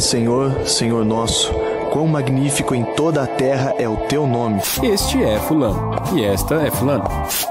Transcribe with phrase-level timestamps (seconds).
[0.00, 1.52] Senhor, Senhor nosso,
[1.92, 4.60] quão magnífico em toda a terra é o teu nome.
[4.82, 7.04] Este é Fulano, e esta é Fulano.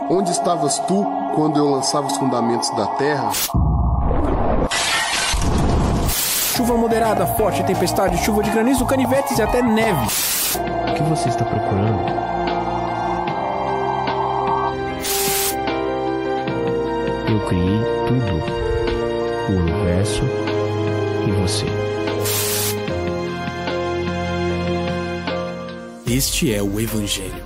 [0.09, 3.30] Onde estavas tu quando eu lançava os fundamentos da terra?
[6.55, 10.07] Chuva moderada, forte, tempestade, chuva de granizo, canivetes e até neve.
[10.90, 12.02] O que você está procurando?
[17.29, 18.43] Eu criei tudo:
[19.49, 20.23] o universo
[21.27, 21.98] e você.
[26.10, 27.43] Este é o Evangelho.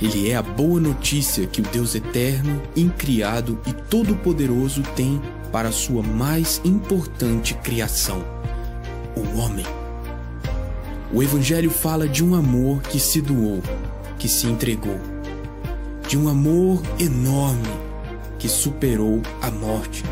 [0.00, 5.72] Ele é a boa notícia que o Deus eterno, incriado e todo-poderoso tem para a
[5.72, 8.24] sua mais importante criação,
[9.16, 9.66] o homem.
[11.12, 13.60] O Evangelho fala de um amor que se doou,
[14.16, 15.00] que se entregou,
[16.06, 17.66] de um amor enorme
[18.38, 20.04] que superou a morte,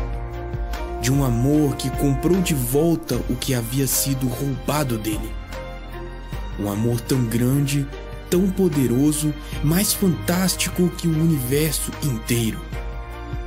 [1.01, 5.44] de um amor que comprou de volta o que havia sido roubado dele.
[6.59, 7.85] Um amor tão grande,
[8.29, 12.59] tão poderoso, mais fantástico que o universo inteiro,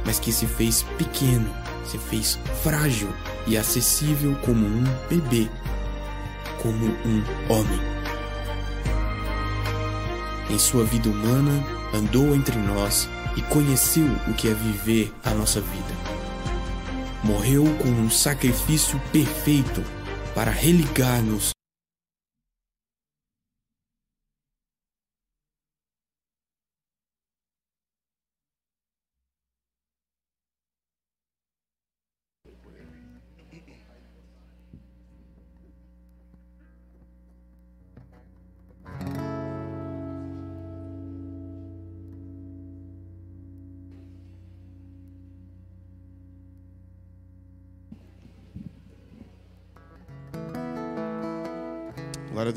[0.04, 1.48] mas que se fez pequeno,
[1.84, 3.08] se fez frágil
[3.46, 5.48] e acessível como um bebê,
[6.62, 7.80] como um homem.
[10.50, 11.52] Em sua vida humana,
[11.92, 16.18] andou entre nós e conheceu o que é viver a nossa vida.
[17.22, 19.82] Morreu com um sacrifício perfeito
[20.34, 21.57] para religar-nos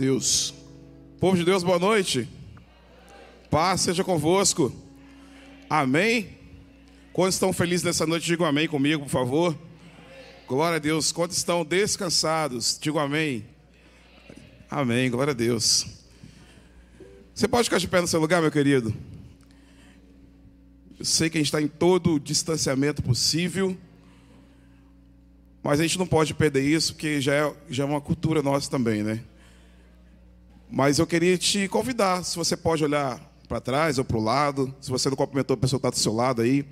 [0.02, 0.52] Deus.
[1.20, 2.28] Povo de Deus, boa noite.
[3.52, 4.74] Paz seja convosco.
[5.70, 6.40] Amém.
[7.14, 9.56] Quantos estão felizes nessa noite, digam amém comigo, por favor.
[10.48, 11.12] Glória a Deus.
[11.12, 13.46] Quantos estão descansados, digam amém.
[14.68, 15.08] Amém.
[15.12, 15.86] Glória a Deus.
[17.36, 18.92] Você pode ficar de pé no seu lugar, meu querido?
[20.98, 23.78] Eu sei que a gente está em todo o distanciamento possível,
[25.62, 28.68] mas a gente não pode perder isso, porque já é, já é uma cultura nossa
[28.68, 29.24] também, né?
[30.74, 34.74] Mas eu queria te convidar, se você pode olhar para trás ou para o lado,
[34.80, 36.66] se você não cumprimentou a pessoa que está do seu lado aí,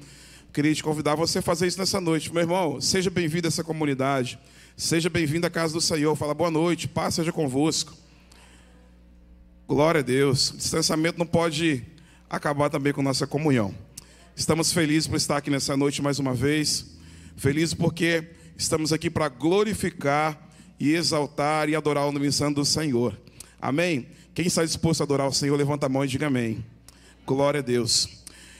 [0.53, 2.33] queria te convidar a você fazer isso nessa noite.
[2.33, 4.39] Meu irmão, seja bem-vindo a essa comunidade,
[4.77, 6.15] seja bem-vindo à casa do Senhor.
[6.15, 7.93] Fala boa noite, paz seja convosco.
[9.67, 10.51] Glória a Deus.
[10.51, 11.83] O distanciamento não pode
[12.29, 13.75] acabar também com nossa comunhão.
[14.33, 16.85] Estamos felizes por estar aqui nessa noite mais uma vez.
[17.35, 20.49] Felizes porque estamos aqui para glorificar
[20.79, 23.19] e exaltar e adorar o nome santo do Senhor.
[23.61, 24.07] Amém?
[24.33, 26.63] Quem está disposto a adorar o Senhor, levanta a mão e diga amém.
[27.25, 28.07] Glória a Deus.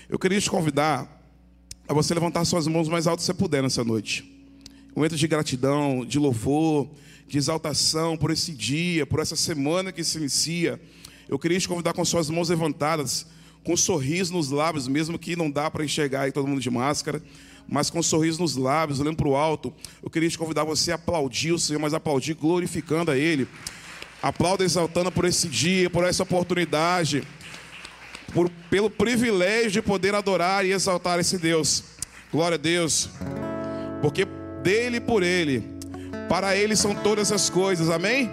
[0.09, 1.23] Eu queria te convidar
[1.87, 4.23] a você levantar suas mãos mais alto que você puder nessa noite.
[4.91, 6.89] Um momento de gratidão, de louvor,
[7.27, 10.81] de exaltação por esse dia, por essa semana que se inicia.
[11.29, 13.25] Eu queria te convidar com suas mãos levantadas,
[13.63, 16.69] com um sorriso nos lábios, mesmo que não dá para enxergar aí todo mundo de
[16.69, 17.23] máscara,
[17.67, 19.73] mas com um sorriso nos lábios, olhando para o alto.
[20.03, 23.47] Eu queria te convidar você a aplaudir o Senhor, mas aplaudir glorificando a Ele.
[24.21, 27.23] Aplauda exaltando por esse dia, por essa oportunidade,
[28.33, 31.83] por, pelo privilégio de poder adorar e exaltar esse Deus.
[32.31, 33.09] Glória a Deus.
[34.01, 34.25] Porque
[34.61, 35.63] dele e por ele,
[36.27, 37.89] para ele são todas as coisas.
[37.89, 38.29] Amém?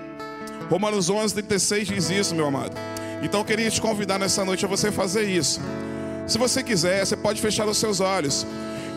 [0.68, 2.76] Romanos 11, 36 diz isso, meu amado.
[3.22, 5.60] Então eu queria te convidar nessa noite a você fazer isso.
[6.26, 8.46] Se você quiser, você pode fechar os seus olhos.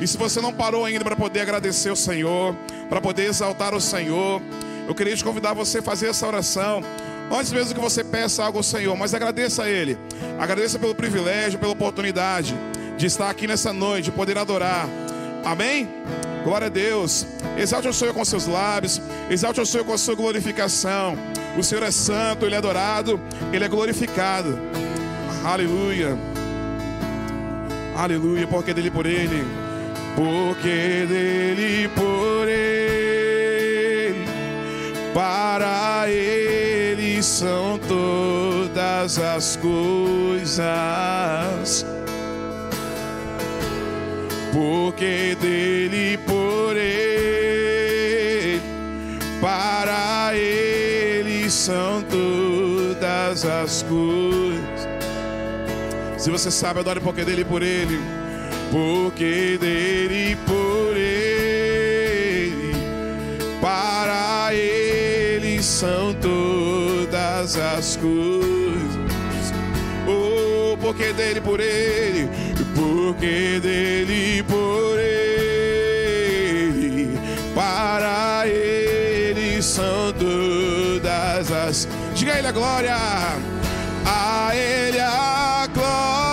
[0.01, 2.55] E se você não parou ainda para poder agradecer o Senhor,
[2.89, 4.41] para poder exaltar o Senhor,
[4.89, 6.81] eu queria te convidar você a fazer essa oração.
[7.31, 9.95] Antes mesmo que você peça algo ao Senhor, mas agradeça a Ele.
[10.39, 12.57] Agradeça pelo privilégio, pela oportunidade
[12.97, 14.89] de estar aqui nessa noite, de poder adorar.
[15.45, 15.87] Amém?
[16.43, 17.27] Glória a Deus.
[17.55, 18.99] Exalte o Senhor com seus lábios.
[19.29, 21.15] Exalte o Senhor com a sua glorificação.
[21.55, 23.21] O Senhor é santo, Ele é adorado,
[23.53, 24.57] Ele é glorificado.
[25.45, 26.17] Aleluia.
[27.95, 29.45] Aleluia, porque dele por Ele.
[30.15, 33.08] Porque dele por Ele.
[35.13, 40.39] Para Ele são todas as coisas
[44.51, 48.59] porque dele por ele,
[49.39, 54.89] para ele são todas as coisas.
[56.17, 57.99] Se você sabe, adore porque dele por ele,
[58.71, 60.68] porque dele por
[65.69, 69.53] são todas as coisas.
[70.07, 72.27] Oh, porque dele por ele,
[72.75, 75.19] porque dele por ele,
[77.53, 81.87] para ele são todas as.
[82.15, 82.97] Diga a ele a glória,
[84.05, 86.28] a ele a glória,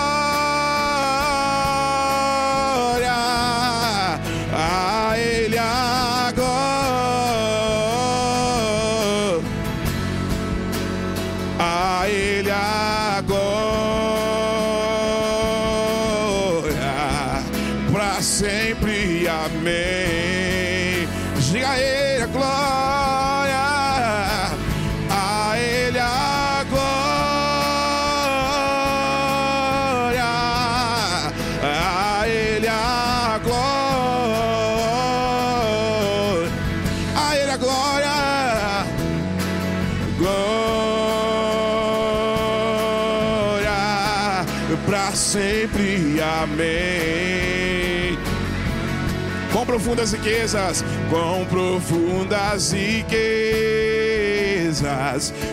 [49.77, 53.05] profundas riquezas, com profundas riquezas,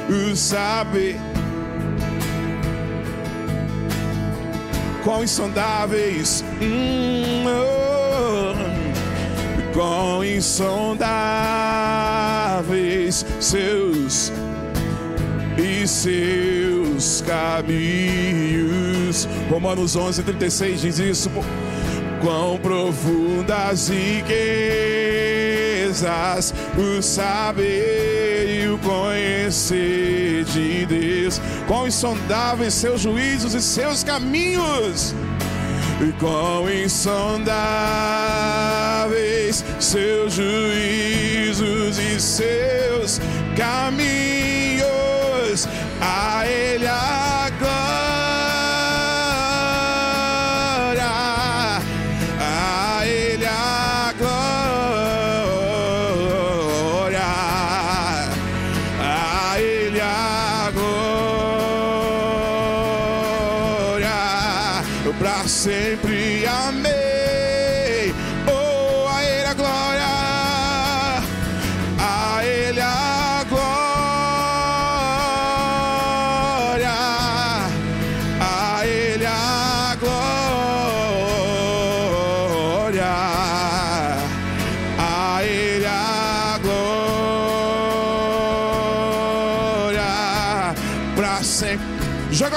[0.09, 1.17] o saber.
[5.03, 8.53] Quão insondáveis, hum, oh,
[9.73, 10.95] quão insondáveis
[13.41, 14.31] seus
[15.57, 19.27] e seus caminhos.
[19.49, 21.29] Romanos 11, 36 diz isso.
[22.23, 24.33] Quão profundas riquezas
[26.77, 31.41] o saber e o conhecer de Deus.
[31.67, 35.13] Quão insondáveis seus juízos e seus caminhos.
[35.99, 37.53] E quão insondáveis
[39.81, 43.19] seus juízos e seus
[43.57, 44.87] caminhos.
[45.99, 47.51] A Ele a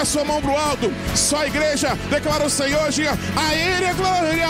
[0.07, 4.49] sua mão pro alto, só a igreja declara o Senhor, diga a Ele a glória,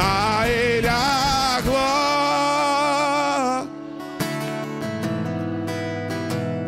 [0.00, 1.84] a Ele a glória,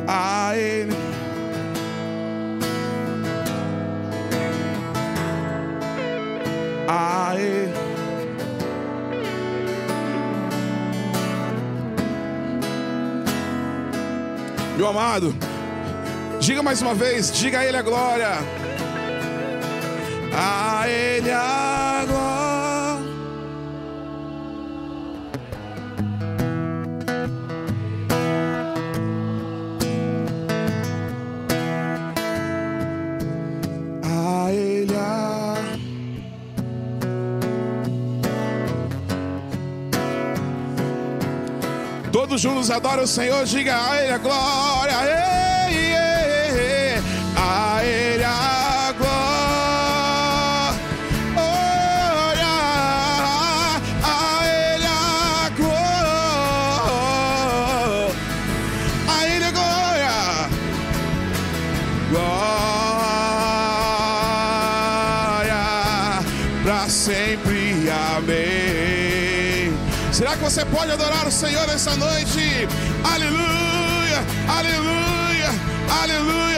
[0.09, 0.97] a Ele.
[6.89, 7.73] A Ele.
[14.77, 15.35] Meu amado,
[16.47, 18.29] diga mais uma vez, diga a Ele a glória.
[20.33, 22.37] A Ele a glória.
[42.13, 45.36] Todos juntos adoram o Senhor, diga a Ele a glória.
[67.07, 67.89] Sempre.
[68.17, 69.73] Amém.
[70.13, 72.67] Será que você pode adorar o Senhor essa noite?
[73.05, 75.51] Aleluia, aleluia,
[76.03, 76.56] aleluia.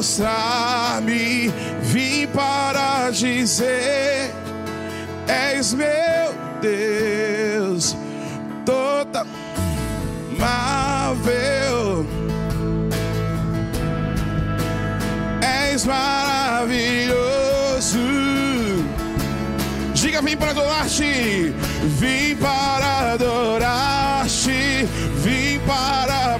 [0.00, 1.52] Para prostrar-me,
[1.82, 4.32] vim para dizer:
[5.28, 7.96] És meu Deus,
[8.64, 9.26] toda
[10.38, 12.06] amável.
[15.42, 17.18] és maravilhoso.
[19.94, 21.54] Diga, vim para adorar-te,
[21.98, 24.86] vim para adorar-te,
[25.22, 26.38] vim para para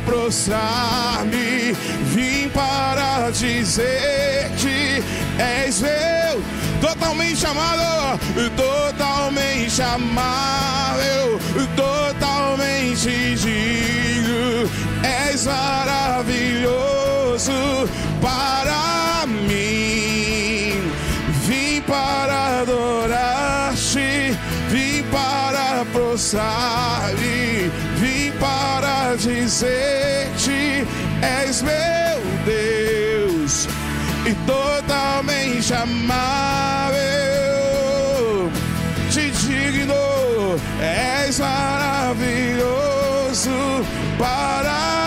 [3.70, 5.02] dizer-te,
[5.38, 6.42] és meu,
[6.80, 8.18] totalmente amado,
[8.56, 11.38] totalmente amável,
[11.76, 14.68] totalmente digno,
[15.04, 16.68] és maravilhoso
[18.20, 20.90] para mim.
[21.46, 24.36] Vim para adorar-te,
[24.68, 30.84] vim para prostrar-me, vim para dizer-te,
[31.22, 32.09] és meu
[34.50, 37.00] totalmente amável,
[39.12, 42.64] te digno, és maravilhoso
[44.18, 44.99] para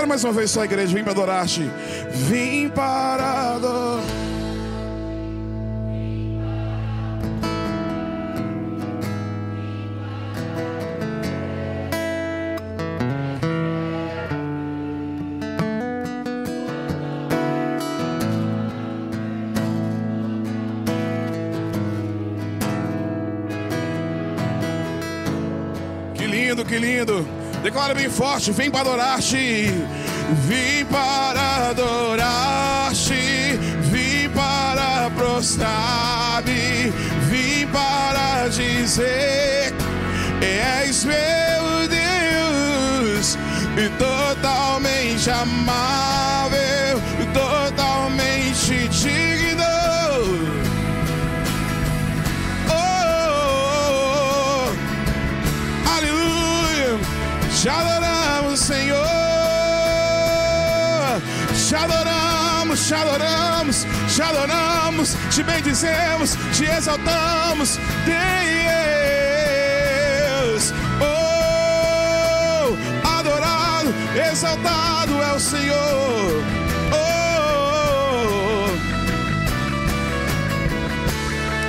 [0.00, 1.70] Declara mais uma vez sua igreja, vim para adorar-te.
[2.10, 4.00] Vim para.
[26.14, 27.39] Que lindo, que lindo.
[27.62, 29.70] Declara bem forte, vem para adorar-te.
[30.46, 33.58] Vim para adorar-te.
[33.90, 36.90] Vim para prostrar-me.
[37.28, 39.74] Vim para dizer:
[40.40, 43.36] És meu Deus.
[43.76, 46.98] E totalmente amável.
[62.90, 67.78] Te adoramos, te adoramos, te bendizemos, te exaltamos.
[70.34, 73.94] Deus, oh, adorado,
[74.28, 76.42] exaltado é o Senhor.
[76.92, 78.66] Oh,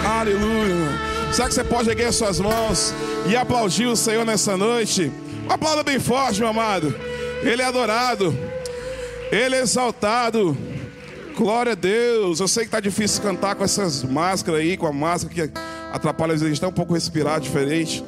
[0.07, 0.89] aleluia.
[1.31, 2.95] Será que você pode erguer as suas mãos
[3.27, 5.11] e aplaudir o Senhor nessa noite?
[5.47, 6.95] Aplauda bem forte, meu amado.
[7.43, 8.35] Ele é adorado.
[9.31, 10.70] Ele é exaltado.
[11.41, 12.39] Glória a Deus.
[12.39, 15.51] Eu sei que tá difícil cantar com essas máscaras aí, com a máscara que
[15.91, 18.05] atrapalha, a gente tá um pouco respirar diferente.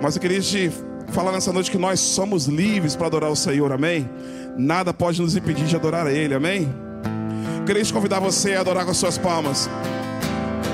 [0.00, 0.72] Mas eu queria te
[1.12, 4.08] falar nessa noite que nós somos livres para adorar o Senhor, amém?
[4.56, 6.74] Nada pode nos impedir de adorar a Ele, amém?
[7.58, 9.68] Eu queria te convidar você a adorar com as suas palmas.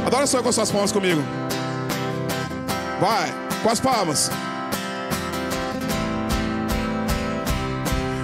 [0.06, 1.20] Adora o Senhor com as suas palmas comigo.
[3.00, 3.34] Vai,
[3.64, 4.30] com as palmas.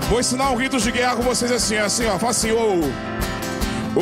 [0.08, 2.16] Vou ensinar um grito de guerra com vocês assim, assim, ó.
[2.16, 3.11] Faz assim, ô.
[3.94, 4.00] Ô.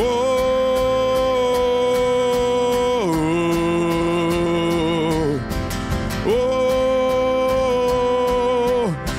[6.27, 6.29] Ô.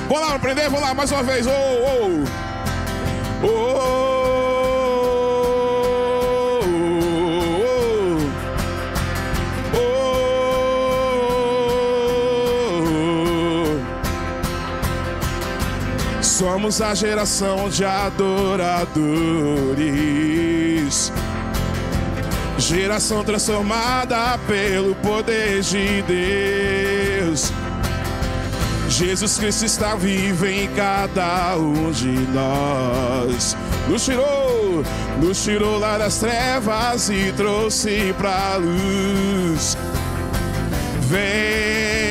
[0.07, 1.45] Vamos lá, aprender, vamos lá, mais uma vez.
[1.45, 2.23] Ô, ô.
[3.45, 3.81] Ô.
[16.21, 20.30] Somos a geração de adoradores.
[22.57, 27.51] Geração transformada pelo poder de Deus.
[28.89, 33.55] Jesus Cristo está vivo em cada um de nós.
[33.87, 34.83] Nos tirou,
[35.21, 39.77] nos tirou lá das trevas e trouxe pra luz.
[41.09, 42.10] Vem,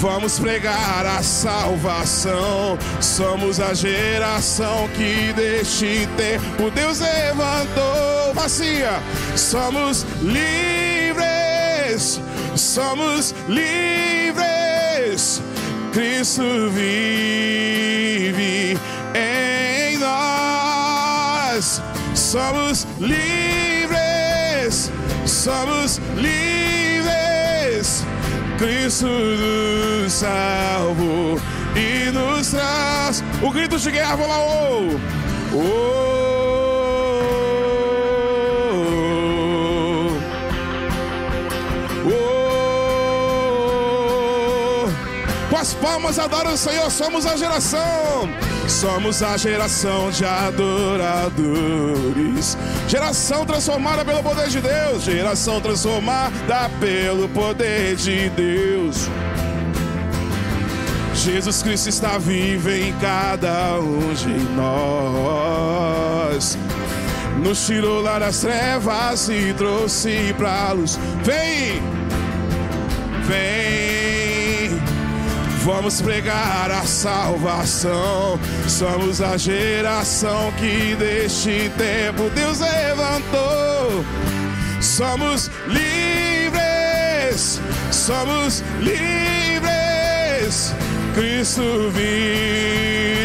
[0.00, 2.78] vamos pregar a salvação.
[3.00, 8.32] Somos a geração que deste tempo Deus levantou.
[8.34, 9.02] Vacia,
[9.36, 12.18] somos livres,
[12.56, 15.42] somos livres.
[15.92, 17.58] Cristo vive
[19.14, 21.82] em nós.
[22.14, 24.90] Somos livres,
[25.26, 26.69] somos livres.
[28.60, 31.40] Cristo nos salvo
[31.74, 34.16] e nos traz o grito de guerra.
[34.16, 35.00] Vamos lá, oh!
[35.54, 36.00] oh.
[45.48, 48.28] Com as palmas adoram o Senhor, somos a geração
[48.70, 52.56] Somos a geração de adoradores.
[52.88, 55.02] Geração transformada pelo poder de Deus.
[55.02, 59.08] Geração transformada pelo poder de Deus.
[61.14, 66.56] Jesus Cristo está vivo em cada um de nós.
[67.42, 70.98] Nos tirou lá das trevas e trouxe pra luz.
[71.22, 71.82] Vem,
[73.26, 74.19] vem,
[75.64, 78.38] vamos pregar a salvação.
[78.68, 84.04] Somos a geração que deste tempo Deus levantou.
[84.80, 90.74] Somos livres, somos livres.
[91.14, 93.16] Cristo vive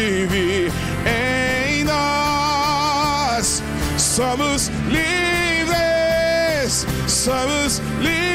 [1.06, 3.62] em nós.
[3.96, 8.25] Somos livres, somos livres.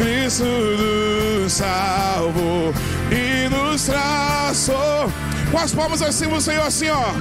[0.00, 2.72] Cristo nos salvou
[3.12, 5.12] e nos traçou.
[5.50, 7.12] Com as palmas assim, o Senhor, assim, ó.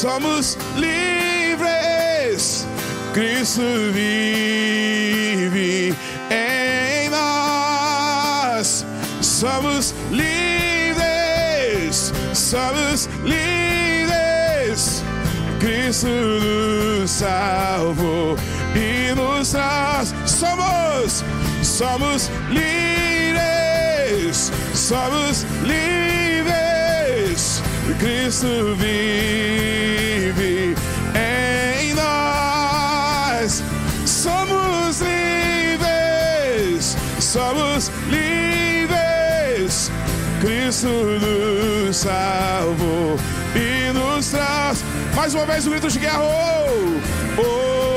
[0.00, 2.66] somos livres.
[3.12, 5.94] Cristo vive
[6.30, 8.86] em nós.
[9.20, 13.49] Somos livres, somos livres.
[15.60, 18.34] Cristo nos salvou
[18.74, 20.14] e nos traz.
[20.24, 21.22] Somos,
[21.62, 27.62] somos livres, somos livres.
[27.98, 30.74] Cristo vive
[31.14, 33.62] em nós.
[34.06, 39.90] Somos livres, somos livres.
[40.40, 43.18] Cristo nos salvou
[43.54, 44.82] e nos traz.
[45.20, 46.22] Mais uma vez o grito de guerra.
[46.22, 46.98] Oh,
[47.42, 47.90] oh.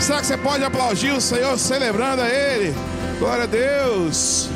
[0.00, 2.95] Será que você pode aplaudir o Senhor celebrando a Ele?
[3.18, 4.50] Glória a Deus.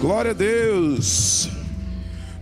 [0.00, 1.48] Glória a Deus.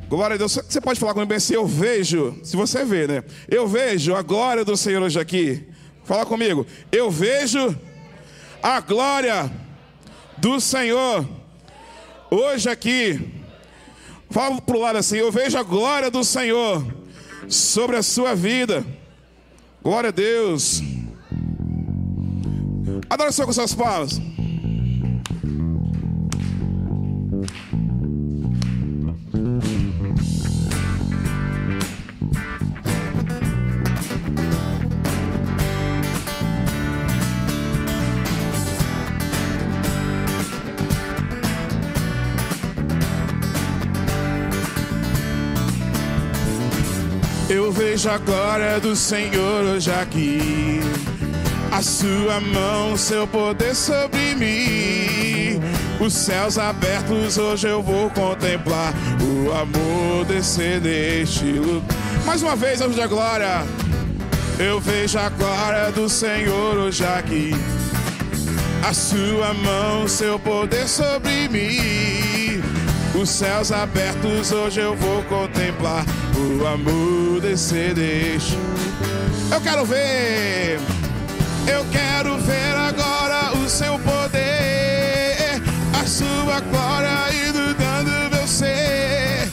[0.07, 0.53] Glória a Deus.
[0.53, 1.55] Você pode falar comigo assim?
[1.55, 3.25] Eu vejo, se você vê, né?
[3.49, 5.67] Eu vejo a glória do Senhor hoje aqui.
[6.05, 6.67] Fala comigo.
[6.93, 7.75] Eu vejo
[8.63, 9.51] a glória
[10.37, 11.27] do Senhor
[12.31, 13.33] hoje aqui.
[14.29, 15.17] Fala para o lado assim.
[15.17, 16.85] Eu vejo a glória do Senhor
[17.49, 18.85] sobre a sua vida.
[19.83, 20.83] Glória a Deus.
[23.09, 24.21] Adora com suas palmas.
[47.67, 50.79] Eu vejo a glória do Senhor hoje aqui.
[51.73, 55.61] A sua mão, seu poder sobre mim.
[55.99, 61.83] Os céus abertos, hoje eu vou contemplar o amor descer neste lugar.
[62.25, 63.67] Mais uma vez, anjo da glória.
[64.61, 67.51] Eu vejo a glória do Senhor hoje aqui.
[68.89, 72.63] A sua mão, seu poder sobre mim.
[73.21, 76.05] Os céus abertos, hoje eu vou contemplar
[76.37, 78.59] o amor descer deste.
[79.51, 80.79] Eu quero ver.
[81.67, 85.61] Eu quero ver agora o seu poder,
[86.01, 89.49] a sua glória inundando meu ser.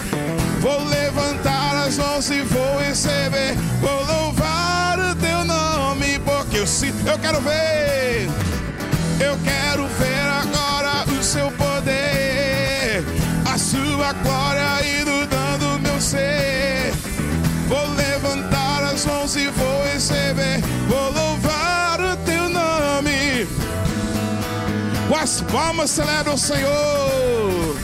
[0.60, 7.08] Vou levantar as mãos e vou receber, vou louvar o teu nome, porque eu sinto.
[7.08, 8.30] Eu quero ver,
[9.20, 13.04] eu quero ver agora o seu poder,
[13.52, 14.43] a sua glória
[19.34, 23.48] Deus e vou receber, vou louvar o teu nome.
[25.08, 27.76] Com as palmas celebra o Senhor.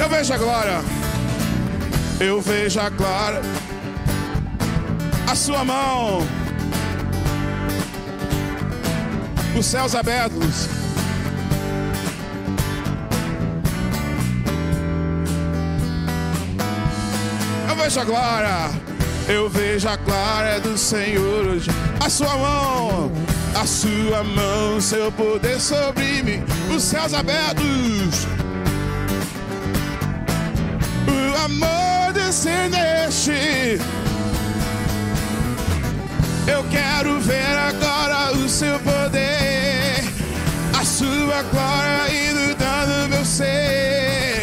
[0.00, 0.80] Eu vejo a glória.
[2.20, 3.42] Eu vejo a glória.
[5.30, 6.43] A sua mão
[9.56, 10.68] Os céus abertos.
[17.68, 18.70] Eu vejo a glória.
[19.28, 21.70] Eu vejo a glória do Senhor hoje.
[22.04, 23.12] A sua mão,
[23.54, 26.44] a sua mão, seu poder sobre mim.
[26.74, 28.26] Os céus abertos.
[31.08, 33.80] O amor descendeste.
[36.46, 39.43] Eu quero ver agora o seu poder,
[41.34, 44.42] a sua glória inundando meu ser.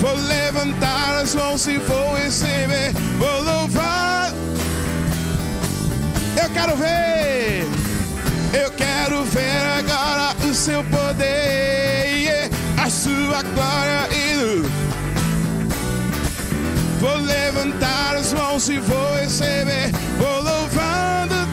[0.00, 4.32] Vou levantar as mãos e vou receber, vou louvar.
[6.42, 7.66] Eu quero ver,
[8.54, 12.48] eu quero ver agora o seu poder,
[12.82, 14.70] a sua glória inundando.
[17.00, 21.48] Vou levantar as mãos e vou receber, vou louvando.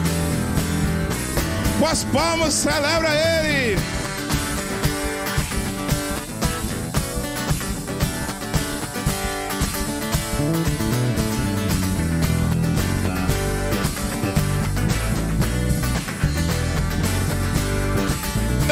[1.78, 3.78] Com as palmas, celebra Ele.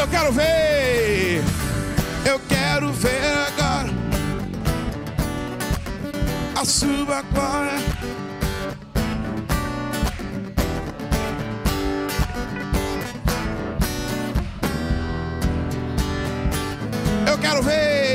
[0.06, 1.42] Eu quero ver,
[2.24, 3.90] eu quero ver agora
[6.54, 7.72] a sua glória.
[17.28, 18.05] Eu quero ver,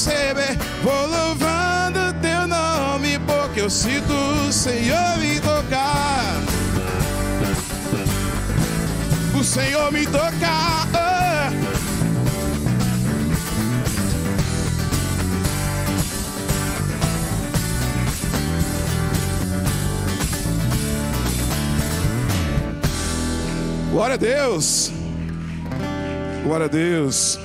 [0.00, 4.12] receber, vou louvando teu nome, porque eu sinto
[4.48, 6.40] o Senhor me tocar.
[9.38, 10.88] O Senhor me tocar.
[10.94, 11.50] ah.
[23.90, 24.90] Glória a Deus.
[26.42, 27.38] Glória a Deus.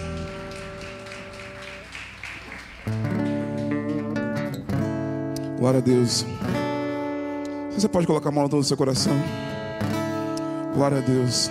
[5.66, 6.24] Glória a Deus.
[7.72, 9.14] Você pode colocar a mão no seu coração.
[10.76, 11.50] Glória a Deus.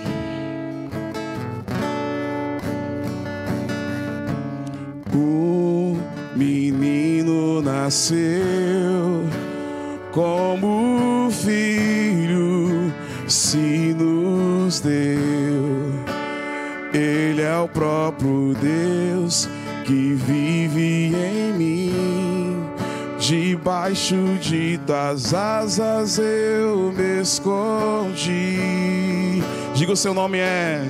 [5.12, 5.96] O
[6.37, 9.24] menino nasceu
[10.12, 12.92] como filho
[13.27, 15.18] se nos deu.
[16.92, 19.48] Ele é o próprio Deus
[19.85, 20.43] que vive
[23.64, 28.59] Debaixo de tuas asas eu me escondi.
[29.74, 30.83] Diga o seu nome é.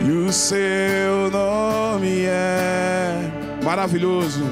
[0.00, 3.30] E o seu nome é
[3.62, 4.42] maravilhoso.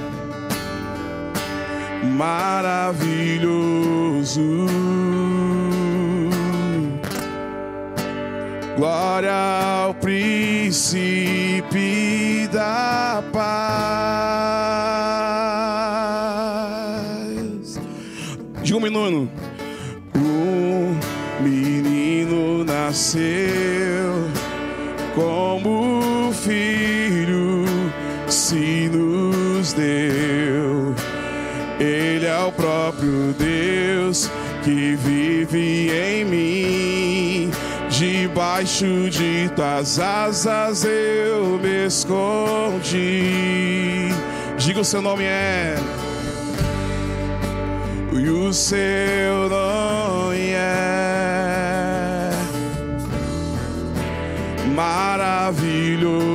[2.17, 3.49] Maravilhoso.
[8.77, 9.35] Glória
[9.83, 11.69] ao príncipe
[12.53, 14.26] da paz.
[18.97, 19.31] Menino.
[20.15, 20.99] Um
[21.43, 24.31] menino nasceu
[25.15, 27.67] como filho
[28.27, 30.95] se nos deu.
[31.79, 34.31] Ele é o próprio Deus
[34.65, 37.51] que vive em mim.
[37.91, 43.29] Debaixo de tuas asas eu me escondi.
[44.59, 45.77] Diga o seu nome é.
[48.29, 52.31] O seu nome é
[54.75, 56.27] maravilhoso.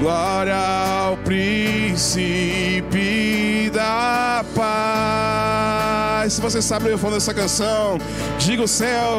[0.00, 2.86] Glória ao príncipe
[3.72, 6.32] da paz.
[6.34, 7.98] Se você sabe o refrão dessa canção,
[8.38, 9.18] diga o céu.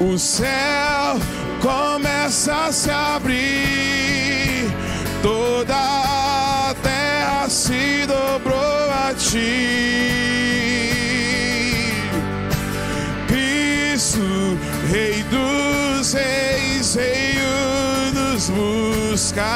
[0.00, 1.18] O céu
[1.60, 3.38] começa a se abrir,
[5.22, 10.50] toda a terra se dobrou a ti.
[13.28, 14.58] Cristo,
[14.90, 19.50] Rei dos Reis, veio nos buscar.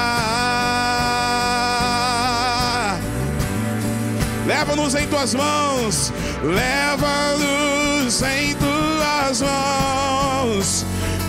[4.47, 10.85] Leva-nos em tuas mãos, leva-nos em tuas mãos.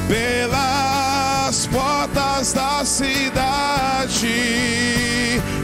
[0.08, 4.30] Pelas portas da cidade,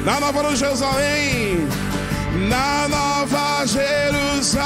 [0.03, 1.67] na Nova Jerusalém,
[2.49, 4.61] na Nova Jerusalém,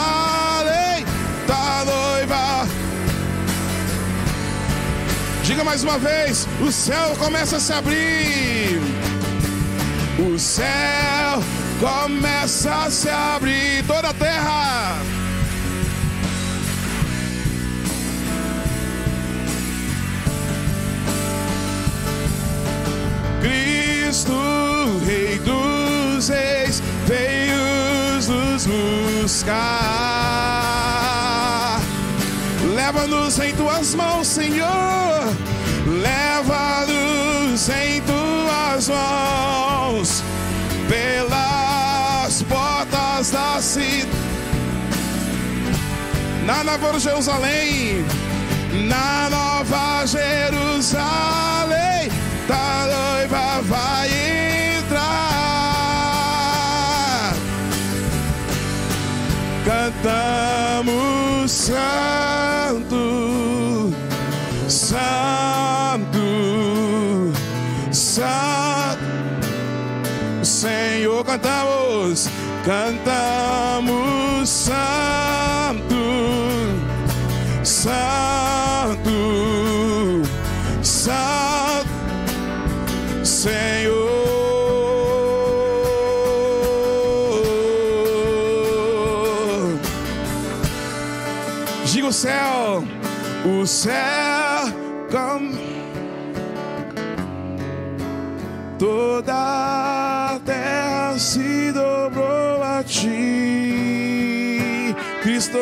[1.47, 2.67] da noiva.
[5.43, 8.81] Diga mais uma vez: o céu começa a se abrir.
[10.17, 11.43] O céu
[11.79, 15.14] começa a se abrir, toda a terra.
[24.15, 24.32] Cristo,
[25.06, 27.58] Rei dos Reis, veio
[28.30, 29.51] nos buscar.
[32.73, 35.36] Leva-nos em tuas mãos, Senhor.
[36.01, 40.23] Leva-nos em tuas mãos
[40.88, 44.08] pelas portas da cidade.
[46.45, 48.06] Na Nova Jerusalém,
[48.88, 51.06] na Nova Jerusalém,
[52.47, 54.10] da noiva vai
[54.77, 55.36] entrar.
[59.65, 62.95] Cantamos santo,
[64.67, 66.19] santo,
[67.91, 68.55] santo.
[70.43, 72.29] Senhor, cantamos,
[72.63, 75.95] cantamos santo,
[77.63, 78.44] santo,
[83.45, 84.10] Senhor.
[91.86, 92.84] Diga o céu,
[93.45, 93.93] o céu,
[95.12, 95.53] como
[98.79, 105.60] toda a terra se dobrou a ti, Cristo,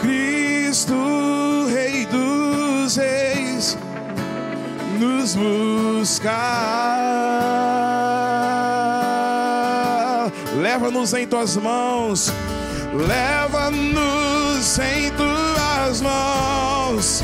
[0.00, 3.78] Cristo, Rei dos Reis,
[4.98, 5.36] nos
[6.02, 6.32] buscar.
[10.56, 12.32] Leva-nos em tuas mãos,
[12.92, 17.22] leva-nos em tuas mãos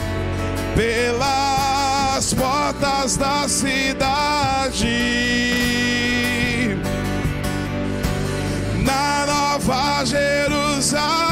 [0.77, 4.87] pelas portas da cidade.
[8.85, 11.28] Na Nova Jerusalém,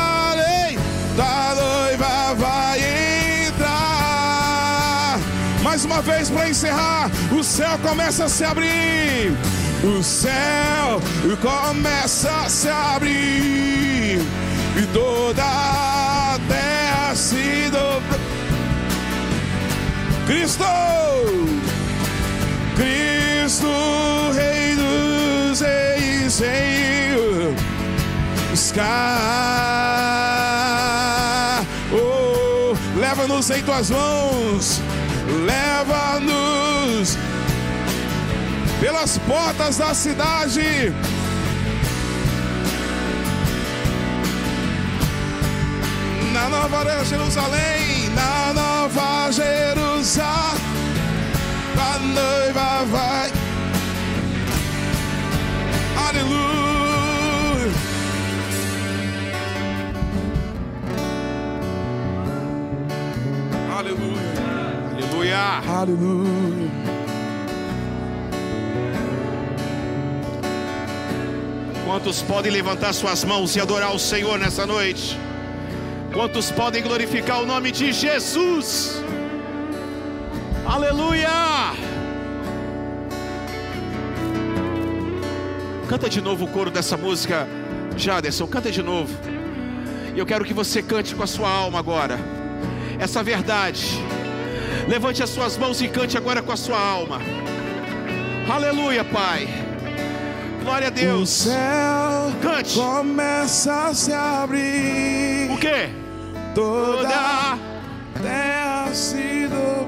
[6.07, 9.37] vez para encerrar, o céu começa a se abrir.
[9.83, 11.01] O céu
[11.43, 14.21] começa a se abrir
[14.77, 18.19] e toda a terra se dobra.
[20.27, 20.65] Cristo,
[22.77, 23.67] Cristo,
[24.35, 27.55] Rei dos Reis, Senhor.
[31.93, 34.81] Oh, leva-nos em tuas mãos,
[35.47, 37.17] leva-nos
[38.81, 40.93] pelas portas da cidade.
[46.33, 50.61] Na Nova Jerusalém, na Nova Jerusalém,
[51.79, 53.33] a noiva vai.
[56.09, 57.73] Aleluia.
[63.79, 64.26] Aleluia.
[65.27, 65.81] Aleluia.
[65.81, 66.71] Aleluia.
[71.85, 75.19] Quantos podem levantar suas mãos e adorar o Senhor nessa noite?
[76.13, 79.03] Quantos podem glorificar o nome de Jesus?
[80.65, 81.29] Aleluia!
[85.89, 87.49] Canta de novo o coro dessa música,
[87.97, 89.17] Jaderson, canta de novo.
[90.15, 92.19] E eu quero que você cante com a sua alma agora.
[92.99, 94.06] Essa verdade.
[94.89, 97.21] Levante as suas mãos e cante agora com a sua alma.
[98.49, 99.49] Aleluia, Pai.
[100.63, 101.31] Glória a O Deus.
[101.31, 102.75] céu Cante.
[102.79, 105.51] começa a se abrir.
[105.51, 105.89] O quê?
[106.55, 107.59] Toda a
[108.23, 109.87] terra se dobra.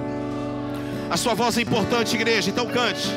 [1.10, 3.08] a sua voz é importante, igreja, então cante.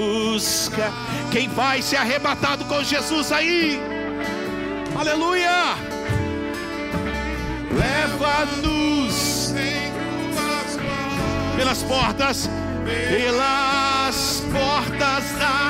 [0.00, 0.90] Busca.
[1.30, 3.78] Quem vai ser arrebatado com Jesus aí?
[4.98, 5.76] Aleluia!
[7.72, 9.54] Leva-nos
[11.56, 12.48] pelas portas,
[13.10, 15.60] pelas portas da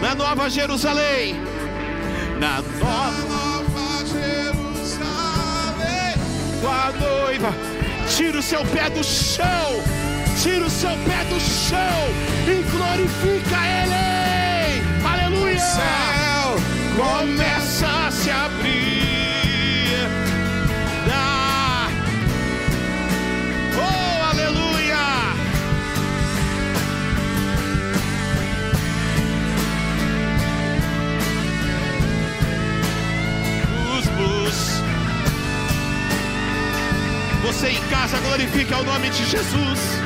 [0.00, 1.36] na Nova Jerusalém,
[2.40, 4.50] na Nova Jerusalém.
[6.60, 7.54] com a noiva.
[8.16, 9.82] Tira o seu pé do chão,
[10.42, 12.00] tira o seu pé do chão
[12.48, 14.82] e glorifica Ele.
[15.04, 15.56] Aleluia!
[15.56, 16.56] O céu
[16.96, 20.08] começa a se abrir.
[21.06, 21.88] Dá.
[23.76, 24.96] Oh, aleluia!
[33.68, 34.82] Blues, blues.
[37.42, 39.99] Você em casa glorifica o nome de Jesus.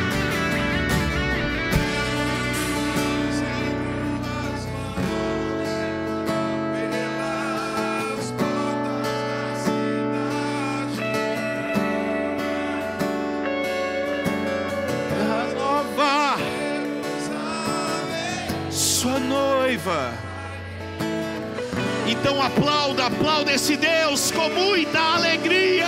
[22.47, 25.87] Aplauda, aplauda esse Deus com muita alegria.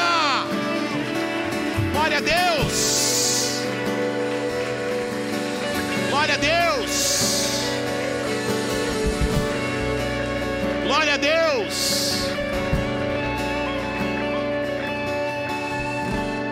[1.93, 3.61] Glória a Deus.
[6.09, 7.27] Glória a Deus.
[10.85, 12.07] Glória a Deus.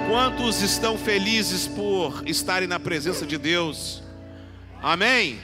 [0.08, 4.02] Quantos estão felizes por estarem na presença de Deus?
[4.82, 5.40] Amém?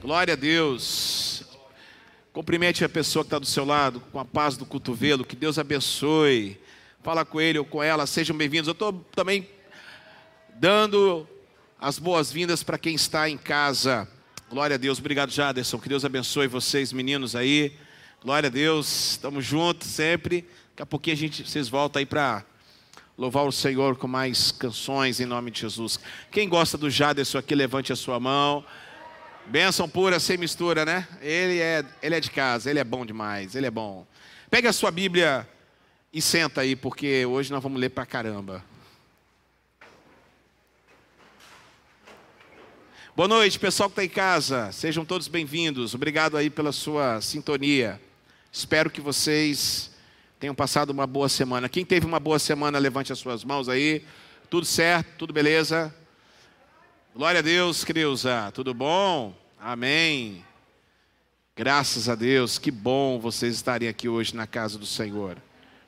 [0.00, 1.21] Glória a Deus.
[2.32, 5.22] Cumprimente a pessoa que está do seu lado com a paz do cotovelo.
[5.22, 6.58] Que Deus abençoe.
[7.02, 8.06] Fala com ele ou com ela.
[8.06, 8.68] Sejam bem-vindos.
[8.68, 9.46] Eu estou também
[10.54, 11.28] dando
[11.78, 14.08] as boas-vindas para quem está em casa.
[14.48, 14.98] Glória a Deus.
[14.98, 15.78] Obrigado, Jaderson.
[15.78, 17.76] Que Deus abençoe vocês, meninos aí.
[18.22, 19.10] Glória a Deus.
[19.10, 20.48] Estamos juntos sempre.
[20.70, 22.46] Daqui a pouquinho a gente, vocês voltam aí para
[23.18, 26.00] louvar o Senhor com mais canções em nome de Jesus.
[26.30, 28.64] Quem gosta do Jaderson aqui, levante a sua mão.
[29.46, 31.06] Bênção pura, sem mistura, né?
[31.20, 34.06] Ele é, ele é de casa, ele é bom demais, ele é bom.
[34.48, 35.48] Pega a sua Bíblia
[36.12, 38.64] e senta aí, porque hoje nós vamos ler pra caramba.
[43.16, 44.70] Boa noite, pessoal que está em casa.
[44.72, 45.94] Sejam todos bem-vindos.
[45.94, 48.00] Obrigado aí pela sua sintonia.
[48.50, 49.90] Espero que vocês
[50.38, 51.68] tenham passado uma boa semana.
[51.68, 54.04] Quem teve uma boa semana, levante as suas mãos aí.
[54.48, 55.08] Tudo certo?
[55.18, 55.94] Tudo beleza?
[57.14, 58.50] Glória a Deus, Creuza.
[58.54, 59.34] Tudo bom?
[59.60, 60.42] Amém.
[61.54, 62.58] Graças a Deus.
[62.58, 65.36] Que bom vocês estarem aqui hoje na casa do Senhor.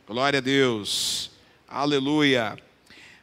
[0.06, 1.30] Glória a Deus.
[1.66, 2.58] Aleluia.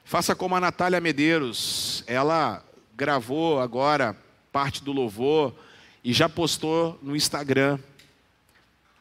[0.04, 2.04] Faça como a Natália Medeiros.
[2.08, 4.18] Ela gravou agora
[4.52, 5.54] parte do louvor
[6.04, 7.78] e já postou no Instagram.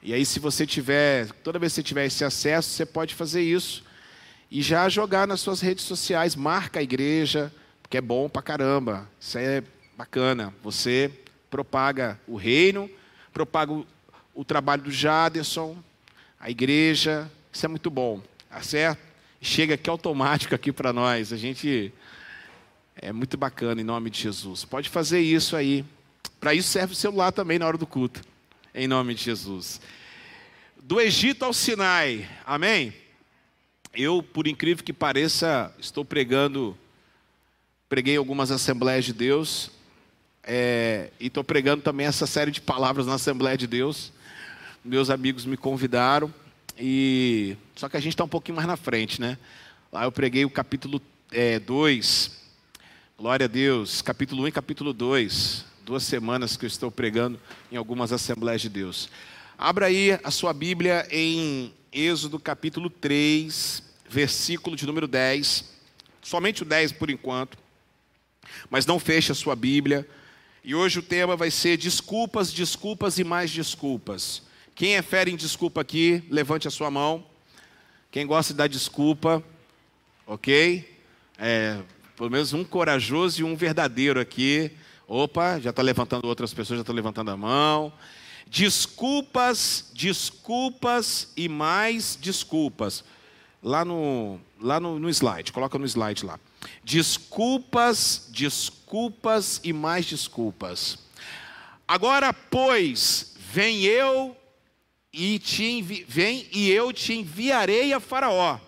[0.03, 3.41] E aí, se você tiver, toda vez que você tiver esse acesso, você pode fazer
[3.41, 3.83] isso
[4.51, 7.51] e já jogar nas suas redes sociais, marca a igreja,
[7.91, 9.11] porque é bom pra caramba.
[9.19, 9.65] Isso é
[9.97, 10.55] bacana.
[10.63, 11.11] Você
[11.51, 12.89] propaga o reino,
[13.33, 13.85] propaga o,
[14.33, 15.77] o trabalho do Jaderson,
[16.39, 17.29] a igreja.
[17.53, 19.01] Isso é muito bom, tá certo?
[19.43, 21.33] Chega aqui automático aqui para nós.
[21.33, 21.93] A gente
[22.95, 24.65] é muito bacana em nome de Jesus.
[24.65, 25.85] Pode fazer isso aí.
[26.39, 28.23] Para isso serve o celular também na hora do culto.
[28.73, 29.81] Em nome de Jesus.
[30.81, 32.25] Do Egito ao Sinai.
[32.47, 32.95] Amém?
[33.93, 36.79] Eu, por incrível que pareça, estou pregando,
[37.91, 39.69] preguei algumas Assembleias de Deus,
[40.45, 44.13] é, e estou pregando também essa série de palavras na Assembleia de Deus.
[44.85, 46.33] Meus amigos me convidaram,
[46.79, 49.37] e só que a gente está um pouquinho mais na frente, né?
[49.93, 51.03] Lá eu preguei o capítulo
[51.67, 52.81] 2, é,
[53.19, 57.41] glória a Deus, capítulo 1 um e capítulo 2, duas semanas que eu estou pregando
[57.73, 59.11] em algumas Assembleias de Deus.
[59.59, 65.65] Abra aí a sua Bíblia em Êxodo capítulo 3, versículo de número 10.
[66.23, 67.59] Somente o 10 por enquanto.
[68.69, 70.09] Mas não feche a sua Bíblia.
[70.63, 74.43] E hoje o tema vai ser desculpas, desculpas e mais desculpas.
[74.75, 77.25] Quem é fera em desculpa aqui, levante a sua mão.
[78.11, 79.43] Quem gosta de dar desculpa,
[80.27, 80.99] ok?
[81.39, 81.81] É,
[82.17, 84.71] pelo menos um corajoso e um verdadeiro aqui.
[85.09, 87.93] Opa, já está levantando outras pessoas, já estão levantando a mão.
[88.47, 93.05] Desculpas, desculpas e mais desculpas.
[93.63, 96.39] Lá no, lá no, no slide, coloca no slide lá.
[96.83, 100.99] Desculpas, desculpas e mais desculpas.
[101.87, 104.37] Agora, pois, vem eu
[105.13, 108.59] e te envi, vem e eu te enviarei a Faraó,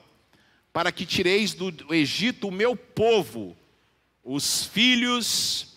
[0.72, 3.56] para que tireis do Egito o meu povo,
[4.24, 5.68] os filhos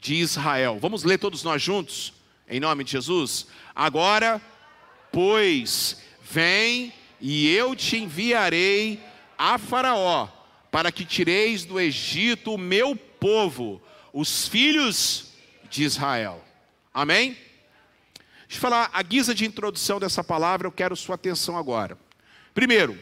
[0.00, 0.78] de Israel.
[0.80, 2.12] Vamos ler todos nós juntos,
[2.48, 3.46] em nome de Jesus?
[3.74, 4.40] Agora,
[5.12, 9.00] pois, vem e eu te enviarei
[9.38, 10.28] a Faraó,
[10.74, 13.80] para que tireis do Egito o meu povo,
[14.12, 15.26] os filhos
[15.70, 16.44] de Israel.
[16.92, 17.38] Amém?
[18.48, 21.96] Deixa eu falar, a guisa de introdução dessa palavra, eu quero sua atenção agora.
[22.52, 22.98] Primeiro,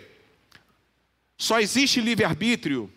[1.38, 2.92] só existe livre-arbítrio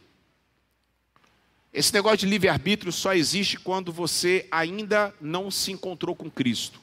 [1.71, 6.82] Esse negócio de livre-arbítrio só existe quando você ainda não se encontrou com Cristo,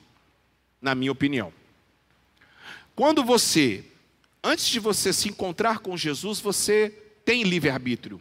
[0.80, 1.52] na minha opinião.
[2.96, 3.84] Quando você,
[4.42, 8.20] antes de você se encontrar com Jesus, você tem livre-arbítrio.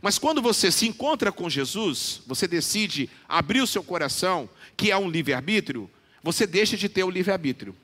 [0.00, 4.96] Mas quando você se encontra com Jesus, você decide abrir o seu coração, que é
[4.96, 5.90] um livre-arbítrio,
[6.22, 7.74] você deixa de ter o livre-arbítrio.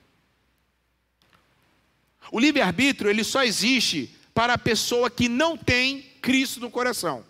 [2.31, 7.25] O livre-arbítrio, ele só existe para a pessoa que não tem Cristo no coração.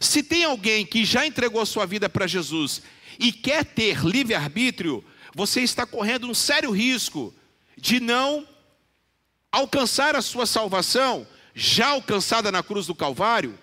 [0.00, 2.82] Se tem alguém que já entregou sua vida para Jesus
[3.18, 5.04] e quer ter livre-arbítrio,
[5.34, 7.32] você está correndo um sério risco
[7.76, 8.46] de não
[9.56, 13.58] alcançar a sua salvação, já alcançada na cruz do Calvário,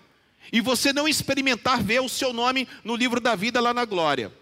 [0.51, 4.33] e você não experimentar ver o seu nome no livro da vida lá na glória.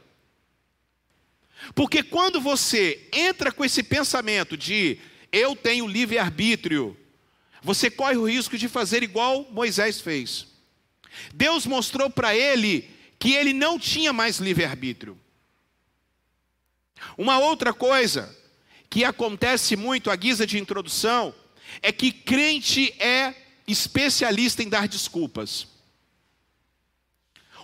[1.76, 4.98] Porque quando você entra com esse pensamento de
[5.30, 6.98] eu tenho livre-arbítrio,
[7.62, 10.48] você corre o risco de fazer igual Moisés fez.
[11.34, 12.90] Deus mostrou para ele
[13.20, 15.20] que ele não tinha mais livre-arbítrio.
[17.18, 18.34] Uma outra coisa
[18.90, 21.34] que acontece muito à guisa de introdução
[21.82, 23.36] é que crente é
[23.68, 25.68] especialista em dar desculpas.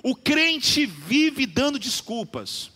[0.03, 2.71] O crente vive dando desculpas.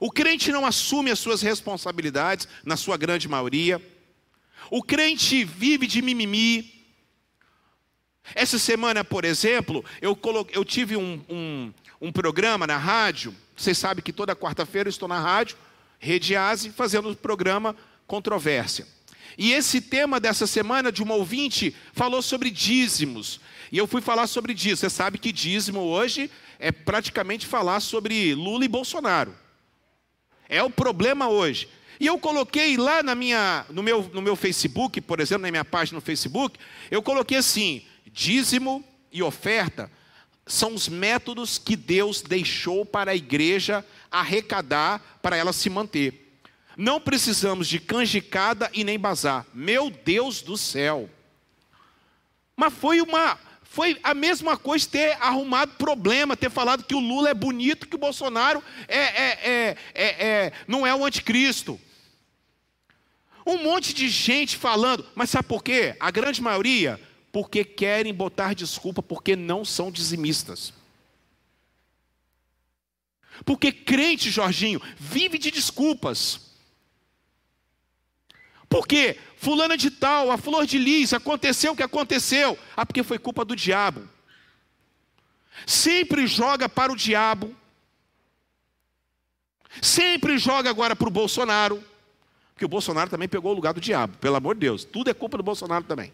[0.00, 3.80] O crente não assume as suas responsabilidades, na sua grande maioria.
[4.70, 6.84] O crente vive de mimimi.
[8.34, 13.34] Essa semana, por exemplo, eu, coloquei, eu tive um, um, um programa na rádio.
[13.56, 15.56] Vocês sabem que toda quarta-feira eu estou na rádio,
[15.98, 17.76] Rede Asi, fazendo o programa
[18.06, 18.86] Controvérsia.
[19.36, 23.40] E esse tema dessa semana de uma ouvinte falou sobre dízimos.
[23.70, 24.76] E eu fui falar sobre dízimo.
[24.76, 29.34] Você sabe que dízimo hoje é praticamente falar sobre Lula e Bolsonaro.
[30.48, 31.68] É o problema hoje.
[31.98, 35.64] E eu coloquei lá na minha, no, meu, no meu Facebook, por exemplo, na minha
[35.64, 36.58] página no Facebook,
[36.90, 39.90] eu coloquei assim: dízimo e oferta
[40.46, 46.21] são os métodos que Deus deixou para a igreja arrecadar para ela se manter.
[46.82, 49.46] Não precisamos de canjicada e nem bazar.
[49.54, 51.08] Meu Deus do céu.
[52.56, 57.30] Mas foi uma foi a mesma coisa ter arrumado problema, ter falado que o Lula
[57.30, 61.80] é bonito, que o Bolsonaro é, é, é, é, não é o anticristo.
[63.46, 65.94] Um monte de gente falando, mas sabe por quê?
[66.00, 70.74] A grande maioria, porque querem botar desculpa porque não são dizimistas.
[73.44, 76.50] Porque crente, Jorginho, vive de desculpas.
[78.72, 82.58] Porque fulana de tal, a flor de lis, aconteceu o que aconteceu.
[82.74, 84.08] Ah, porque foi culpa do diabo.
[85.66, 87.54] Sempre joga para o diabo.
[89.82, 91.84] Sempre joga agora para o Bolsonaro.
[92.54, 94.84] Porque o Bolsonaro também pegou o lugar do diabo, pelo amor de Deus.
[94.84, 96.10] Tudo é culpa do Bolsonaro também.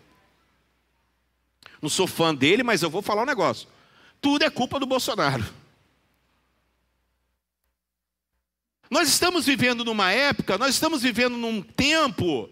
[1.80, 3.68] Não sou fã dele, mas eu vou falar um negócio.
[4.20, 5.44] Tudo é culpa do Bolsonaro.
[8.90, 12.48] Nós estamos vivendo numa época, nós estamos vivendo num tempo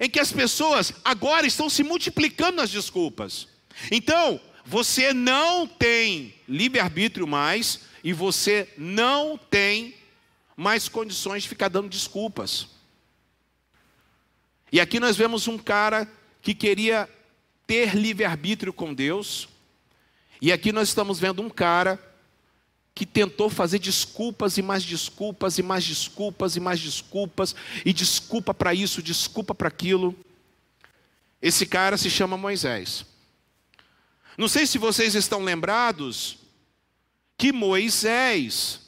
[0.00, 3.48] em que as pessoas agora estão se multiplicando nas desculpas.
[3.90, 9.94] Então, você não tem livre-arbítrio mais e você não tem
[10.56, 12.68] mais condições de ficar dando desculpas.
[14.70, 16.10] E aqui nós vemos um cara
[16.42, 17.08] que queria
[17.66, 19.48] ter livre-arbítrio com Deus,
[20.40, 21.96] e aqui nós estamos vendo um cara
[22.98, 28.52] que tentou fazer desculpas e mais desculpas e mais desculpas e mais desculpas e desculpa
[28.52, 30.18] para isso, desculpa para aquilo.
[31.40, 33.06] Esse cara se chama Moisés.
[34.36, 36.38] Não sei se vocês estão lembrados
[37.36, 38.80] que Moisés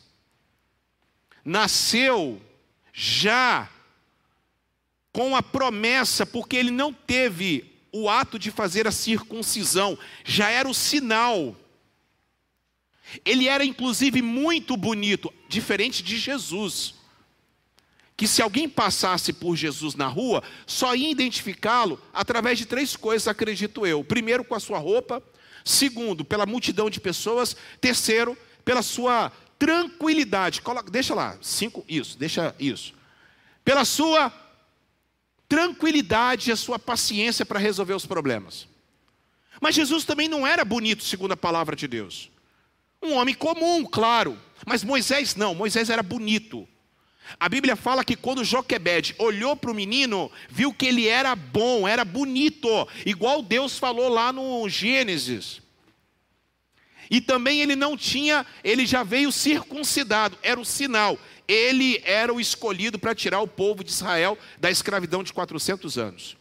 [1.45, 2.43] nasceu
[2.93, 3.71] já
[5.13, 10.69] com a promessa, porque ele não teve o ato de fazer a circuncisão, já era
[10.69, 11.55] o sinal
[13.25, 16.95] ele era inclusive muito bonito, diferente de Jesus.
[18.17, 23.27] Que se alguém passasse por Jesus na rua, só ia identificá-lo através de três coisas,
[23.27, 24.05] acredito eu.
[24.05, 25.23] Primeiro, com a sua roupa.
[25.65, 27.57] Segundo, pela multidão de pessoas.
[27.81, 30.61] Terceiro, pela sua tranquilidade.
[30.63, 32.95] Coloca, deixa lá, cinco, isso, deixa isso.
[33.65, 34.33] Pela sua
[35.49, 38.69] tranquilidade e a sua paciência para resolver os problemas.
[39.61, 42.31] Mas Jesus também não era bonito, segundo a palavra de Deus.
[43.03, 44.39] Um homem comum, claro.
[44.67, 46.69] Mas Moisés não, Moisés era bonito.
[47.39, 51.87] A Bíblia fala que quando Joquebed olhou para o menino, viu que ele era bom,
[51.87, 52.69] era bonito,
[53.07, 55.63] igual Deus falou lá no Gênesis.
[57.11, 61.19] E também ele não tinha, ele já veio circuncidado, era o sinal.
[61.49, 66.37] Ele era o escolhido para tirar o povo de Israel da escravidão de 400 anos.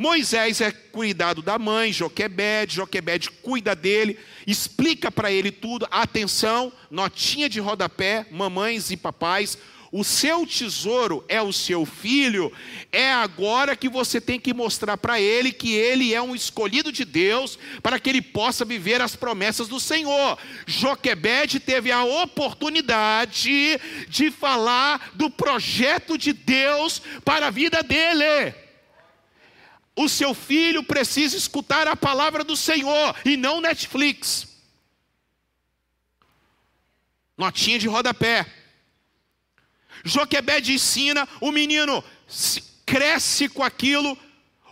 [0.00, 5.86] Moisés é cuidado da mãe, Joquebede, Joquebede cuida dele, explica para ele tudo.
[5.90, 9.58] Atenção, notinha de rodapé, mamães e papais,
[9.92, 12.50] o seu tesouro é o seu filho,
[12.90, 17.04] é agora que você tem que mostrar para ele que ele é um escolhido de
[17.04, 20.38] Deus, para que ele possa viver as promessas do Senhor.
[20.64, 23.78] Joquebede teve a oportunidade
[24.08, 28.69] de falar do projeto de Deus para a vida dele.
[30.00, 34.48] O seu filho precisa escutar a palavra do Senhor e não Netflix.
[37.36, 38.46] Notinha de rodapé.
[40.02, 42.02] Joquebed ensina, o menino
[42.86, 44.16] cresce com aquilo,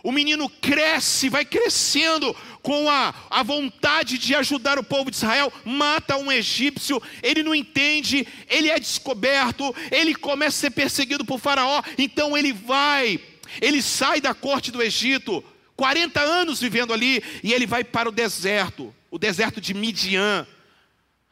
[0.01, 5.53] o menino cresce, vai crescendo com a, a vontade de ajudar o povo de Israel,
[5.63, 11.39] mata um egípcio, ele não entende, ele é descoberto, ele começa a ser perseguido por
[11.39, 13.19] Faraó, então ele vai,
[13.61, 15.43] ele sai da corte do Egito,
[15.75, 20.45] 40 anos vivendo ali, e ele vai para o deserto, o deserto de Midian.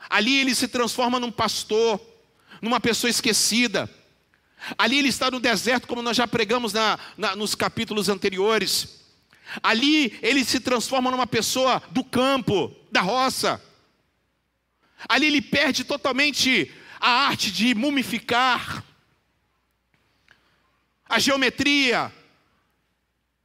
[0.10, 2.00] Ali ele se transforma num pastor,
[2.62, 3.90] numa pessoa esquecida.
[4.78, 9.02] Ali ele está no deserto, como nós já pregamos na, na, nos capítulos anteriores.
[9.62, 13.62] Ali ele se transforma numa pessoa do campo, da roça.
[15.08, 18.84] Ali ele perde totalmente a arte de mumificar,
[21.08, 22.12] a geometria,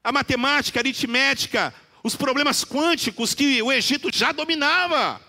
[0.02, 5.20] a matemática, a aritmética, os problemas quânticos que o Egito já dominava.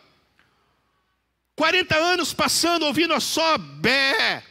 [1.55, 4.43] 40 anos passando ouvindo só bé.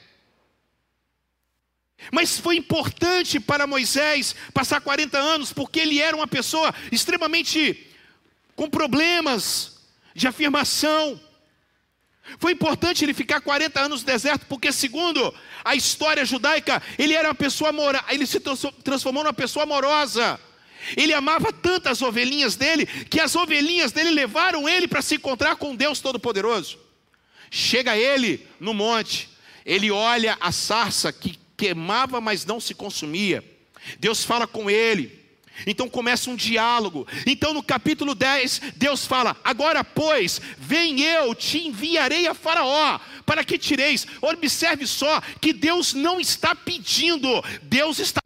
[2.11, 7.91] Mas foi importante para Moisés passar 40 anos, porque ele era uma pessoa extremamente
[8.55, 9.81] com problemas
[10.15, 11.21] de afirmação.
[12.39, 17.29] Foi importante ele ficar 40 anos no deserto, porque segundo a história judaica, ele era
[17.29, 18.41] uma pessoa amorosa, ele se
[18.83, 20.39] transformou numa pessoa amorosa.
[20.97, 25.77] Ele amava tantas ovelhinhas dele, que as ovelhinhas dele levaram ele para se encontrar com
[25.77, 26.79] Deus Todo-Poderoso.
[27.51, 29.29] Chega ele no monte,
[29.65, 33.45] ele olha a sarça que queimava, mas não se consumia.
[33.99, 35.22] Deus fala com ele.
[35.67, 37.07] Então começa um diálogo.
[37.27, 43.45] Então no capítulo 10, Deus fala: Agora, pois, vem eu, te enviarei a Faraó, para
[43.45, 44.07] que tireis.
[44.21, 47.29] Observe só que Deus não está pedindo,
[47.63, 48.23] Deus está.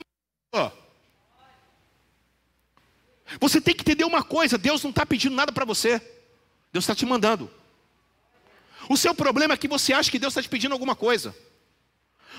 [3.40, 6.00] Você tem que entender uma coisa: Deus não está pedindo nada para você,
[6.72, 7.50] Deus está te mandando.
[8.88, 11.34] O seu problema é que você acha que Deus está te pedindo alguma coisa.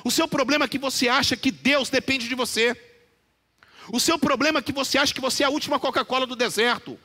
[0.03, 2.75] O seu problema é que você acha que Deus depende de você.
[3.91, 6.99] O seu problema é que você acha que você é a última Coca-Cola do deserto.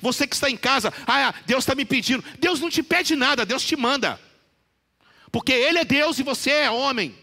[0.00, 2.24] Você que está em casa, ah, Deus está me pedindo.
[2.38, 4.20] Deus não te pede nada, Deus te manda.
[5.32, 7.16] Porque Ele é Deus e você é homem.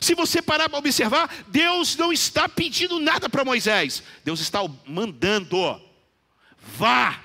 [0.00, 5.80] Se você parar para observar, Deus não está pedindo nada para Moisés, Deus está mandando.
[6.76, 7.20] Vá,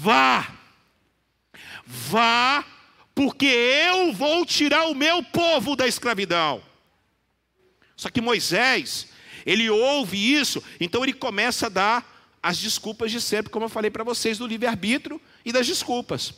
[0.00, 0.48] vá,
[1.84, 2.64] vá
[3.14, 6.62] porque eu vou tirar o meu povo da escravidão.
[8.00, 9.08] Só que Moisés,
[9.44, 13.90] ele ouve isso, então ele começa a dar as desculpas de sempre, como eu falei
[13.90, 16.32] para vocês, do livre-arbítrio e das desculpas.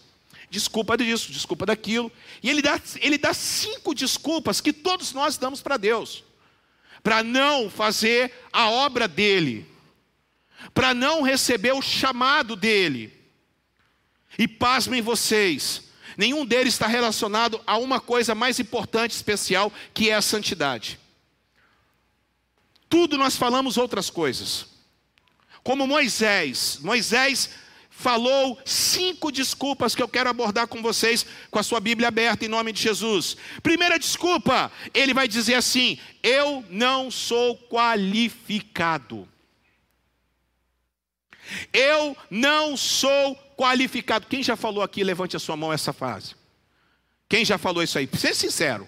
[0.50, 2.10] Desculpa disso, desculpa daquilo.
[2.42, 6.24] E ele dá, ele dá cinco desculpas que todos nós damos para Deus,
[7.00, 9.64] para não fazer a obra dele,
[10.74, 13.16] para não receber o chamado dele.
[14.36, 15.84] E pasmem vocês,
[16.16, 21.00] Nenhum deles está relacionado a uma coisa mais importante, especial, que é a santidade.
[22.92, 24.66] Tudo nós falamos outras coisas.
[25.62, 27.48] Como Moisés, Moisés
[27.88, 32.48] falou cinco desculpas que eu quero abordar com vocês com a sua Bíblia aberta em
[32.48, 33.34] nome de Jesus.
[33.62, 39.26] Primeira desculpa, ele vai dizer assim: Eu não sou qualificado.
[41.72, 44.26] Eu não sou qualificado.
[44.26, 46.34] Quem já falou aqui, levante a sua mão essa frase.
[47.26, 48.06] Quem já falou isso aí?
[48.18, 48.86] Seja sincero.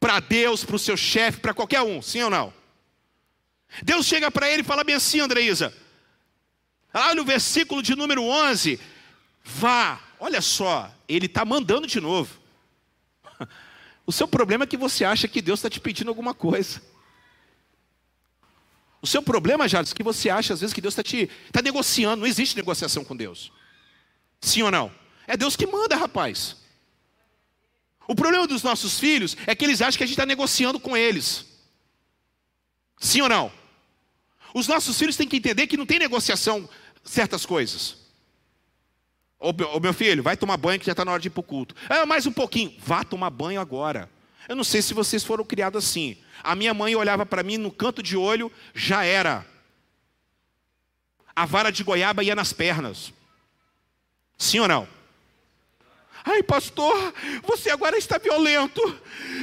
[0.00, 2.58] Para Deus, para o seu chefe, para qualquer um, sim ou não?
[3.82, 5.74] Deus chega para ele e fala bem assim, Andreísa.
[6.92, 8.80] Lá no versículo de número 11,
[9.44, 10.00] vá.
[10.18, 12.38] Olha só, ele está mandando de novo.
[14.06, 16.82] O seu problema é que você acha que Deus está te pedindo alguma coisa.
[19.00, 21.62] O seu problema, Jardim, é que você acha às vezes que Deus está te tá
[21.62, 22.20] negociando.
[22.20, 23.52] Não existe negociação com Deus.
[24.40, 24.92] Sim ou não?
[25.28, 26.56] É Deus que manda, rapaz.
[28.08, 30.96] O problema dos nossos filhos é que eles acham que a gente está negociando com
[30.96, 31.46] eles.
[32.98, 33.59] Sim ou não?
[34.54, 36.68] Os nossos filhos têm que entender que não tem negociação
[37.04, 37.96] certas coisas.
[39.38, 41.44] Ô, meu filho, vai tomar banho que já está na hora de ir para o
[41.44, 41.74] culto.
[41.88, 42.74] Ah, mais um pouquinho.
[42.78, 44.10] Vá tomar banho agora.
[44.46, 46.18] Eu não sei se vocês foram criados assim.
[46.42, 49.46] a minha mãe olhava para mim no canto de olho, já era.
[51.34, 53.12] A vara de goiaba ia nas pernas.
[54.36, 54.88] Sim ou não?
[56.24, 58.82] Ai, pastor, você agora está violento.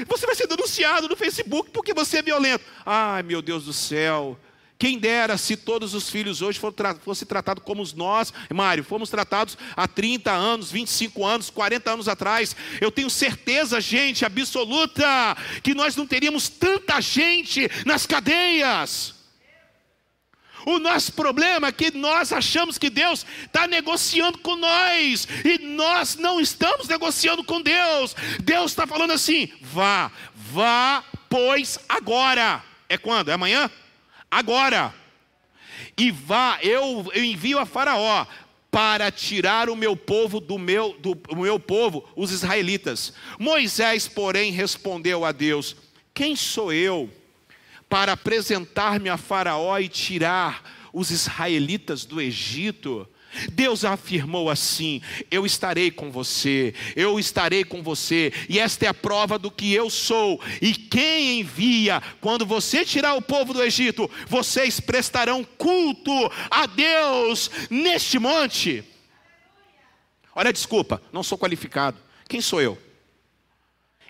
[0.07, 2.63] Você vai ser denunciado no Facebook porque você é violento.
[2.85, 4.37] Ai, meu Deus do céu.
[4.79, 6.59] Quem dera se todos os filhos hoje
[7.01, 12.55] fossem tratados como nós, Mário, fomos tratados há 30 anos, 25 anos, 40 anos atrás.
[12.79, 19.15] Eu tenho certeza, gente, absoluta, que nós não teríamos tanta gente nas cadeias.
[20.63, 26.15] O nosso problema é que nós achamos que Deus está negociando com nós, e nós
[26.17, 28.13] não estamos negociando com Deus.
[28.43, 32.61] Deus está falando assim: vá, vá, pois agora.
[32.89, 33.29] É quando?
[33.29, 33.71] É amanhã?
[34.29, 34.93] Agora.
[35.97, 38.25] E vá, eu, eu envio a Faraó
[38.69, 43.13] para tirar o meu povo do meu, do, do meu povo, os israelitas.
[43.39, 45.75] Moisés, porém, respondeu a Deus:
[46.13, 47.11] Quem sou eu?
[47.89, 53.07] para apresentar-me a Faraó e tirar os israelitas do Egito.
[53.51, 58.93] Deus afirmou assim: Eu estarei com você, eu estarei com você, e esta é a
[58.93, 60.41] prova do que eu sou.
[60.61, 66.11] E quem envia, quando você tirar o povo do Egito, vocês prestarão culto
[66.49, 68.83] a Deus neste monte.
[70.35, 71.97] Olha, desculpa, não sou qualificado.
[72.27, 72.77] Quem sou eu?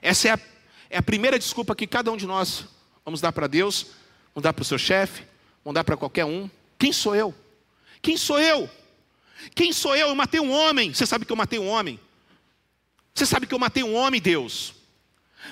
[0.01, 0.39] Essa é a,
[0.89, 2.65] é a primeira desculpa que cada um de nós
[3.07, 3.85] Vamos dar para Deus,
[4.35, 5.23] vamos dar para o seu chefe,
[5.63, 6.49] vamos dar para qualquer um.
[6.77, 7.33] Quem sou eu?
[8.01, 8.69] Quem sou eu?
[9.53, 10.09] Quem sou eu?
[10.09, 10.93] Eu matei um homem.
[10.93, 11.99] Você sabe que eu matei um homem?
[13.13, 14.73] Você sabe que eu matei um homem, Deus?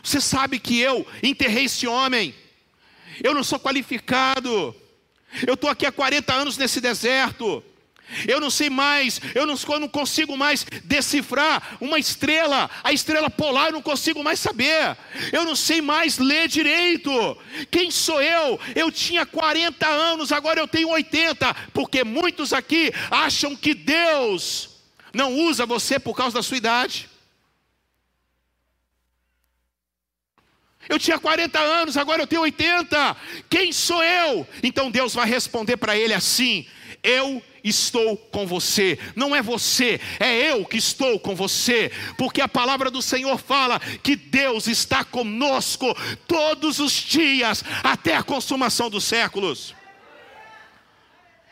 [0.04, 2.36] Você sabe que eu enterrei esse homem?
[3.24, 4.76] Eu não sou qualificado.
[5.46, 7.64] Eu estou aqui há 40 anos nesse deserto.
[8.28, 13.30] Eu não sei mais, eu não, eu não, consigo mais decifrar uma estrela, a estrela
[13.30, 14.96] polar, eu não consigo mais saber.
[15.32, 17.38] Eu não sei mais ler direito.
[17.72, 18.60] Quem sou eu?
[18.76, 24.70] Eu tinha 40 anos, agora eu tenho 80, porque muitos aqui acham que Deus
[25.14, 27.10] não usa você por causa da sua idade.
[30.88, 33.18] Eu tinha 40 anos, agora eu tenho 80.
[33.50, 34.48] Quem sou eu?
[34.62, 36.68] Então Deus vai responder para ele assim:
[37.02, 38.98] Eu estou com você.
[39.16, 43.80] Não é você, é eu que estou com você, porque a palavra do Senhor fala
[43.80, 45.88] que Deus está conosco
[46.28, 49.74] todos os dias até a consumação dos séculos.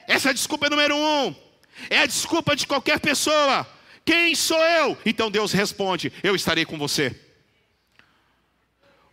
[0.08, 1.36] Essa é a desculpa número um,
[1.90, 3.68] é a desculpa de qualquer pessoa.
[4.06, 4.98] Quem sou eu?
[5.06, 7.16] Então Deus responde: Eu estarei com você.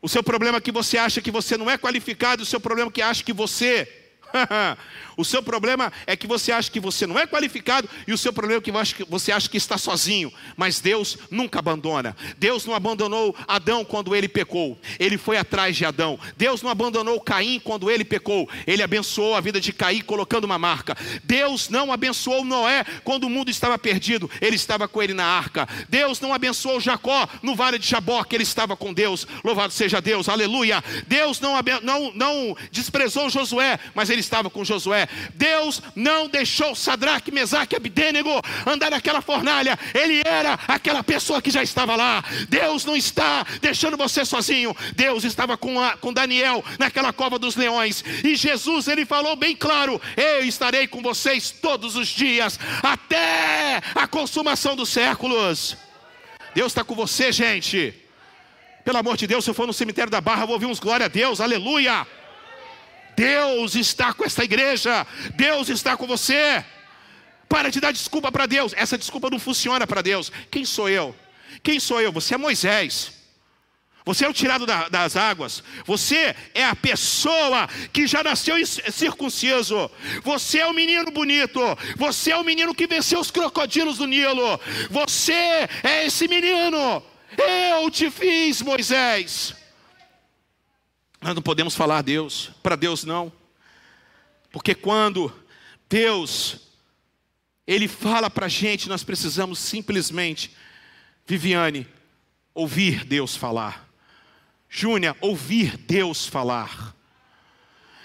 [0.03, 2.88] O seu problema é que você acha que você não é qualificado, o seu problema
[2.88, 3.99] é que acha que você
[5.16, 8.33] o seu problema é que você acha que você não é qualificado e o seu
[8.33, 10.33] problema é que você acha que está sozinho.
[10.57, 12.16] Mas Deus nunca abandona.
[12.39, 14.78] Deus não abandonou Adão quando ele pecou.
[14.99, 16.18] Ele foi atrás de Adão.
[16.37, 18.49] Deus não abandonou Caim quando ele pecou.
[18.66, 20.97] Ele abençoou a vida de Caim colocando uma marca.
[21.24, 24.31] Deus não abençoou Noé quando o mundo estava perdido.
[24.41, 25.68] Ele estava com ele na arca.
[25.89, 27.91] Deus não abençoou Jacó no vale de
[28.28, 29.26] que Ele estava com Deus.
[29.45, 30.28] Louvado seja Deus.
[30.28, 30.83] Aleluia.
[31.07, 35.08] Deus não, não, não desprezou Josué, mas ele ele estava com Josué.
[35.34, 38.30] Deus não deixou Sadraque, Mesaque e Abidênego
[38.66, 39.78] andar naquela fornalha.
[39.94, 42.22] Ele era aquela pessoa que já estava lá.
[42.48, 44.76] Deus não está deixando você sozinho.
[44.94, 48.04] Deus estava com, a, com Daniel naquela cova dos leões.
[48.22, 54.06] E Jesus, ele falou bem claro: Eu estarei com vocês todos os dias, até a
[54.06, 55.76] consumação dos séculos.
[56.54, 57.94] Deus está com você, gente.
[58.84, 61.06] Pelo amor de Deus, se eu for no cemitério da Barra, vou ouvir uns glória
[61.06, 62.06] a Deus, aleluia.
[63.20, 66.64] Deus está com essa igreja, Deus está com você.
[67.46, 70.32] Para de dar desculpa para Deus, essa desculpa não funciona para Deus.
[70.50, 71.14] Quem sou eu?
[71.62, 72.10] Quem sou eu?
[72.12, 73.12] Você é Moisés.
[74.06, 75.62] Você é o tirado da, das águas.
[75.84, 78.56] Você é a pessoa que já nasceu
[78.90, 79.90] circunciso.
[80.22, 81.60] Você é o menino bonito.
[81.96, 84.58] Você é o menino que venceu os crocodilos do Nilo.
[84.88, 87.02] Você é esse menino.
[87.36, 89.54] Eu te fiz, Moisés.
[91.20, 93.32] Nós não podemos falar Deus, para Deus não.
[94.50, 95.32] Porque quando
[95.88, 96.68] Deus,
[97.66, 100.56] Ele fala para a gente, nós precisamos simplesmente,
[101.26, 101.86] Viviane,
[102.54, 103.88] ouvir Deus falar.
[104.68, 106.96] Júnia, ouvir Deus falar.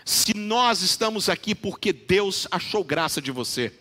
[0.04, 3.74] Se nós estamos aqui porque Deus achou graça de você.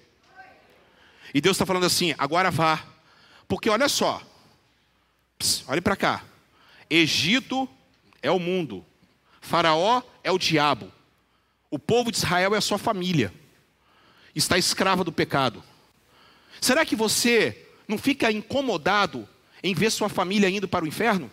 [1.35, 2.85] E Deus está falando assim, agora vá.
[3.49, 4.23] Porque olha só,
[5.67, 6.25] olhe para cá.
[6.89, 7.69] Egito
[8.23, 8.85] é o mundo,
[9.45, 10.91] Faraó é o diabo.
[11.71, 13.33] O povo de Israel é a sua família.
[14.35, 15.63] Está escrava do pecado.
[16.61, 19.29] Será que você não fica incomodado
[19.63, 21.31] em ver sua família indo para o inferno?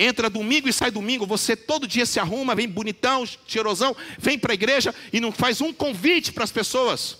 [0.00, 4.52] entra domingo e sai domingo, você todo dia se arruma, vem bonitão, cheirosão, vem para
[4.52, 7.18] a igreja e não faz um convite para as pessoas.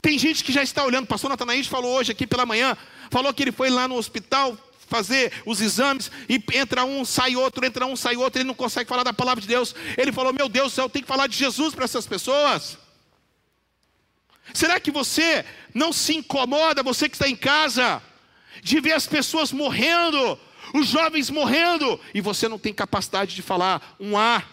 [0.00, 2.74] Tem gente que já está olhando, o pastor Natanaís falou hoje aqui pela manhã,
[3.10, 4.56] falou que ele foi lá no hospital
[4.94, 8.88] fazer os exames e entra um, sai outro, entra um, sai outro, ele não consegue
[8.88, 9.74] falar da palavra de Deus.
[9.98, 12.78] Ele falou: Meu Deus do céu, eu tenho que falar de Jesus para essas pessoas.
[14.52, 18.00] Será que você não se incomoda, você que está em casa,
[18.62, 20.38] de ver as pessoas morrendo,
[20.72, 24.44] os jovens morrendo, e você não tem capacidade de falar um A,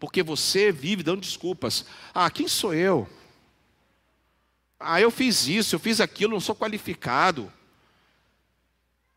[0.00, 1.84] porque você vive dando desculpas.
[2.14, 3.06] Ah, quem sou eu?
[4.80, 7.52] Ah, eu fiz isso, eu fiz aquilo, não sou qualificado.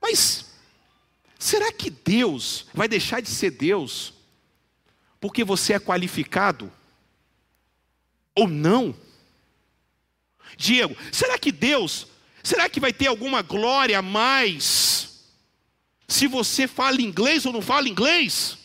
[0.02, 0.45] Mas
[1.38, 4.14] será que Deus vai deixar de ser Deus
[5.20, 6.72] porque você é qualificado?
[8.36, 8.95] Ou não?
[10.58, 12.08] Diego, será que Deus,
[12.43, 15.26] será que vai ter alguma glória a mais
[16.08, 18.58] se você fala inglês ou não fala inglês?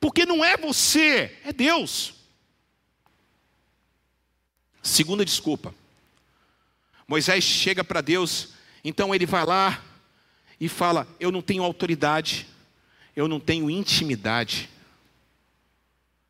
[0.00, 2.14] Porque não é você, é Deus.
[4.82, 5.74] Segunda desculpa.
[7.08, 8.50] Moisés chega para Deus,
[8.88, 9.82] então ele vai lá
[10.60, 12.46] e fala: Eu não tenho autoridade,
[13.16, 14.70] eu não tenho intimidade.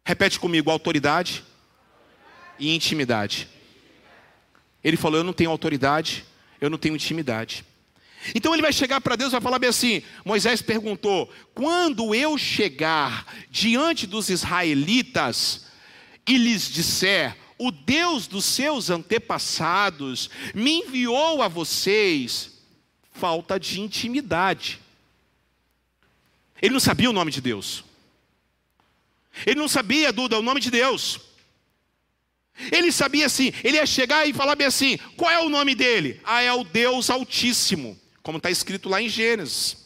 [0.02, 1.44] Repete comigo: autoridade
[2.58, 3.46] e intimidade.
[4.82, 6.24] Ele falou: Eu não tenho autoridade,
[6.58, 7.62] eu não tenho intimidade.
[8.34, 12.38] Então ele vai chegar para Deus e vai falar bem assim: Moisés perguntou: Quando eu
[12.38, 15.66] chegar diante dos israelitas
[16.26, 22.52] e lhes disser, o Deus dos seus antepassados me enviou a vocês,
[23.12, 24.80] falta de intimidade.
[26.60, 27.84] Ele não sabia o nome de Deus.
[29.44, 31.20] Ele não sabia, Duda, o nome de Deus.
[32.72, 36.20] Ele sabia assim, ele ia chegar e falar bem assim: qual é o nome dele?
[36.24, 39.84] Ah, é o Deus Altíssimo, como está escrito lá em Gênesis.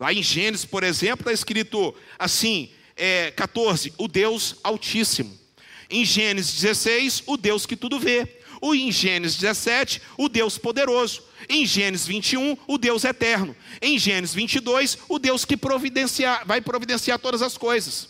[0.00, 5.43] Lá em Gênesis, por exemplo, está escrito assim, é, 14, o Deus Altíssimo.
[5.90, 8.26] Em Gênesis 16, o Deus que tudo vê.
[8.60, 11.22] O em Gênesis 17, o Deus poderoso.
[11.48, 13.54] Em Gênesis 21, o Deus eterno.
[13.82, 18.08] Em Gênesis 22, o Deus que providenciar, vai providenciar todas as coisas.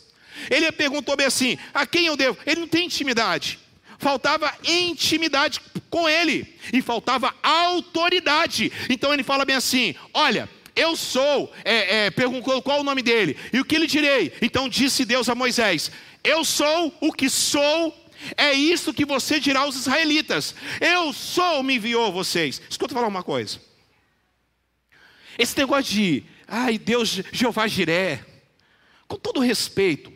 [0.51, 2.39] Ele perguntou bem assim: a quem eu devo?
[2.47, 3.59] Ele não tem intimidade.
[3.99, 8.71] Faltava intimidade com ele e faltava autoridade.
[8.89, 13.37] Então ele fala bem assim: olha, eu sou, é, é, perguntou qual o nome dele,
[13.53, 14.33] e o que lhe direi?
[14.43, 15.91] Então disse Deus a Moisés:
[16.25, 17.95] Eu sou o que sou,
[18.37, 20.55] é isso que você dirá aos israelitas.
[20.81, 22.63] Eu sou, me enviou vocês.
[22.69, 23.61] Escuta falar uma coisa.
[25.39, 28.25] Esse negócio de, ai, Deus, Jeová Jiré,
[29.07, 30.11] com todo respeito,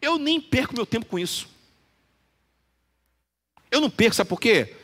[0.00, 1.48] eu nem perco meu tempo com isso.
[3.70, 4.76] Eu não perco, sabe por quê?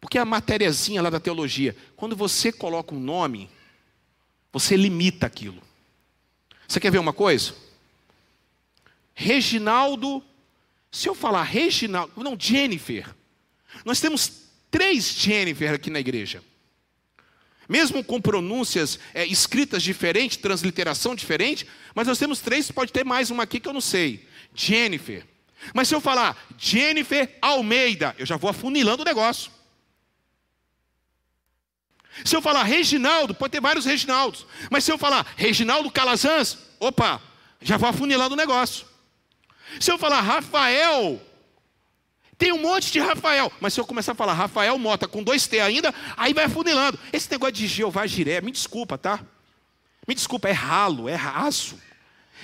[0.00, 3.50] Porque a matériazinha lá da teologia, quando você coloca um nome,
[4.52, 5.62] você limita aquilo.
[6.66, 7.67] Você quer ver uma coisa?
[9.20, 10.22] Reginaldo,
[10.92, 13.04] se eu falar Reginaldo, não, Jennifer.
[13.84, 16.40] Nós temos três Jennifer aqui na igreja.
[17.68, 21.66] Mesmo com pronúncias é, escritas diferentes, transliteração diferente,
[21.96, 24.24] mas nós temos três, pode ter mais uma aqui que eu não sei.
[24.54, 25.26] Jennifer.
[25.74, 29.50] Mas se eu falar Jennifer Almeida, eu já vou afunilando o negócio.
[32.24, 34.46] Se eu falar Reginaldo, pode ter vários Reginaldos.
[34.70, 37.20] Mas se eu falar Reginaldo Calazans, opa,
[37.60, 38.87] já vou afunilando o negócio.
[39.80, 41.20] Se eu falar Rafael,
[42.36, 43.52] tem um monte de Rafael.
[43.60, 46.98] Mas se eu começar a falar Rafael Mota com dois T ainda, aí vai afunilando.
[47.12, 49.20] Esse negócio de Jeová Jiré, me desculpa, tá?
[50.06, 51.76] Me desculpa, é ralo, é raso.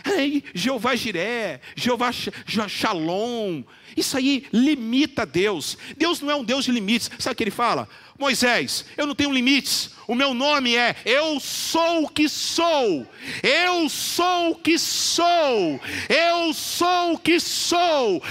[0.04, 3.62] Aí, Jeová Jiré, Jeová Shalom,
[3.96, 5.78] isso aí limita Deus.
[5.96, 7.10] Deus não é um Deus de limites.
[7.18, 7.88] Sabe o que ele fala?
[8.18, 9.90] Moisés, eu não tenho limites.
[10.06, 13.06] O meu nome é Eu sou o que sou.
[13.42, 15.80] Eu sou o que sou.
[16.08, 18.22] Eu sou o que sou.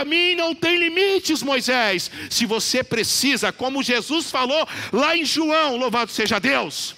[0.00, 2.10] A mim não tem limites, Moisés.
[2.28, 6.94] Se você precisa, como Jesus falou lá em João, louvado seja Deus.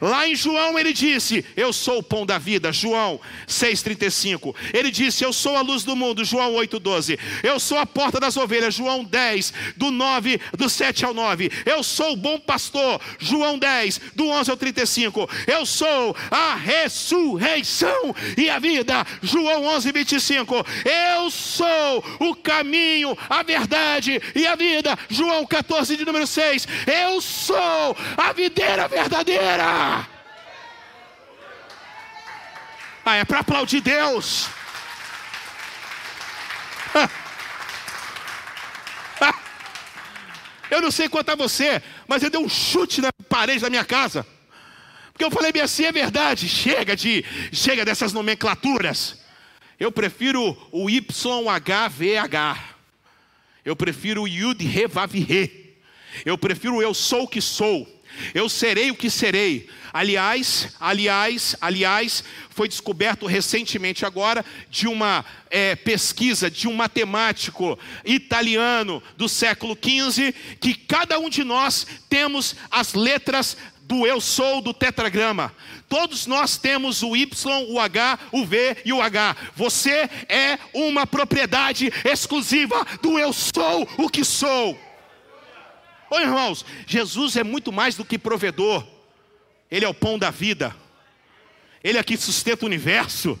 [0.00, 4.54] Lá em João ele disse: Eu sou o pão da vida, João 6,35.
[4.72, 7.18] Ele disse: Eu sou a luz do mundo, João 8,12.
[7.42, 11.50] Eu sou a porta das ovelhas, João 10, do 9, do 7 ao 9.
[11.64, 15.28] Eu sou o bom pastor, João 10, do 11 ao 35.
[15.46, 20.66] Eu sou a ressurreição e a vida, João 11, 25.
[20.84, 26.66] Eu sou o caminho, a verdade e a vida, João 14, de número 6.
[26.86, 29.64] Eu sou a videira verdadeira.
[29.80, 30.04] Ah,
[33.16, 34.48] é para aplaudir Deus.
[40.70, 43.84] Eu não sei quanto a você, mas eu dei um chute na parede da minha
[43.84, 44.26] casa.
[45.12, 46.48] Porque eu falei bem assim, é verdade.
[46.48, 49.22] Chega de, chega dessas nomenclaturas.
[49.80, 52.58] Eu prefiro o YHVH.
[53.64, 55.74] Eu prefiro o Yud Revav Re.
[56.24, 57.97] Eu prefiro eu sou o que sou.
[58.34, 59.68] Eu serei o que serei.
[59.92, 69.02] Aliás, aliás, aliás, foi descoberto recentemente agora de uma é, pesquisa de um matemático italiano
[69.16, 73.56] do século XV que cada um de nós temos as letras
[73.88, 75.54] do eu sou do tetragrama.
[75.88, 79.36] Todos nós temos o Y, o H, o V e o H.
[79.56, 84.87] Você é uma propriedade exclusiva do eu sou o que sou.
[86.10, 88.86] Oi, irmãos, Jesus é muito mais do que provedor.
[89.70, 90.74] Ele é o pão da vida.
[91.84, 93.38] Ele é que sustenta o universo.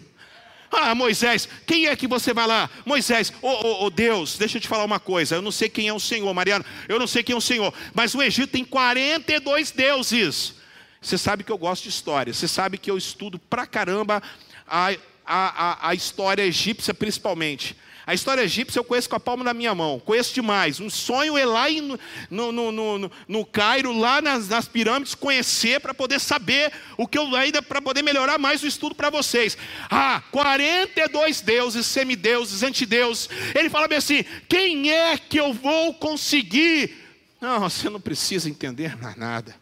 [0.70, 2.68] Ah, Moisés, quem é que você vai lá?
[2.84, 5.36] Moisés, ô oh, oh, oh, Deus, deixa eu te falar uma coisa.
[5.36, 6.64] Eu não sei quem é o Senhor, Mariana.
[6.86, 7.72] Eu não sei quem é o Senhor.
[7.94, 10.54] Mas o Egito tem 42 deuses.
[11.00, 12.34] Você sabe que eu gosto de história.
[12.34, 14.22] Você sabe que eu estudo pra caramba
[14.66, 14.96] a, a,
[15.26, 17.74] a, a história egípcia, principalmente.
[18.08, 20.80] A história egípcia eu conheço com a palma da minha mão, conheço demais.
[20.80, 21.82] Um sonho é lá em,
[22.30, 27.18] no, no, no, no, Cairo, lá nas, nas pirâmides, conhecer para poder saber o que
[27.18, 29.58] eu ainda, para poder melhorar mais o estudo para vocês.
[29.90, 33.28] Ah, 42 deuses, semideuses, antideuses.
[33.54, 36.96] Ele fala bem assim: quem é que eu vou conseguir?
[37.38, 39.54] Não, você não precisa entender nada.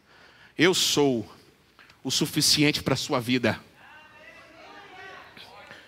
[0.57, 1.29] Eu sou
[2.05, 3.59] o suficiente para a sua vida.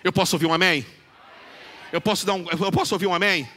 [0.03, 0.98] Eu posso ouvir um amém?
[1.93, 3.49] Eu posso dar um, eu posso ouvir um amém?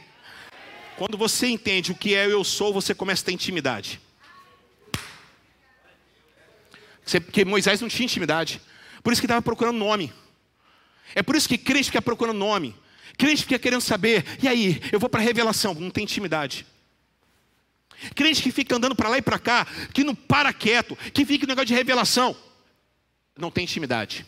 [0.96, 4.00] Quando você entende o que é eu sou, você começa a ter intimidade.
[7.26, 8.60] Porque Moisés não tinha intimidade.
[9.02, 10.12] Por isso que estava procurando nome.
[11.14, 12.74] É por isso que crente fica procurando nome.
[13.18, 16.66] Crente fica querendo saber, e aí, eu vou para a revelação, não tem intimidade.
[18.14, 21.44] Crente que fica andando para lá e para cá, que não para quieto, que fica
[21.44, 22.34] no negócio de revelação,
[23.36, 24.24] não tem intimidade.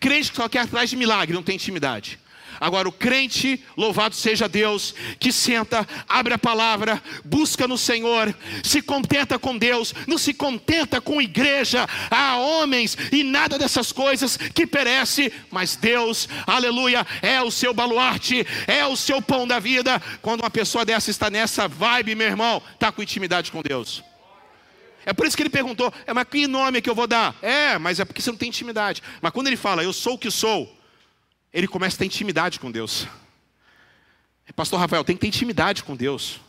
[0.00, 2.18] Crente que só quer atrás de milagre, não tem intimidade.
[2.60, 8.82] Agora, o crente, louvado seja Deus, que senta, abre a palavra, busca no Senhor, se
[8.82, 14.66] contenta com Deus, não se contenta com igreja, há homens e nada dessas coisas que
[14.66, 20.02] perece, mas Deus, aleluia, é o seu baluarte, é o seu pão da vida.
[20.20, 24.02] Quando uma pessoa dessa está nessa vibe, meu irmão, está com intimidade com Deus.
[25.06, 27.34] É por isso que ele perguntou: é, mas que nome que eu vou dar?
[27.40, 29.02] É, mas é porque você não tem intimidade.
[29.22, 30.77] Mas quando ele fala, eu sou o que sou,
[31.52, 33.06] ele começa a ter intimidade com Deus.
[34.54, 36.40] Pastor Rafael, tem que ter intimidade com Deus.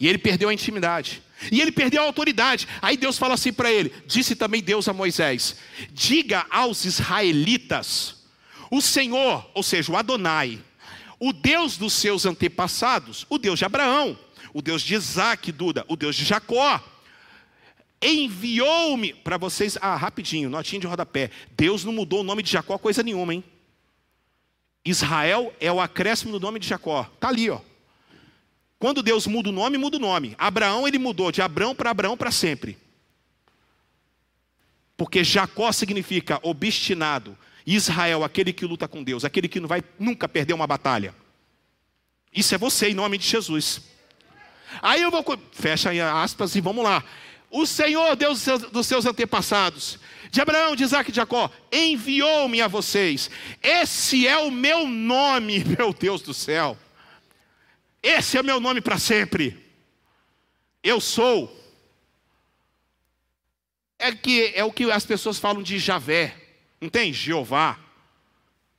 [0.00, 1.22] E ele perdeu a intimidade.
[1.52, 2.66] E ele perdeu a autoridade.
[2.80, 5.56] Aí Deus fala assim para ele: Disse também Deus a Moisés:
[5.92, 8.22] Diga aos israelitas,
[8.70, 10.58] o Senhor, ou seja, o Adonai,
[11.18, 14.18] o Deus dos seus antepassados, o Deus de Abraão,
[14.52, 16.82] o Deus de Isaac, Duda, o Deus de Jacó,
[18.00, 19.76] enviou-me para vocês.
[19.80, 21.30] Ah, rapidinho, notinha de rodapé.
[21.56, 23.44] Deus não mudou o nome de Jacó coisa nenhuma, hein?
[24.84, 27.04] Israel é o acréscimo do nome de Jacó.
[27.20, 27.60] Tá ali, ó.
[28.78, 30.34] Quando Deus muda o nome, muda o nome.
[30.38, 32.78] Abraão ele mudou de Abraão para Abraão para sempre.
[34.96, 37.36] Porque Jacó significa obstinado.
[37.66, 41.14] Israel, aquele que luta com Deus, aquele que não vai nunca perder uma batalha.
[42.32, 43.82] Isso é você em nome de Jesus.
[44.80, 47.04] Aí eu vou fecha aí aspas e vamos lá.
[47.50, 49.98] O Senhor, Deus dos seus antepassados,
[50.30, 53.30] de Abraão, de Isaac e de Jacó, enviou-me a vocês.
[53.62, 56.76] Esse é o meu nome, meu Deus do céu.
[58.02, 59.66] Esse é o meu nome para sempre.
[60.82, 61.54] Eu sou.
[63.98, 66.36] É, que, é o que as pessoas falam de Javé.
[66.80, 67.12] Não tem?
[67.12, 67.78] Jeová.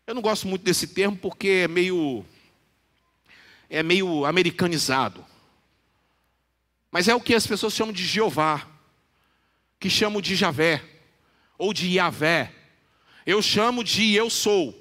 [0.07, 2.25] Eu não gosto muito desse termo porque é meio.
[3.69, 5.25] É meio americanizado.
[6.91, 8.67] Mas é o que as pessoas chamam de Jeová,
[9.79, 10.83] que chamam de Javé,
[11.57, 12.53] ou de Yahvé.
[13.25, 14.75] Eu chamo de eu sou.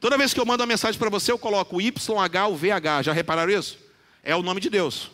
[0.00, 3.02] Toda vez que eu mando uma mensagem para você, eu coloco o YH, o VH.
[3.02, 3.78] Já repararam isso?
[4.22, 5.10] É o nome de Deus.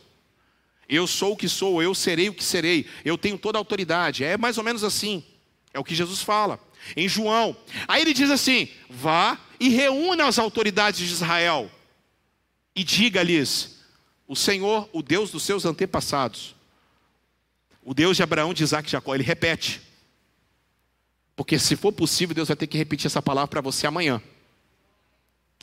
[0.89, 4.25] Eu sou o que sou, eu serei o que serei, eu tenho toda a autoridade.
[4.25, 5.25] É mais ou menos assim.
[5.73, 6.59] É o que Jesus fala
[6.97, 7.57] em João.
[7.87, 11.71] Aí ele diz assim: vá e reúna as autoridades de Israel
[12.75, 13.80] e diga-lhes:
[14.31, 16.55] o Senhor, o Deus dos seus antepassados,
[17.83, 19.83] o Deus de Abraão, de Isaac e Jacó, ele repete.
[21.35, 24.23] Porque se for possível, Deus vai ter que repetir essa palavra para você amanhã.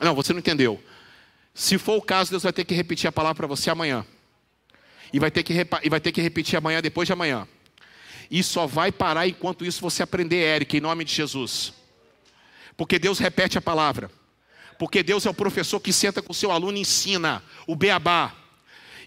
[0.01, 0.83] Não, você não entendeu.
[1.53, 4.05] Se for o caso, Deus vai ter que repetir a palavra para você amanhã.
[5.13, 7.47] E vai, ter que e vai ter que repetir amanhã, depois de amanhã.
[8.29, 11.71] E só vai parar enquanto isso você aprender, Eric, em nome de Jesus.
[12.75, 14.11] Porque Deus repete a palavra.
[14.77, 18.35] Porque Deus é o professor que senta com o seu aluno e ensina o beabá.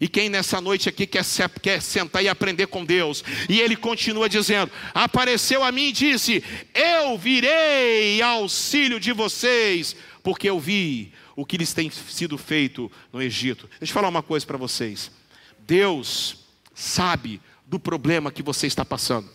[0.01, 1.23] E quem nessa noite aqui quer,
[1.61, 6.43] quer sentar e aprender com Deus, e ele continua dizendo: apareceu a mim e disse:
[6.75, 13.21] Eu virei auxílio de vocês, porque eu vi o que lhes tem sido feito no
[13.21, 13.69] Egito.
[13.79, 15.11] Deixa eu falar uma coisa para vocês:
[15.59, 19.29] Deus sabe do problema que você está passando.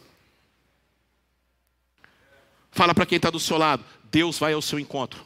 [2.72, 5.24] Fala para quem está do seu lado: Deus vai ao seu encontro.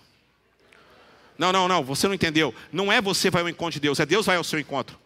[1.38, 2.54] Não, não, não, você não entendeu.
[2.74, 5.00] Não é você vai ao encontro de Deus, é Deus vai ao seu encontro.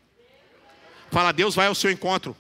[1.14, 2.36] Fala, Deus vai ao seu encontro.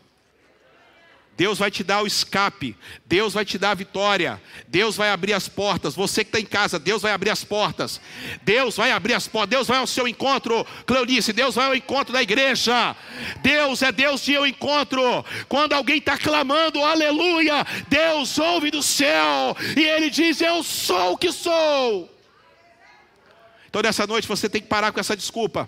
[1.38, 5.34] Deus vai te dar o escape, Deus vai te dar a vitória, Deus vai abrir
[5.34, 5.96] as portas.
[5.96, 8.02] Você que está em casa, Deus vai abrir as portas,
[8.44, 10.66] Deus vai abrir as portas, Deus vai ao seu encontro.
[10.86, 12.96] Cleonice, Deus vai ao encontro da igreja,
[13.42, 15.26] Deus é Deus de eu encontro.
[15.48, 21.18] Quando alguém está clamando, aleluia, Deus ouve do céu e Ele diz: Eu sou o
[21.18, 22.12] que sou.
[23.68, 25.68] Então, nessa noite você tem que parar com essa desculpa.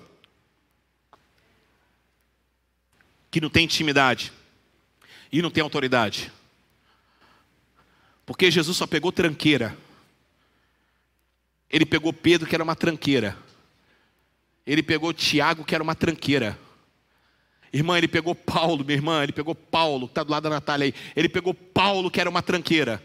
[3.36, 4.32] Que não tem intimidade
[5.30, 6.32] e não tem autoridade.
[8.26, 9.78] Porque Jesus só pegou tranqueira.
[11.70, 13.38] Ele pegou Pedro, que era uma tranqueira.
[14.66, 16.58] Ele pegou Tiago, que era uma tranqueira.
[17.74, 20.86] Irmã, ele pegou Paulo, minha irmã, ele pegou Paulo, que está do lado da Natália
[20.86, 20.94] aí.
[21.14, 23.04] Ele pegou Paulo, que era uma tranqueira.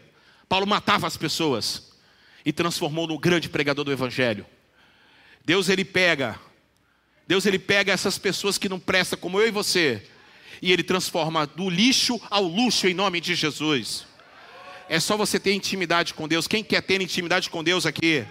[0.49, 1.91] Paulo matava as pessoas
[2.45, 4.47] e transformou no grande pregador do Evangelho.
[5.45, 6.39] Deus, ele pega.
[7.26, 10.09] Deus, ele pega essas pessoas que não prestam, como eu e você,
[10.63, 14.07] e Ele transforma do lixo ao luxo em nome de Jesus.
[14.89, 16.47] É só você ter intimidade com Deus.
[16.47, 18.27] Quem quer ter intimidade com Deus aqui?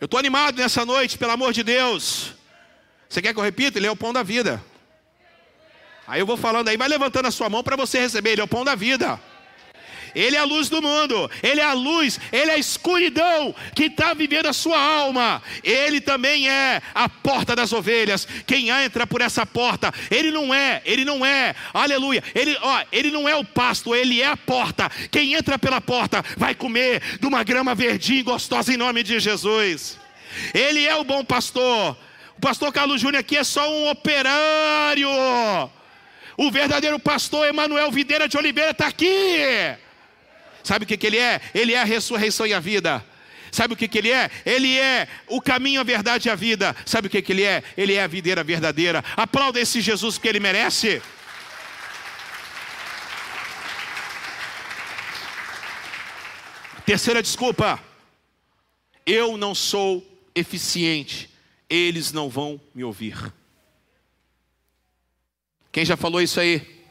[0.00, 2.32] Eu estou animado nessa noite, pelo amor de Deus.
[3.08, 3.78] Você quer que eu repita?
[3.78, 4.62] Ele é o pão da vida.
[6.06, 8.30] Aí eu vou falando aí, vai levantando a sua mão para você receber.
[8.30, 9.20] Ele é o pão da vida.
[10.14, 13.84] Ele é a luz do mundo, Ele é a luz, Ele é a escuridão que
[13.84, 15.42] está vivendo a sua alma.
[15.62, 18.26] Ele também é a porta das ovelhas.
[18.46, 22.22] Quem entra por essa porta, Ele não é, Ele não é, aleluia.
[22.34, 24.90] Ele, ó, ele não é o pasto, Ele é a porta.
[25.10, 29.18] Quem entra pela porta vai comer de uma grama verdinha e gostosa em nome de
[29.18, 29.98] Jesus.
[30.54, 31.96] Ele é o bom pastor.
[32.36, 35.08] O pastor Carlos Júnior aqui é só um operário.
[36.36, 39.06] O verdadeiro pastor Emanuel Videira de Oliveira está aqui.
[40.62, 41.40] Sabe o que, que ele é?
[41.54, 43.04] Ele é a ressurreição e a vida.
[43.50, 44.30] Sabe o que, que ele é?
[44.46, 46.74] Ele é o caminho, a verdade e a vida.
[46.86, 47.62] Sabe o que, que ele é?
[47.76, 49.04] Ele é a videira verdadeira.
[49.16, 51.02] Aplauda esse Jesus que ele merece.
[56.86, 57.82] Terceira desculpa.
[59.04, 61.28] Eu não sou eficiente.
[61.68, 63.32] Eles não vão me ouvir.
[65.72, 66.84] Quem já falou isso aí?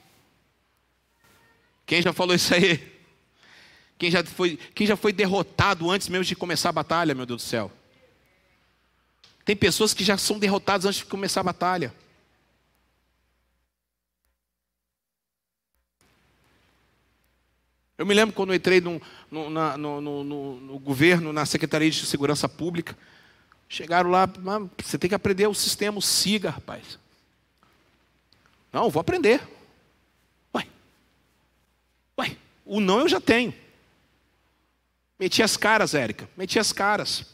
[1.85, 2.88] Quem já falou isso aí?
[3.99, 7.43] Quem já, foi, quem já foi derrotado antes mesmo de começar a batalha, meu Deus
[7.43, 7.69] do céu?
[9.43, 11.93] Tem pessoas que já são derrotadas antes de começar a batalha.
[17.97, 22.05] Eu me lembro quando eu entrei no, no, na, no, no, governo, na Secretaria de
[22.05, 22.97] Segurança Pública.
[23.67, 24.29] Chegaram lá,
[24.81, 26.97] você tem que aprender o sistema, o SIGA, rapaz.
[28.71, 29.45] Não, vou aprender.
[30.55, 30.65] Ué,
[32.17, 33.53] ué, o não eu já tenho.
[35.19, 36.29] Meti as caras, Érica.
[36.37, 37.25] Meti as caras.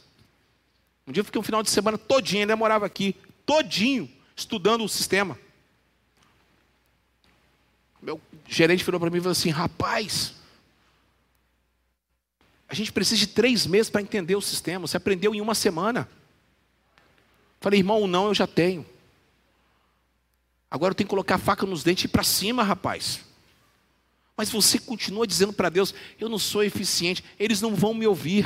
[1.07, 3.15] Um dia eu fiquei um final de semana todinho, ainda morava aqui,
[3.45, 5.37] todinho, estudando o sistema.
[8.01, 10.33] Meu gerente virou para mim e falou assim: rapaz,
[12.67, 14.87] a gente precisa de três meses para entender o sistema.
[14.87, 16.09] Você aprendeu em uma semana.
[17.61, 18.85] Falei, irmão, não, eu já tenho.
[20.69, 23.24] Agora eu tenho que colocar a faca nos dentes e ir para cima, rapaz.
[24.37, 28.45] Mas você continua dizendo para Deus: Eu não sou eficiente, eles não vão me ouvir.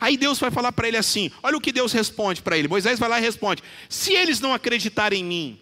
[0.00, 2.68] Aí Deus vai falar para ele assim: Olha o que Deus responde para ele.
[2.68, 5.60] Moisés vai lá e responde: Se eles não acreditarem em mim,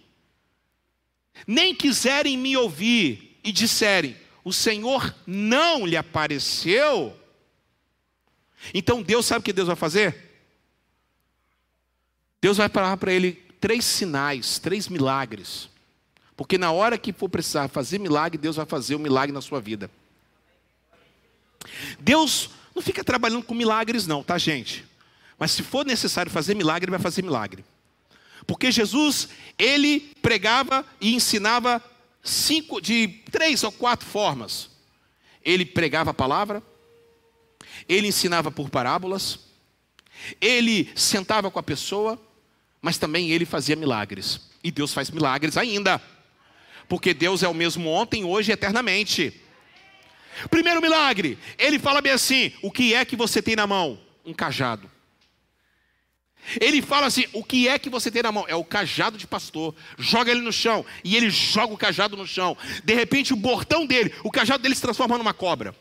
[1.46, 7.16] nem quiserem me ouvir e disserem: O Senhor não lhe apareceu.
[8.74, 10.24] Então Deus sabe o que Deus vai fazer?
[12.40, 15.68] Deus vai falar para ele três sinais, três milagres.
[16.36, 19.40] Porque na hora que for precisar fazer milagre, Deus vai fazer o um milagre na
[19.40, 19.90] sua vida.
[21.98, 24.84] Deus não fica trabalhando com milagres, não, tá, gente?
[25.38, 27.64] Mas se for necessário fazer milagre, vai fazer milagre.
[28.46, 31.82] Porque Jesus, ele pregava e ensinava
[32.22, 34.70] cinco, de três ou quatro formas.
[35.42, 36.62] Ele pregava a palavra,
[37.88, 39.38] ele ensinava por parábolas,
[40.40, 42.20] ele sentava com a pessoa,
[42.82, 44.40] mas também ele fazia milagres.
[44.62, 46.00] E Deus faz milagres ainda
[46.88, 49.32] porque Deus é o mesmo ontem, hoje e eternamente.
[50.50, 53.98] Primeiro milagre, ele fala bem assim: o que é que você tem na mão?
[54.24, 54.90] Um cajado.
[56.60, 58.44] Ele fala assim: o que é que você tem na mão?
[58.46, 59.74] É o cajado de pastor.
[59.98, 60.84] Joga ele no chão.
[61.02, 62.56] E ele joga o cajado no chão.
[62.84, 65.74] De repente, o bordão dele, o cajado dele se transforma numa cobra.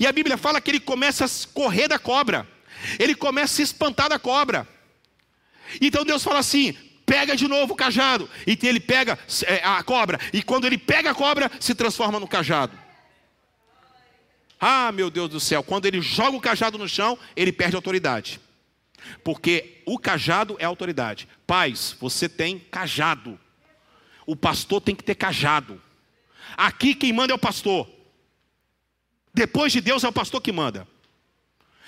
[0.00, 2.48] E a Bíblia fala que ele começa a correr da cobra.
[2.98, 4.66] Ele começa a se espantar da cobra.
[5.80, 6.76] Então Deus fala assim:
[7.10, 8.30] pega de novo o cajado.
[8.46, 10.16] E ele pega é, a cobra.
[10.32, 12.78] E quando ele pega a cobra, se transforma no cajado.
[14.60, 18.40] Ah, meu Deus do céu, quando ele joga o cajado no chão, ele perde autoridade.
[19.24, 21.26] Porque o cajado é autoridade.
[21.48, 23.40] Pais, você tem cajado.
[24.24, 25.82] O pastor tem que ter cajado.
[26.56, 27.88] Aqui quem manda é o pastor.
[29.34, 30.86] Depois de Deus é o pastor que manda.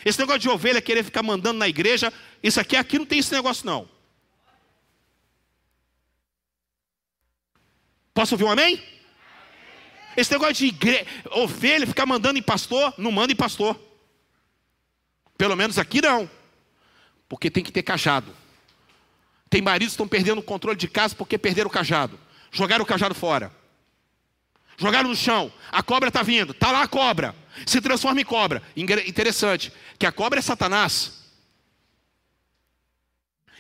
[0.05, 2.13] Esse negócio de ovelha querer ficar mandando na igreja,
[2.43, 3.89] isso aqui, aqui não tem esse negócio não.
[8.15, 8.83] Posso ouvir um amém?
[10.17, 11.07] Esse negócio de igre...
[11.31, 13.81] ovelha ficar mandando em pastor, não manda em pastor.
[15.39, 16.31] Pelo menos aqui não.
[17.29, 18.37] Porque tem que ter cajado.
[19.49, 22.19] Tem maridos que estão perdendo o controle de casa porque perderam o cajado.
[22.51, 23.51] Jogaram o cajado fora.
[24.77, 25.53] Jogaram no chão.
[25.71, 26.53] A cobra está vindo.
[26.53, 27.35] Está lá a cobra.
[27.67, 28.63] Se transforma em cobra.
[28.77, 29.73] Interessante.
[29.99, 31.23] Que a cobra é Satanás.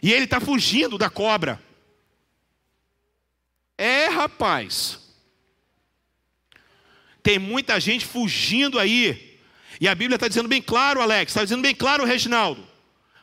[0.03, 1.63] E ele está fugindo da cobra.
[3.83, 5.01] É, rapaz.
[7.21, 9.41] Tem muita gente fugindo aí.
[9.81, 12.65] E a Bíblia está dizendo bem claro, Alex, está dizendo bem claro, Reginaldo.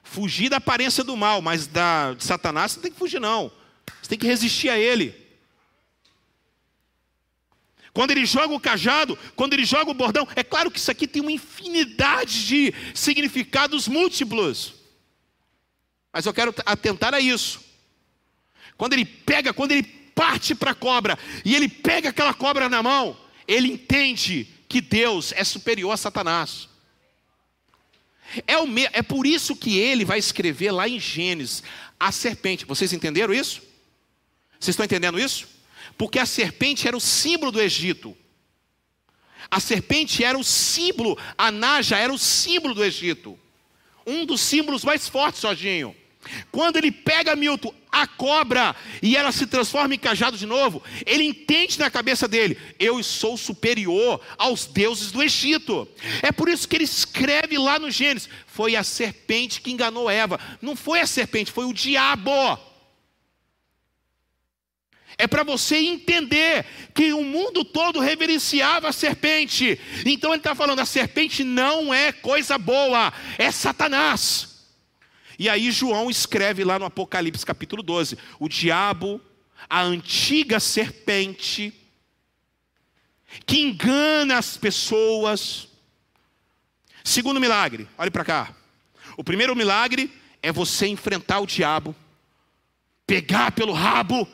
[0.03, 3.49] Fugir da aparência do mal, mas da, de Satanás você não tem que fugir, não.
[4.01, 5.15] Você tem que resistir a ele.
[7.93, 11.07] Quando ele joga o cajado, quando ele joga o bordão, é claro que isso aqui
[11.07, 14.73] tem uma infinidade de significados múltiplos.
[16.11, 17.61] Mas eu quero atentar a isso.
[18.75, 22.83] Quando ele pega, quando ele parte para a cobra e ele pega aquela cobra na
[22.83, 23.17] mão,
[23.47, 26.67] ele entende que Deus é superior a Satanás.
[28.45, 28.89] É, o me...
[28.91, 31.63] é por isso que ele vai escrever lá em Gênesis
[31.97, 32.65] a serpente.
[32.65, 33.61] Vocês entenderam isso?
[34.59, 35.47] Vocês estão entendendo isso?
[35.97, 38.15] Porque a serpente era o símbolo do Egito.
[39.49, 43.39] A serpente era o símbolo, a naja era o símbolo do Egito.
[44.05, 45.95] Um dos símbolos mais fortes, Jorginho.
[46.51, 51.23] Quando ele pega Milton, a cobra, e ela se transforma em cajado de novo, ele
[51.23, 55.87] entende na cabeça dele: eu sou superior aos deuses do Egito.
[56.21, 60.39] É por isso que ele escreve lá no Gênesis: foi a serpente que enganou Eva.
[60.61, 62.31] Não foi a serpente, foi o diabo.
[65.17, 69.79] É para você entender que o mundo todo reverenciava a serpente.
[70.05, 74.48] Então ele está falando: a serpente não é coisa boa, é Satanás.
[75.39, 79.21] E aí João escreve lá no Apocalipse capítulo 12: o diabo,
[79.69, 81.73] a antiga serpente,
[83.45, 85.69] que engana as pessoas.
[87.05, 88.53] Segundo milagre, olhe para cá.
[89.15, 90.11] O primeiro milagre
[90.43, 91.95] é você enfrentar o diabo,
[93.07, 94.27] pegar pelo rabo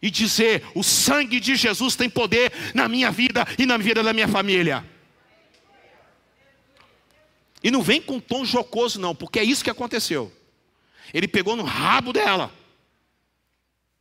[0.00, 4.12] e dizer: o sangue de Jesus tem poder na minha vida e na vida da
[4.12, 4.91] minha família.
[7.62, 10.32] E não vem com tom jocoso, não, porque é isso que aconteceu.
[11.14, 12.52] Ele pegou no rabo dela,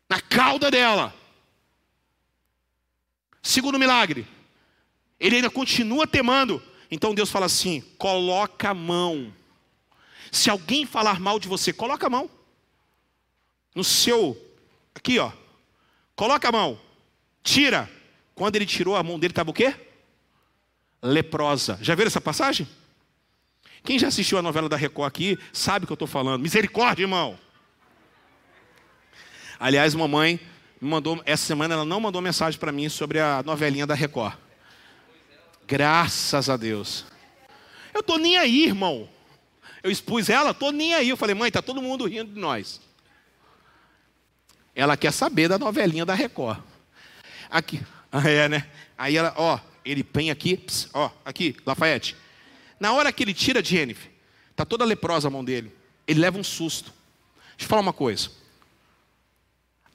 [0.10, 1.14] na cauda dela.
[3.42, 4.28] Segundo milagre,
[5.20, 6.62] ele ainda continua temando.
[6.90, 9.34] Então Deus fala assim: coloca a mão.
[10.32, 12.30] Se alguém falar mal de você, coloca a mão.
[13.76, 14.38] No seu,
[14.94, 15.32] aqui ó,
[16.16, 16.80] coloca a mão,
[17.44, 17.90] tira.
[18.34, 19.76] Quando ele tirou a mão dele, estava o quê?
[21.02, 21.78] Leprosa.
[21.82, 22.68] Já viram essa passagem?
[23.84, 26.42] Quem já assistiu a novela da Record aqui sabe o que eu estou falando.
[26.42, 27.38] Misericórdia, irmão.
[29.60, 30.40] Aliás, mamãe
[30.80, 34.36] me mandou, essa semana ela não mandou mensagem para mim sobre a novelinha da Record.
[35.68, 37.06] Graças a Deus.
[37.94, 39.08] Eu tô nem aí, irmão.
[39.84, 41.10] Eu expus ela, tô nem aí.
[41.10, 42.82] Eu falei, mãe, tá todo mundo rindo de nós.
[44.76, 46.60] Ela quer saber da novelinha da Record.
[47.50, 47.82] Aqui,
[48.12, 48.68] ah, é, né?
[48.98, 50.64] Aí ela, ó, ele põe aqui,
[50.94, 52.16] ó, aqui, Lafayette.
[52.82, 54.10] Na hora que ele tira Jennifer,
[54.50, 55.72] está toda leprosa a mão dele.
[56.08, 56.92] Ele leva um susto.
[57.52, 58.32] Deixa eu falar uma coisa.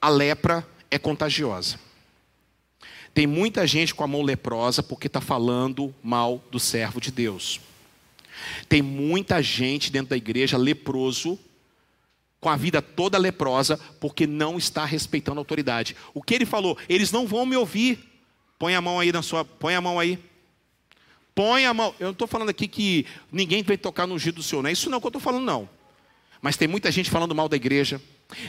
[0.00, 1.80] A lepra é contagiosa.
[3.12, 7.60] Tem muita gente com a mão leprosa porque está falando mal do servo de Deus.
[8.68, 11.36] Tem muita gente dentro da igreja leproso,
[12.38, 15.96] com a vida toda leprosa, porque não está respeitando a autoridade.
[16.14, 16.78] O que ele falou?
[16.88, 17.98] Eles não vão me ouvir.
[18.60, 20.20] Põe a mão aí na sua, põe a mão aí.
[21.36, 21.94] Põe a mão.
[22.00, 24.62] Eu não estou falando aqui que ninguém vai tocar no ungido do Senhor.
[24.62, 25.68] Não é isso não que eu estou falando, não.
[26.40, 28.00] Mas tem muita gente falando mal da igreja.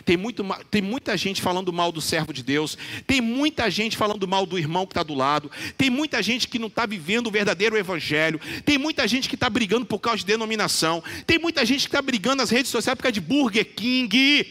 [0.05, 4.27] Tem, muito, tem muita gente falando mal do servo de Deus, tem muita gente falando
[4.27, 7.31] mal do irmão que está do lado, tem muita gente que não está vivendo o
[7.31, 11.81] verdadeiro evangelho, tem muita gente que está brigando por causa de denominação, tem muita gente
[11.81, 14.47] que está brigando nas redes sociais por causa de Burger King.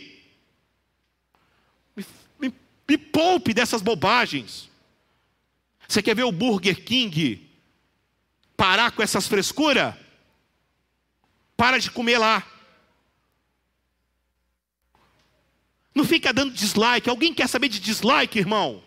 [1.97, 2.05] Me,
[2.39, 2.55] me-
[2.89, 4.71] me poupe dessas bobagens.
[5.89, 7.46] Você quer ver o Burger King
[8.57, 9.95] parar com essas frescuras?
[11.57, 12.45] Para de comer lá.
[15.95, 17.09] Não fica dando dislike.
[17.09, 18.83] Alguém quer saber de dislike, irmão?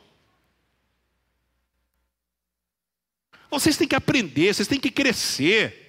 [3.50, 5.88] Vocês têm que aprender, vocês têm que crescer.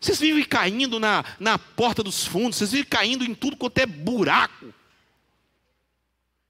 [0.00, 3.86] Vocês vivem caindo na, na porta dos fundos, vocês vivem caindo em tudo quanto é
[3.86, 4.72] buraco.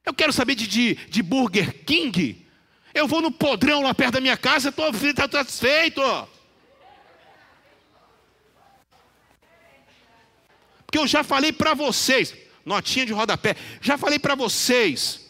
[0.05, 2.44] Eu quero saber de, de, de Burger King.
[2.95, 6.01] Eu vou no podrão lá perto da minha casa, estou satisfeito.
[10.87, 12.33] Porque eu já falei para vocês,
[12.65, 15.25] notinha de rodapé, já falei para vocês.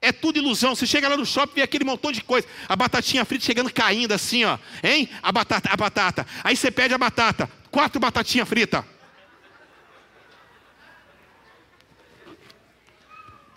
[0.00, 0.74] É tudo ilusão.
[0.74, 2.46] Você chega lá no shopping e vê aquele montão de coisa.
[2.68, 4.58] A batatinha frita chegando caindo assim, ó.
[4.82, 5.08] Hein?
[5.22, 6.26] A batata, a batata.
[6.42, 7.50] Aí você pede a batata.
[7.70, 8.84] Quatro batatinhas fritas.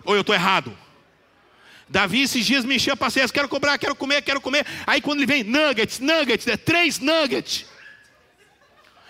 [0.04, 0.74] Ou eu estou errado?
[1.88, 3.32] Davi esses dias me encheu a paciência.
[3.32, 4.66] Quero cobrar, quero comer, quero comer.
[4.86, 7.66] Aí quando ele vem, nuggets, nuggets, é três nuggets.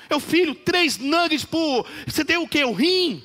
[0.08, 1.86] Eu, filho, três nuggets por.
[2.06, 2.64] Você tem o quê?
[2.64, 3.22] O rim?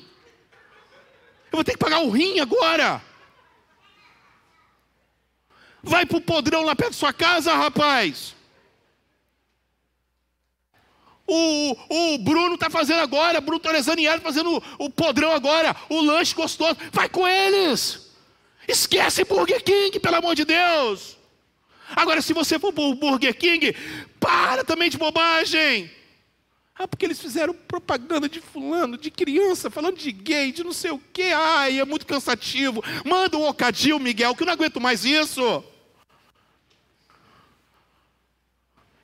[1.50, 3.00] Eu vou ter que pagar o rim agora.
[5.82, 8.34] Vai pro podrão lá perto da sua casa, rapaz.
[11.26, 16.34] O, o Bruno está fazendo agora, Bruno Torezanieri fazendo o, o podrão agora, o lanche
[16.34, 16.76] gostoso.
[16.92, 18.03] Vai com eles.
[18.66, 21.16] Esquece Burger King, pelo amor de Deus.
[21.90, 23.74] Agora, se você for pro Burger King,
[24.18, 25.90] para também de bobagem.
[26.76, 30.90] Ah, porque eles fizeram propaganda de fulano, de criança, falando de gay, de não sei
[30.90, 31.30] o quê.
[31.34, 32.82] Ai, é muito cansativo.
[33.04, 35.62] Manda um ocadil, Miguel, que eu não aguento mais isso.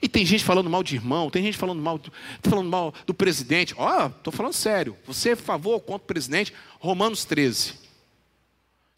[0.03, 2.11] E tem gente falando mal de irmão, tem gente falando mal do,
[2.43, 3.74] falando mal do presidente.
[3.77, 4.97] Ó, oh, estou falando sério.
[5.07, 6.53] Você é favor ou contra o presidente?
[6.81, 7.90] Romanos 13.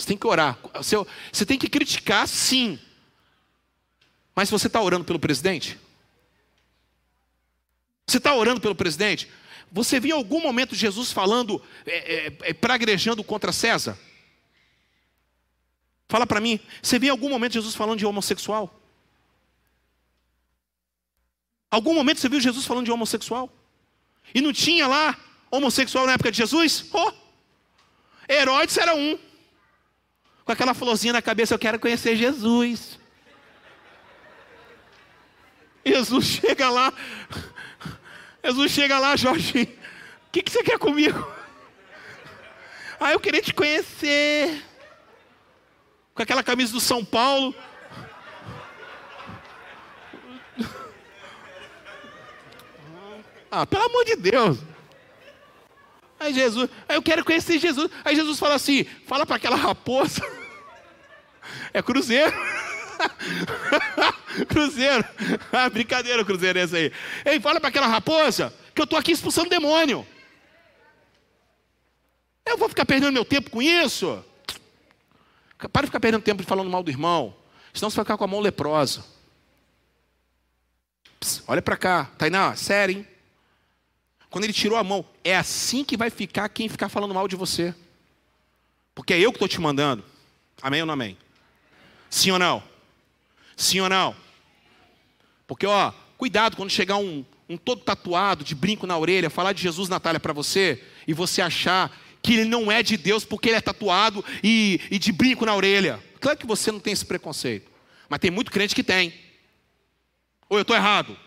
[0.03, 0.59] Você tem que orar.
[1.33, 2.77] Você, tem que criticar, sim.
[4.35, 5.79] Mas você está orando pelo presidente?
[8.05, 9.31] Você está orando pelo presidente?
[9.71, 13.97] Você viu em algum momento Jesus falando, é, é, é, pragrejando contra César?
[16.09, 16.59] Fala para mim.
[16.83, 18.77] Você viu em algum momento Jesus falando de homossexual?
[21.71, 23.49] Algum momento você viu Jesus falando de homossexual?
[24.35, 25.17] E não tinha lá
[25.49, 26.87] homossexual na época de Jesus?
[26.93, 27.13] Oh!
[28.29, 29.17] Herodes era um.
[30.45, 32.99] Com aquela florzinha na cabeça, eu quero conhecer Jesus.
[35.85, 36.93] Jesus chega lá.
[38.45, 39.63] Jesus chega lá, Jorge.
[40.29, 41.33] O que, que você quer comigo?
[42.99, 44.63] Ah, eu queria te conhecer.
[46.15, 47.55] Com aquela camisa do São Paulo.
[53.51, 54.72] Ah, pelo amor de Deus.
[56.23, 57.91] Aí Jesus, eu quero conhecer Jesus.
[58.05, 60.23] Aí Jesus fala assim: fala para aquela raposa.
[61.75, 62.33] É cruzeiro.
[64.49, 65.05] cruzeiro.
[65.53, 66.93] Ah, brincadeira, cruzeiro, essa aí.
[67.25, 70.07] Ei, fala para aquela raposa que eu estou aqui expulsando demônio.
[72.47, 74.25] Eu vou ficar perdendo meu tempo com isso?
[75.73, 77.35] Para de ficar perdendo tempo falando mal do irmão.
[77.75, 79.05] Senão você vai ficar com a mão leprosa.
[81.49, 82.09] Olha para cá.
[82.17, 83.12] Tainá, sério, hein?
[84.33, 87.37] Quando ele tirou a mão, é assim que vai ficar quem ficar falando mal de
[87.37, 87.75] você.
[88.95, 90.03] Porque é eu que estou te mandando.
[90.63, 91.19] Amém ou não amém?
[92.09, 92.63] Sim ou não?
[93.55, 94.17] Sim ou não?
[95.47, 99.61] Porque, ó, cuidado quando chegar um, um todo tatuado, de brinco na orelha, falar de
[99.61, 103.57] Jesus, Natália, para você, e você achar que ele não é de Deus porque ele
[103.57, 106.03] é tatuado e, e de brinco na orelha.
[106.19, 107.71] Claro que você não tem esse preconceito.
[108.09, 109.13] Mas tem muito crente que tem.
[110.49, 111.19] Ou eu estou errado?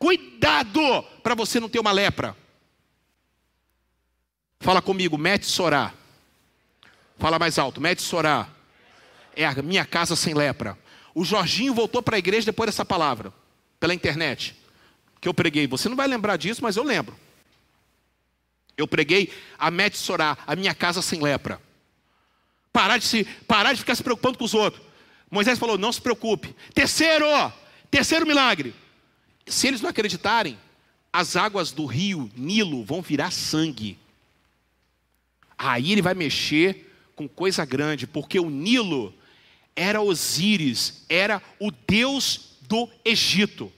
[0.00, 2.34] Cuidado para você não ter uma lepra.
[4.58, 5.92] Fala comigo, mete sorá.
[7.18, 8.48] Fala mais alto, mete sorá.
[9.36, 10.76] É a minha casa sem lepra.
[11.14, 13.30] O Jorginho voltou para a igreja depois dessa palavra,
[13.78, 14.56] pela internet,
[15.20, 15.66] que eu preguei.
[15.66, 17.14] Você não vai lembrar disso, mas eu lembro.
[18.78, 21.60] Eu preguei a mete sorá, a minha casa sem lepra.
[22.72, 24.82] Parar de, se, parar de ficar se preocupando com os outros.
[25.30, 26.56] Moisés falou: não se preocupe.
[26.72, 27.26] Terceiro,
[27.90, 28.74] terceiro milagre
[29.50, 30.58] se eles não acreditarem,
[31.12, 33.98] as águas do rio Nilo vão virar sangue.
[35.58, 39.12] Aí ele vai mexer com coisa grande, porque o Nilo
[39.74, 43.72] era Osíris, era o deus do Egito.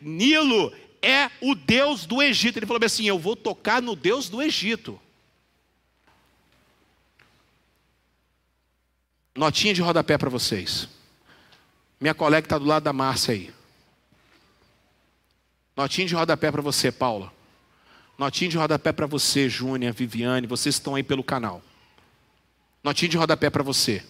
[0.00, 0.72] Nilo
[1.02, 2.58] é o deus do Egito.
[2.58, 5.00] Ele falou assim: Eu vou tocar no deus do Egito.
[9.34, 10.88] Notinha de rodapé para vocês.
[12.00, 13.52] Minha colega está do lado da Márcia aí.
[15.76, 17.32] Notinha de rodapé para você, Paula.
[18.16, 21.62] Notinha de rodapé para você, Júnia, Viviane, vocês estão aí pelo canal.
[22.82, 24.04] Notinha de rodapé para você.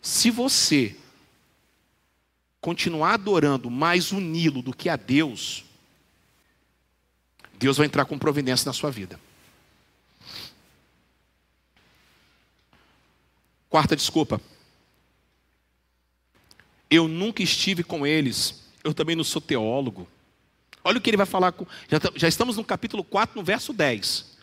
[0.00, 0.94] Se você
[2.60, 5.64] continuar adorando mais o Nilo do que a Deus,
[7.54, 9.18] Deus vai entrar com providência na sua vida.
[13.68, 14.40] Quarta desculpa.
[16.88, 18.67] Eu nunca estive com eles.
[18.88, 20.08] Eu também não sou teólogo.
[20.82, 21.52] Olha o que ele vai falar.
[21.52, 24.38] Com, já, já estamos no capítulo 4, no verso 10.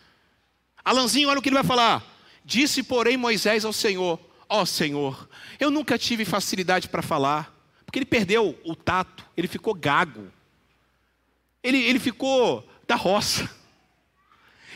[0.84, 2.04] Alanzinho, olha o que ele vai falar.
[2.44, 5.28] Disse, porém, Moisés ao Senhor: Ó oh, Senhor,
[5.58, 7.52] eu nunca tive facilidade para falar,
[7.84, 10.28] porque ele perdeu o tato, ele ficou gago,
[11.60, 13.50] ele, ele ficou da roça.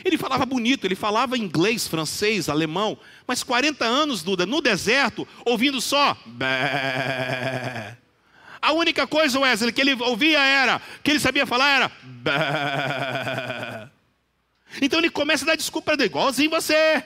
[0.03, 5.79] Ele falava bonito, ele falava inglês, francês, alemão, mas 40 anos, Duda, no deserto, ouvindo
[5.79, 6.17] só.
[6.25, 8.00] Bé.
[8.61, 11.91] A única coisa, Wesley, que ele ouvia era, que ele sabia falar era.
[14.81, 17.03] Então ele começa a dar desculpa, igualzinho você.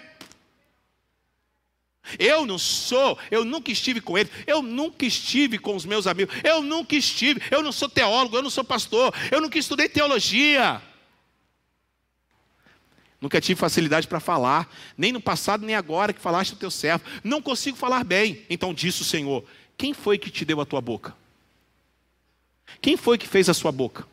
[2.19, 6.35] Eu não sou, eu nunca estive com ele, eu nunca estive com os meus amigos,
[6.43, 10.79] eu nunca estive, eu não sou teólogo, eu não sou pastor, eu nunca estudei teologia.
[13.19, 17.03] Nunca tive facilidade para falar, nem no passado nem agora que falaste o teu servo.
[17.23, 18.45] Não consigo falar bem.
[18.49, 19.43] Então disse o Senhor:
[19.75, 21.15] Quem foi que te deu a tua boca?
[22.81, 24.07] Quem foi que fez a sua boca?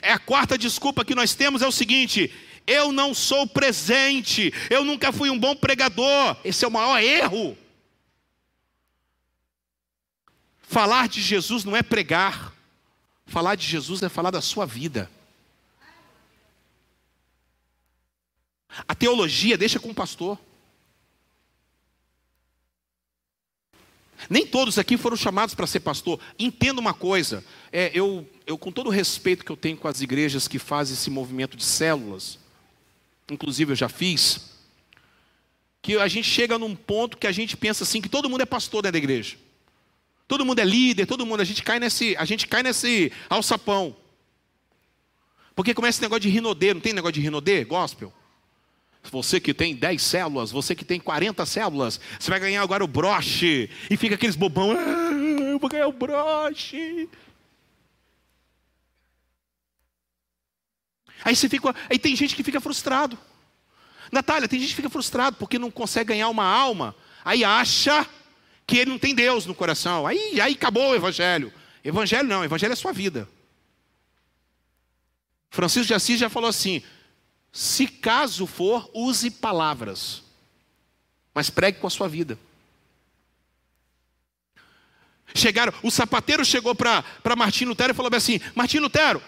[0.00, 2.32] É a quarta desculpa que nós temos é o seguinte:
[2.66, 6.36] eu não sou presente, eu nunca fui um bom pregador.
[6.44, 7.56] Esse é o maior erro.
[10.62, 12.52] Falar de Jesus não é pregar,
[13.26, 15.10] falar de Jesus é falar da sua vida.
[18.88, 20.38] A teologia deixa com o pastor.
[24.28, 26.20] Nem todos aqui foram chamados para ser pastor.
[26.38, 30.00] Entenda uma coisa, é, eu, eu, com todo o respeito que eu tenho com as
[30.00, 32.38] igrejas que fazem esse movimento de células,
[33.30, 34.54] inclusive eu já fiz,
[35.82, 38.46] que a gente chega num ponto que a gente pensa assim que todo mundo é
[38.46, 39.36] pastor dentro da igreja.
[40.26, 43.94] Todo mundo é líder, todo mundo, a gente cai nesse, a gente cai nesse alçapão.
[45.54, 48.12] Porque começa esse negócio de rinodê, não tem negócio de rinodê, gospel?
[49.10, 52.88] Você que tem 10 células, você que tem 40 células, você vai ganhar agora o
[52.88, 53.70] broche.
[53.90, 55.12] E fica aqueles bobão, ah,
[55.52, 57.08] eu vou ganhar o broche.
[61.24, 63.18] Aí você fica, aí tem gente que fica frustrado.
[64.10, 66.94] Natália, tem gente que fica frustrado porque não consegue ganhar uma alma,
[67.24, 68.06] aí acha
[68.66, 70.06] que ele não tem Deus no coração.
[70.06, 71.52] Aí, aí acabou o evangelho.
[71.82, 73.28] Evangelho não, evangelho é sua vida.
[75.50, 76.82] Francisco de Assis já falou assim:
[77.54, 80.24] se caso for, use palavras,
[81.32, 82.36] mas pregue com a sua vida.
[85.32, 87.04] Chegaram, o sapateiro chegou para
[87.36, 89.22] Martim Lutero e falou assim: Martim Lutero,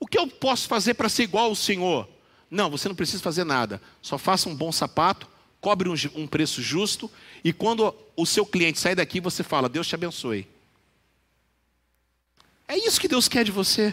[0.00, 2.08] o que eu posso fazer para ser igual ao Senhor?
[2.50, 3.80] Não, você não precisa fazer nada.
[4.00, 5.28] Só faça um bom sapato,
[5.60, 7.10] cobre um, um preço justo,
[7.44, 10.48] e quando o seu cliente sair daqui, você fala: Deus te abençoe.
[12.66, 13.92] É isso que Deus quer de você.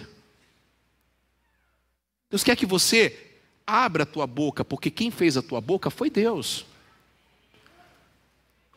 [2.29, 3.32] Deus quer que você
[3.65, 6.65] Abra a tua boca, porque quem fez a tua boca foi Deus.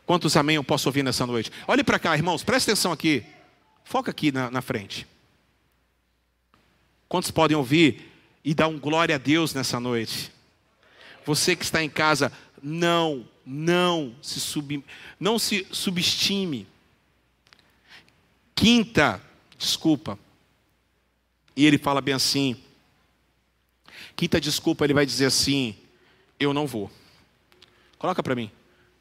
[0.07, 1.51] Quantos amém eu posso ouvir nessa noite?
[1.67, 3.25] Olhe para cá, irmãos, presta atenção aqui.
[3.85, 5.07] Foca aqui na, na frente.
[7.09, 8.13] Quantos podem ouvir
[8.45, 10.33] e dar um glória a Deus nessa noite?
[11.25, 12.33] Você que está em casa,
[12.63, 14.85] não, não se, sub,
[15.19, 16.67] não se subestime.
[18.55, 19.21] Quinta,
[19.59, 20.17] desculpa.
[21.57, 22.57] E ele fala bem assim:
[24.17, 25.77] Quinta desculpa, ele vai dizer assim:
[26.41, 26.91] Eu não vou.
[27.99, 28.51] Coloca para mim.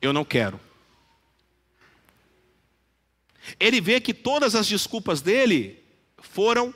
[0.01, 0.59] Eu não quero.
[3.59, 5.81] Ele vê que todas as desculpas dele
[6.17, 6.73] foram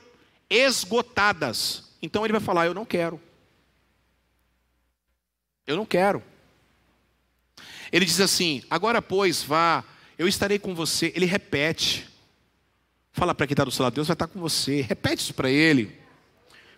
[0.50, 1.92] esgotadas.
[2.02, 3.22] Então ele vai falar: Eu não quero.
[5.68, 6.24] Eu não quero.
[7.92, 9.84] Ele diz assim: Agora, pois, vá,
[10.18, 11.12] eu estarei com você.
[11.14, 12.08] Ele repete.
[13.12, 14.82] Fala para quem está do seu lado: Deus vai estar com você.
[14.82, 16.00] Repete isso para ele.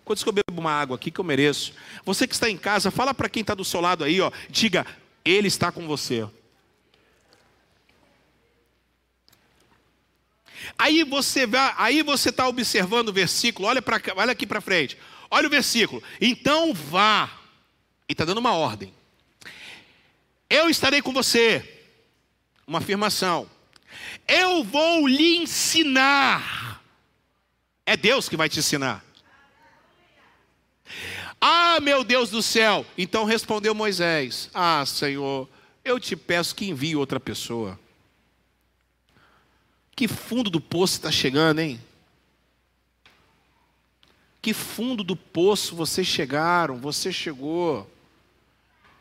[0.04, 1.72] Quantos que eu bebo uma água aqui que eu mereço?
[2.04, 4.86] Você que está em casa, fala para quem está do seu lado aí, ó, diga,
[5.24, 6.28] Ele está com você.
[10.78, 14.98] Aí você vai, aí você está observando o versículo, olha, pra, olha aqui para frente.
[15.30, 16.02] Olha o versículo.
[16.20, 17.30] Então vá.
[18.08, 18.92] E está dando uma ordem.
[20.48, 21.84] Eu estarei com você.
[22.66, 23.48] Uma afirmação.
[24.28, 26.82] Eu vou lhe ensinar.
[27.86, 29.04] É Deus que vai te ensinar
[31.44, 32.86] Ah, meu Deus do céu!
[32.96, 35.48] Então respondeu Moisés: Ah, Senhor,
[35.84, 37.76] eu te peço que envie outra pessoa.
[39.96, 41.80] Que fundo do poço está chegando, hein?
[44.40, 47.90] Que fundo do poço vocês chegaram, você chegou.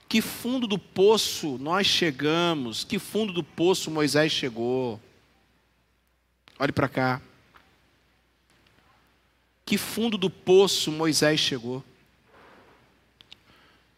[0.10, 5.00] Que fundo do poço nós chegamos, que fundo do poço Moisés chegou.
[6.58, 7.22] Olhe para cá.
[9.64, 11.84] Que fundo do poço Moisés chegou.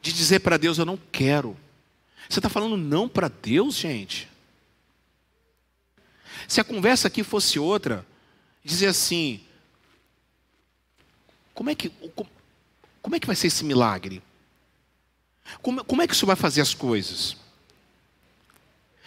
[0.04, 1.58] De dizer para Deus: Eu não quero.
[2.30, 4.30] Você está falando não para Deus, gente?
[6.48, 8.06] Se a conversa aqui fosse outra,
[8.64, 9.42] dizer assim:
[11.54, 11.90] como é que,
[13.02, 14.22] como é que vai ser esse milagre?
[15.62, 17.38] Como, como é que o senhor vai fazer as coisas?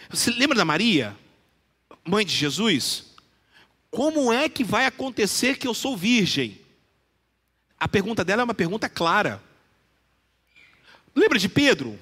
[0.09, 1.15] Você lembra da Maria,
[2.03, 3.05] mãe de Jesus?
[3.91, 6.59] Como é que vai acontecer que eu sou virgem?
[7.79, 9.43] A pergunta dela é uma pergunta clara.
[11.17, 11.99] Lembra de Pedro?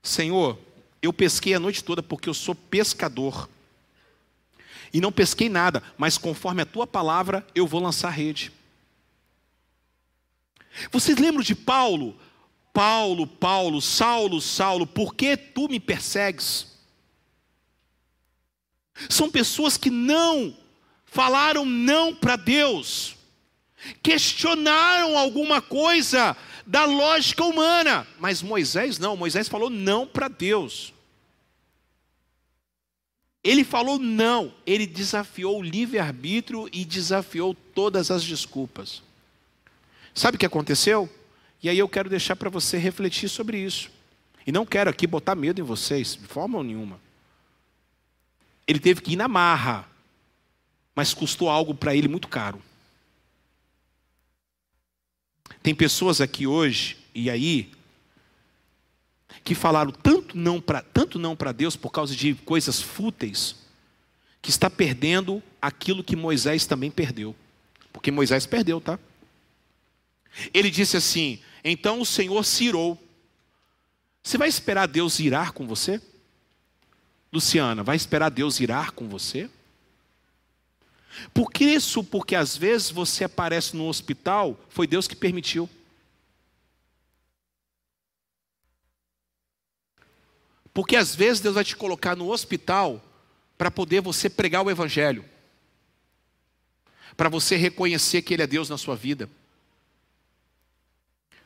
[0.00, 0.56] Senhor,
[1.02, 3.50] eu pesquei a noite toda porque eu sou pescador.
[4.92, 8.52] E não pesquei nada, mas conforme a tua palavra, eu vou lançar rede.
[10.92, 12.16] Vocês lembram de Paulo?
[12.72, 16.78] Paulo, Paulo, Saulo, Saulo, por que tu me persegues?
[19.10, 20.56] São pessoas que não
[21.04, 23.16] falaram não para Deus,
[24.00, 26.36] questionaram alguma coisa
[26.68, 30.92] da lógica humana, mas Moisés não, Moisés falou não para Deus.
[33.42, 39.02] Ele falou não, ele desafiou o livre-arbítrio e desafiou todas as desculpas.
[40.14, 41.08] Sabe o que aconteceu?
[41.62, 43.90] E aí eu quero deixar para você refletir sobre isso.
[44.46, 47.00] E não quero aqui botar medo em vocês, de forma nenhuma.
[48.66, 49.88] Ele teve que ir na marra,
[50.94, 52.62] mas custou algo para ele muito caro.
[55.62, 57.70] Tem pessoas aqui hoje, e aí,
[59.44, 63.56] que falaram tanto não para tanto não para Deus por causa de coisas fúteis,
[64.40, 67.34] que está perdendo aquilo que Moisés também perdeu.
[67.92, 68.98] Porque Moisés perdeu, tá?
[70.52, 73.02] Ele disse assim: Então o Senhor se irou.
[74.22, 76.00] Você vai esperar Deus irar com você?
[77.32, 79.50] Luciana, vai esperar Deus irar com você?
[81.32, 82.04] Por que isso?
[82.04, 85.68] Porque às vezes você aparece no hospital, foi Deus que permitiu.
[90.72, 93.02] Porque às vezes Deus vai te colocar no hospital
[93.56, 95.24] para poder você pregar o Evangelho,
[97.16, 99.28] para você reconhecer que Ele é Deus na sua vida.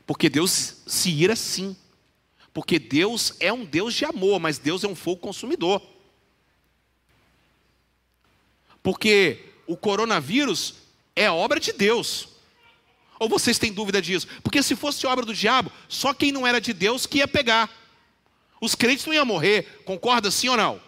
[0.06, 1.76] Porque Deus se ira sim.
[2.52, 5.80] Porque Deus é um Deus de amor, mas Deus é um fogo consumidor.
[8.82, 10.74] Porque o coronavírus
[11.16, 12.28] é obra de Deus.
[13.18, 14.26] Ou vocês têm dúvida disso?
[14.42, 17.70] Porque se fosse obra do diabo, só quem não era de Deus que ia pegar.
[18.60, 20.80] Os crentes não iam morrer, concorda sim ou não?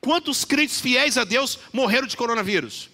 [0.00, 2.90] Quantos crentes fiéis a Deus morreram de coronavírus?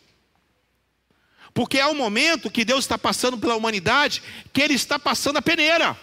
[1.55, 4.23] Porque é o momento que Deus está passando pela humanidade,
[4.53, 5.99] que Ele está passando a peneira.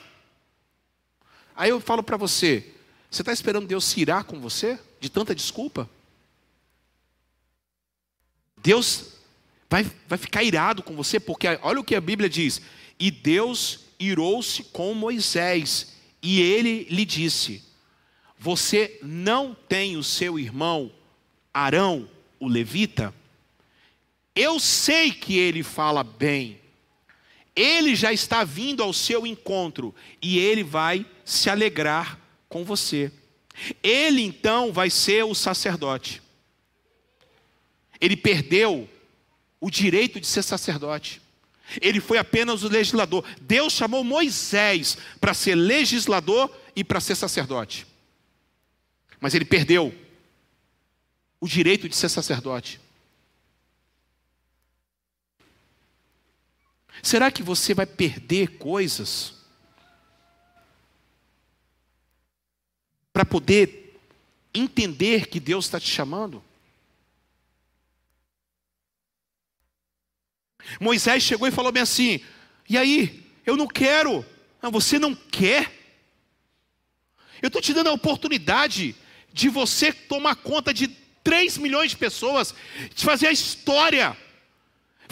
[1.55, 2.73] Aí eu falo para você:
[3.11, 4.79] você está esperando Deus se irar com você?
[4.99, 5.87] De tanta desculpa?
[8.63, 9.09] Deus
[9.69, 12.61] vai, vai ficar irado com você, porque olha o que a Bíblia diz:
[12.97, 17.61] E Deus irou-se com Moisés, e ele lhe disse:
[18.39, 20.89] Você não tem o seu irmão
[21.53, 22.09] Arão,
[22.39, 23.13] o levita?
[24.33, 26.59] Eu sei que ele fala bem.
[27.55, 32.19] Ele já está vindo ao seu encontro e ele vai se alegrar
[32.49, 33.11] com você.
[33.83, 36.22] Ele então vai ser o sacerdote.
[37.99, 38.89] Ele perdeu
[39.59, 41.21] o direito de ser sacerdote.
[41.81, 43.25] Ele foi apenas o legislador.
[43.41, 47.87] Deus chamou Moisés para ser legislador e para ser sacerdote.
[49.19, 49.93] Mas ele perdeu
[51.39, 52.79] o direito de ser sacerdote.
[57.01, 59.33] Será que você vai perder coisas
[63.11, 63.99] para poder
[64.53, 66.43] entender que Deus está te chamando?
[70.79, 72.19] Moisés chegou e falou bem assim:
[72.69, 74.25] e aí, eu não quero.
[74.61, 75.71] Não, você não quer?
[77.41, 78.95] Eu estou te dando a oportunidade
[79.31, 80.87] de você tomar conta de
[81.23, 82.53] 3 milhões de pessoas,
[82.93, 84.17] de fazer a história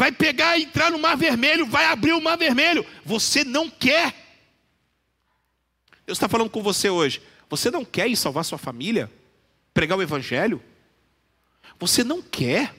[0.01, 2.83] vai pegar, entrar no Mar Vermelho, vai abrir o Mar Vermelho.
[3.05, 4.15] Você não quer.
[6.07, 7.21] Deus está falando com você hoje.
[7.49, 9.11] Você não quer ir salvar sua família?
[9.75, 10.59] Pregar o Evangelho?
[11.79, 12.73] Você não quer?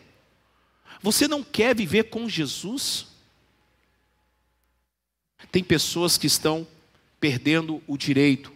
[1.03, 3.07] Você não quer viver com Jesus?
[5.51, 6.66] Tem pessoas que estão
[7.20, 8.53] perdendo o direito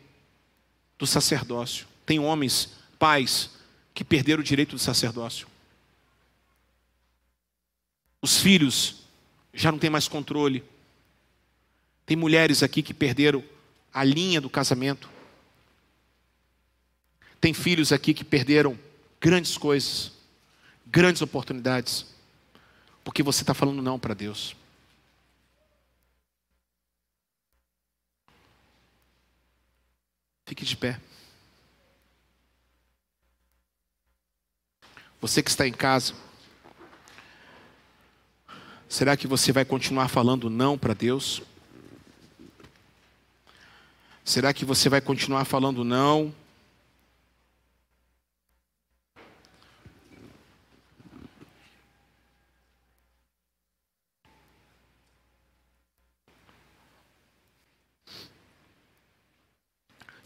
[0.98, 1.86] do sacerdócio.
[2.06, 3.50] Tem homens, pais,
[3.92, 5.46] que perderam o direito do sacerdócio.
[8.22, 9.02] Os filhos
[9.52, 10.64] já não têm mais controle.
[12.06, 13.44] Tem mulheres aqui que perderam
[13.92, 15.10] a linha do casamento.
[17.40, 18.78] Tem filhos aqui que perderam
[19.20, 20.12] grandes coisas,
[20.86, 22.06] grandes oportunidades,
[23.06, 24.56] porque você está falando não para Deus.
[30.44, 31.00] Fique de pé.
[35.20, 36.14] Você que está em casa,
[38.88, 41.42] será que você vai continuar falando não para Deus?
[44.24, 46.34] Será que você vai continuar falando não?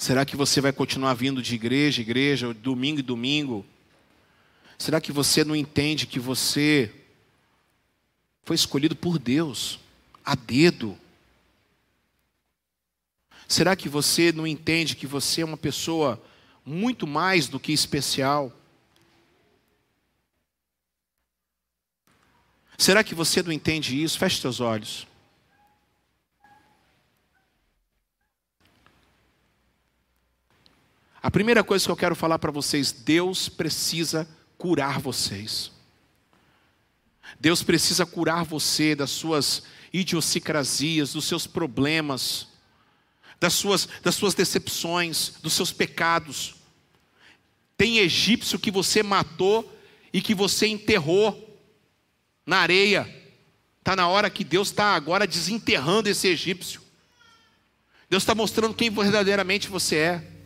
[0.00, 3.66] Será que você vai continuar vindo de igreja, igreja, domingo e domingo?
[4.78, 6.90] Será que você não entende que você
[8.42, 9.78] foi escolhido por Deus,
[10.24, 10.98] a dedo?
[13.46, 16.18] Será que você não entende que você é uma pessoa
[16.64, 18.50] muito mais do que especial?
[22.78, 24.18] Será que você não entende isso?
[24.18, 25.09] Feche seus olhos.
[31.22, 35.70] A primeira coisa que eu quero falar para vocês: Deus precisa curar vocês.
[37.38, 42.48] Deus precisa curar você das suas idiosincrasias, dos seus problemas,
[43.38, 46.54] das suas, das suas decepções, dos seus pecados.
[47.76, 49.78] Tem egípcio que você matou
[50.12, 51.58] e que você enterrou
[52.44, 53.08] na areia.
[53.78, 56.82] Está na hora que Deus está agora desenterrando esse egípcio.
[58.08, 60.39] Deus está mostrando quem verdadeiramente você é.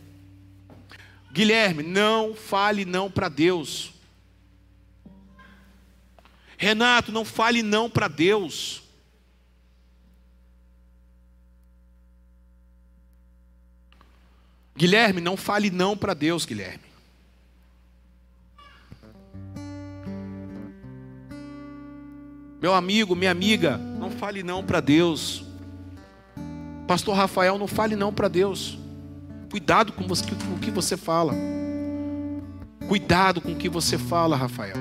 [1.34, 3.92] Guilherme, não fale não para Deus.
[6.56, 8.84] Renato, não fale não para Deus.
[14.76, 16.84] Guilherme, não fale não para Deus, Guilherme.
[22.62, 25.44] Meu amigo, minha amiga, não fale não para Deus.
[26.86, 28.83] Pastor Rafael, não fale não para Deus.
[29.54, 31.32] Cuidado com, o que você fala.
[32.88, 34.74] Cuidado com o que você fala, Rafael.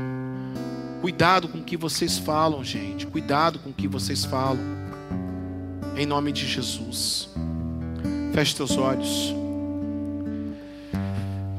[1.00, 3.06] Cuidado com o que vocês falam, gente.
[3.06, 4.64] Cuidado com o que vocês falam.
[5.96, 7.30] Em nome de Jesus.
[8.34, 9.32] Feche teus olhos.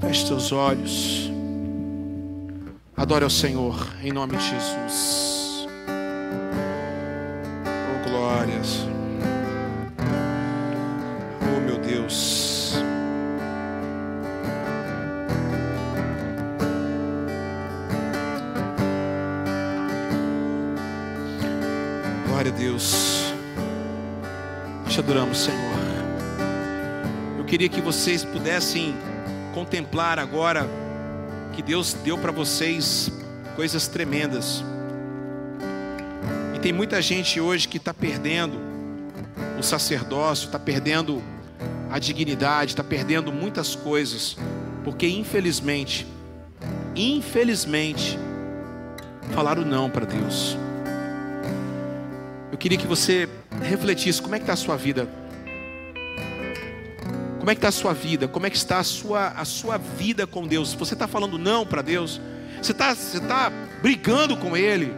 [0.00, 1.30] Feche teus olhos.
[2.96, 5.68] Adore ao Senhor, em nome de Jesus.
[7.92, 8.80] Oh, glórias.
[11.56, 12.53] Oh, meu Deus.
[22.56, 23.32] Deus.
[24.88, 25.74] Te adoramos, Senhor.
[27.38, 28.94] Eu queria que vocês pudessem
[29.52, 30.68] contemplar agora
[31.52, 33.10] que Deus deu para vocês
[33.56, 34.64] coisas tremendas.
[36.54, 38.58] E tem muita gente hoje que está perdendo
[39.58, 41.22] o sacerdócio, está perdendo
[41.90, 44.36] a dignidade, está perdendo muitas coisas,
[44.82, 46.06] porque infelizmente,
[46.96, 48.18] infelizmente,
[49.32, 50.56] falaram não para Deus.
[52.54, 53.28] Eu queria que você
[53.62, 55.08] refletisse como é que está a sua vida.
[57.40, 58.28] Como é que está a sua vida?
[58.28, 60.72] Como é que está a sua, a sua vida com Deus?
[60.72, 62.20] Você está falando não para Deus?
[62.62, 63.50] Você está você tá
[63.82, 64.94] brigando com Ele?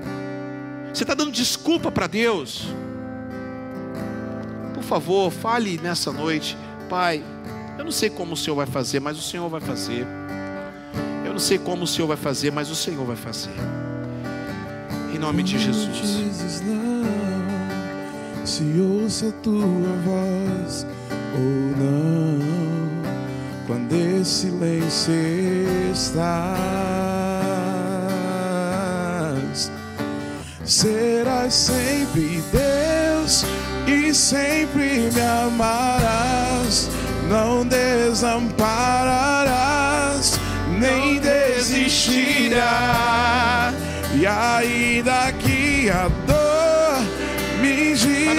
[0.93, 2.69] Você está dando desculpa para Deus?
[4.75, 6.59] Por favor, fale nessa noite,
[6.91, 7.25] Pai.
[7.79, 10.07] Eu não sei como o Senhor vai fazer, mas o Senhor vai fazer.
[11.25, 13.55] Eu não sei como o Senhor vai fazer, mas o Senhor vai fazer.
[15.15, 16.61] Em nome de Jesus
[18.47, 19.67] se ouça tua
[20.05, 20.87] voz
[21.35, 21.41] ou
[21.77, 22.39] não,
[23.67, 25.13] quando esse silêncio
[25.93, 26.47] estás,
[30.65, 33.45] serás sempre Deus
[33.89, 36.89] e sempre me amarás,
[37.29, 40.39] não desampararás,
[40.79, 43.75] nem desistirás,
[44.15, 46.09] e ainda que a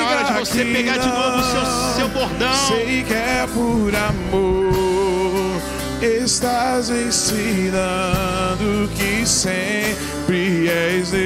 [0.08, 1.66] hora de você pegar de novo o seu,
[1.98, 2.54] seu bordão.
[2.68, 5.62] Sei que é por amor.
[6.02, 7.48] Estás ensinando
[8.96, 11.24] que sempre és Deus.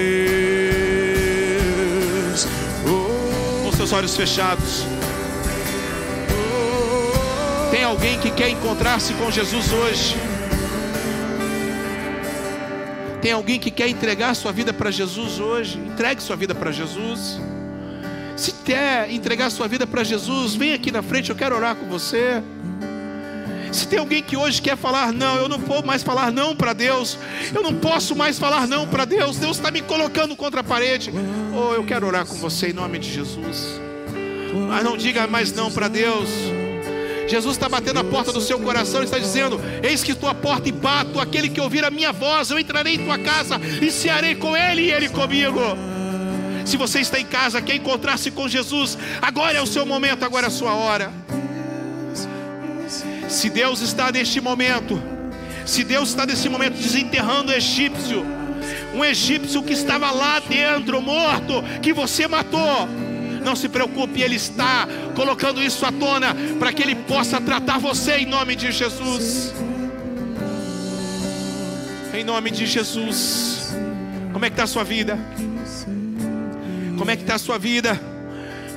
[2.88, 3.66] Oh.
[3.66, 4.86] Com seus olhos fechados.
[7.92, 10.16] alguém que quer encontrar-se com Jesus hoje?
[13.22, 15.78] Tem alguém que quer entregar sua vida para Jesus hoje?
[15.78, 17.40] Entregue sua vida para Jesus.
[18.42, 21.86] Se quer entregar sua vida para Jesus, vem aqui na frente, eu quero orar com
[21.86, 22.42] você.
[23.72, 26.74] Se tem alguém que hoje quer falar não, eu não vou mais falar não para
[26.74, 27.20] Deus,
[27.54, 31.14] eu não posso mais falar não para Deus, Deus está me colocando contra a parede.
[31.56, 33.80] Oh, eu quero orar com você em nome de Jesus.
[34.68, 36.28] Mas não diga mais não para Deus.
[37.28, 40.68] Jesus está batendo a porta do seu coração e está dizendo: Eis que tua porta
[40.68, 44.34] e bato, aquele que ouvir a minha voz, eu entrarei em tua casa e cearei
[44.34, 45.91] com ele e ele comigo.
[46.66, 50.48] Se você está em casa, quer encontrar-se com Jesus, agora é o seu momento, agora
[50.48, 51.12] é a sua hora.
[53.28, 55.02] Se Deus está neste momento,
[55.66, 58.26] se Deus está nesse momento desenterrando o egípcio,
[58.94, 62.88] um egípcio que estava lá dentro, morto, que você matou.
[63.44, 68.18] Não se preocupe, Ele está colocando isso à tona para que Ele possa tratar você
[68.18, 69.54] em nome de Jesus.
[72.14, 73.74] Em nome de Jesus.
[74.32, 75.18] Como é que está a sua vida?
[77.02, 78.00] Como é que está a sua vida?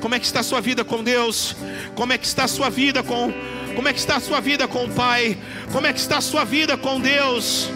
[0.00, 1.54] Como é que está a sua vida com Deus?
[1.94, 3.30] Como é que está a sua vida com
[3.76, 5.36] Como é que está a sua vida com o Pai?
[5.70, 7.68] Como é que está a sua vida com Deus?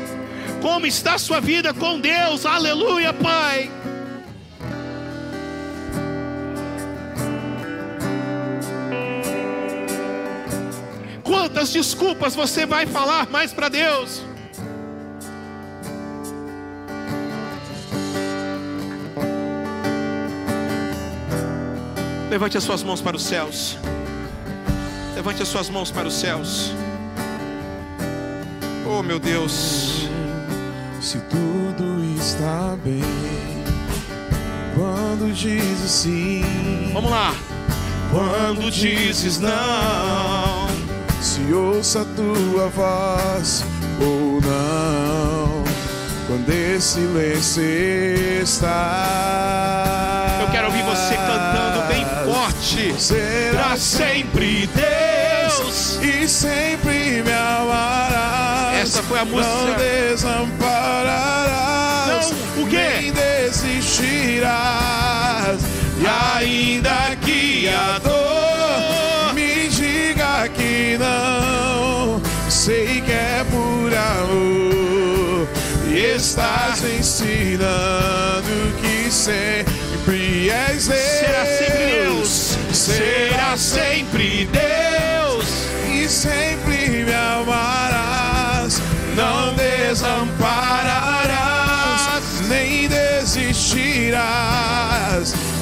[0.63, 2.47] Como está a sua vida com Deus?
[2.47, 3.71] Aleluia, Pai.
[11.23, 14.28] Quantas desculpas você vai falar mais para Deus?
[22.31, 23.79] Levante as suas mãos para os céus.
[25.15, 26.73] Levante as suas mãos para os céus.
[28.87, 30.07] Oh, meu Deus.
[31.01, 33.03] Se tudo está bem,
[34.75, 37.35] quando dizes sim, Vamos lá.
[38.11, 40.69] quando dizes não,
[41.21, 43.65] se ouça a tua voz
[44.01, 45.65] ou não,
[46.27, 47.63] quando esse silêncio
[48.43, 50.28] está.
[52.69, 53.01] Forte.
[53.03, 55.99] Será sempre Deus.
[56.03, 58.81] e sempre me amarás.
[58.83, 59.75] Essa foi a Não música.
[59.79, 62.31] desampararás.
[62.57, 62.77] Não, o quê?
[62.77, 64.59] Nem desistirás.
[66.01, 72.21] E ainda que a dor me diga que não,
[72.51, 75.49] sei que é por amor.
[75.91, 81.01] E estás ensinando que sempre és Deus.
[81.01, 82.48] Será sempre Deus.
[82.89, 85.47] Será sempre Deus.
[85.91, 88.81] e sempre me amarás,
[89.15, 94.25] não desampararás, nem desistirás,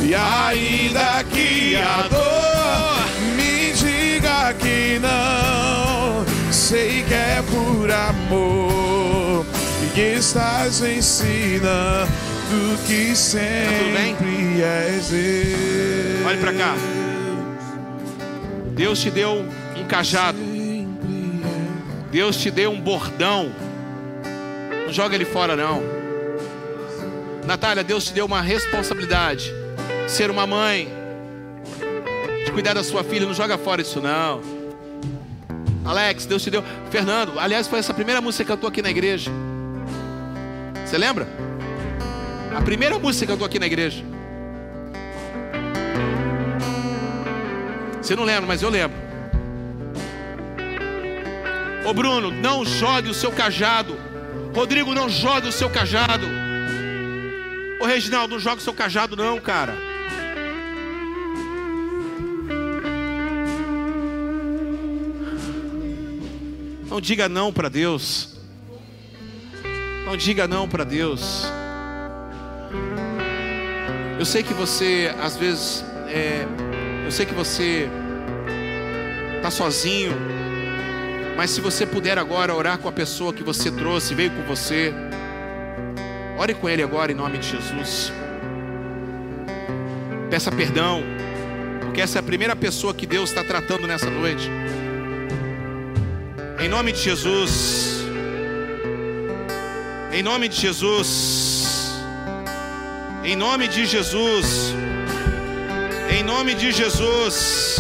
[0.02, 3.04] e ainda que a dor
[3.36, 9.44] me diga que não, sei que é por amor,
[9.84, 12.06] e que estás ensinando
[12.86, 13.14] que bem?
[13.16, 16.26] sempre és Deus.
[16.26, 16.74] Olhe pra cá.
[18.76, 19.42] Deus te deu
[19.74, 20.38] um cajado.
[22.10, 23.50] Deus te deu um bordão.
[24.84, 25.82] Não joga ele fora, não.
[27.46, 29.50] Natália, Deus te deu uma responsabilidade.
[30.06, 30.92] Ser uma mãe.
[32.44, 33.24] De cuidar da sua filha.
[33.24, 34.42] Não joga fora isso, não.
[35.82, 36.62] Alex, Deus te deu.
[36.90, 39.30] Fernando, aliás, foi essa primeira música que você cantou aqui na igreja.
[40.84, 41.26] Você lembra?
[42.54, 44.04] A primeira música que você cantou aqui na igreja.
[48.06, 48.96] Você não lembra, mas eu lembro.
[51.84, 53.98] Ô Bruno, não jogue o seu cajado.
[54.54, 56.24] Rodrigo, não jogue o seu cajado.
[57.80, 59.74] Ô Reginaldo, não jogue o seu cajado, não, cara.
[66.88, 68.38] Não diga não para Deus.
[70.04, 71.44] Não diga não para Deus.
[74.16, 76.46] Eu sei que você, às vezes, é,
[77.06, 77.88] eu sei que você
[79.36, 80.12] está sozinho,
[81.36, 84.92] mas se você puder agora orar com a pessoa que você trouxe, veio com você,
[86.36, 88.12] ore com ele agora em nome de Jesus.
[90.28, 91.04] Peça perdão,
[91.80, 94.50] porque essa é a primeira pessoa que Deus está tratando nessa noite.
[96.58, 98.04] Em nome de Jesus.
[100.12, 101.92] Em nome de Jesus.
[103.22, 104.74] Em nome de Jesus.
[106.26, 107.78] Nome de Jesus.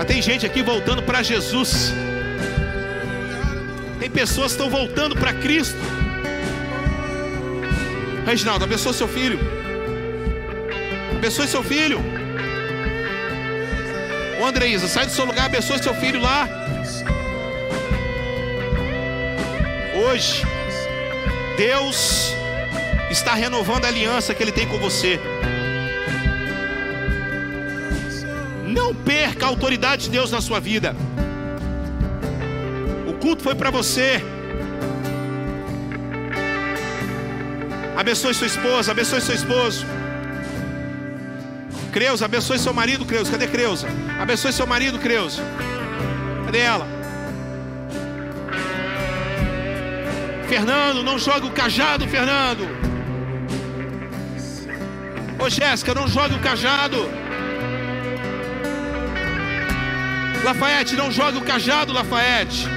[0.00, 1.92] Ah, tem gente aqui voltando para Jesus.
[3.98, 5.80] Tem pessoas que estão voltando para Cristo.
[8.24, 9.40] Reginaldo, abençoa seu filho.
[11.16, 11.98] Abençoe seu filho.
[14.40, 16.48] Ô Andreísa, sai do seu lugar, abençoe seu filho lá.
[20.04, 20.44] Hoje,
[21.56, 22.32] Deus
[23.10, 25.18] está renovando a aliança que Ele tem com você.
[28.78, 30.94] Não perca a autoridade de Deus na sua vida.
[33.10, 34.22] O culto foi para você.
[37.96, 39.86] Abençoe sua esposa, abençoe seu esposo.
[41.90, 43.30] Creuza, abençoe seu marido, Creuza.
[43.32, 43.88] Cadê Creuza?
[44.20, 45.42] Abençoe seu marido, Creuza.
[46.44, 46.86] Cadê ela?
[50.46, 52.64] Fernando, não jogue o cajado, Fernando.
[55.42, 57.25] Ô Jéssica, não jogue o cajado.
[60.46, 62.68] Lafayette, não jogue o cajado, Lafayette.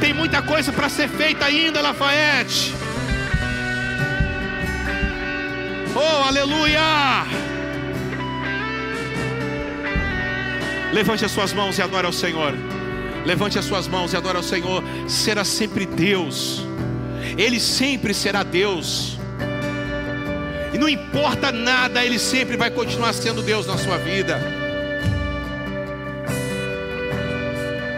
[0.00, 2.74] Tem muita coisa para ser feita ainda, Lafayette.
[5.96, 7.24] Oh, aleluia!
[10.92, 12.52] Levante as suas mãos e adore ao Senhor.
[13.24, 14.84] Levante as suas mãos e adore ao Senhor.
[15.08, 16.62] Será sempre Deus.
[17.38, 19.21] Ele sempre será Deus.
[20.82, 24.40] Não importa nada, Ele sempre vai continuar sendo Deus na sua vida.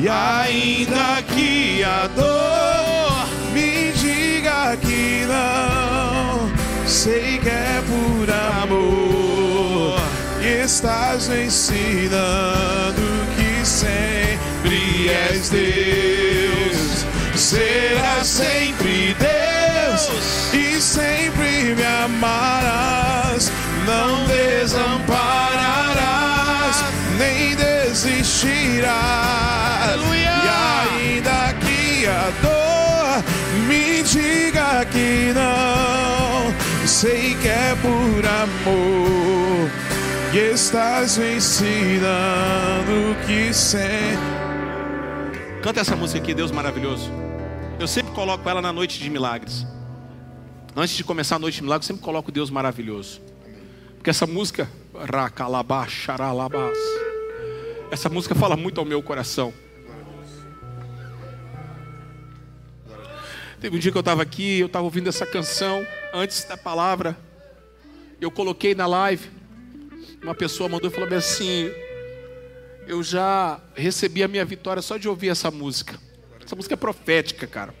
[0.00, 6.50] E ainda que a dor me diga que não,
[6.88, 8.01] sei que é por
[10.82, 13.02] estás ensinando
[13.36, 17.06] que sempre és Deus.
[17.36, 20.10] Serás sempre Deus
[20.52, 23.52] e sempre me amarás.
[23.86, 26.84] Não desampararás,
[27.16, 28.90] nem desistirás.
[29.84, 30.32] Aleluia!
[30.42, 30.48] E
[31.14, 33.22] ainda que a dor
[33.68, 36.52] me diga que não,
[36.84, 39.70] sei que é por amor.
[40.34, 41.76] E estás me ensinando
[43.26, 44.16] que sempre.
[45.62, 47.10] Canta essa música aqui, Deus maravilhoso.
[47.78, 49.66] Eu sempre coloco ela na noite de milagres.
[50.74, 53.20] Antes de começar a noite de milagres, eu sempre coloco Deus maravilhoso.
[53.96, 56.78] Porque essa música, Racalabá, Xaralabás,
[57.90, 59.52] essa música fala muito ao meu coração.
[63.60, 67.18] Teve um dia que eu estava aqui, eu estava ouvindo essa canção, antes da palavra,
[68.18, 69.41] eu coloquei na live,
[70.22, 71.70] uma pessoa mandou e falou assim:
[72.86, 75.98] Eu já recebi a minha vitória só de ouvir essa música.
[76.44, 77.74] Essa música é profética, cara.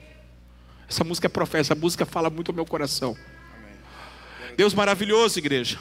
[0.88, 3.16] Essa música é profética, essa música fala muito ao meu coração.
[4.56, 5.78] Deus maravilhoso, igreja.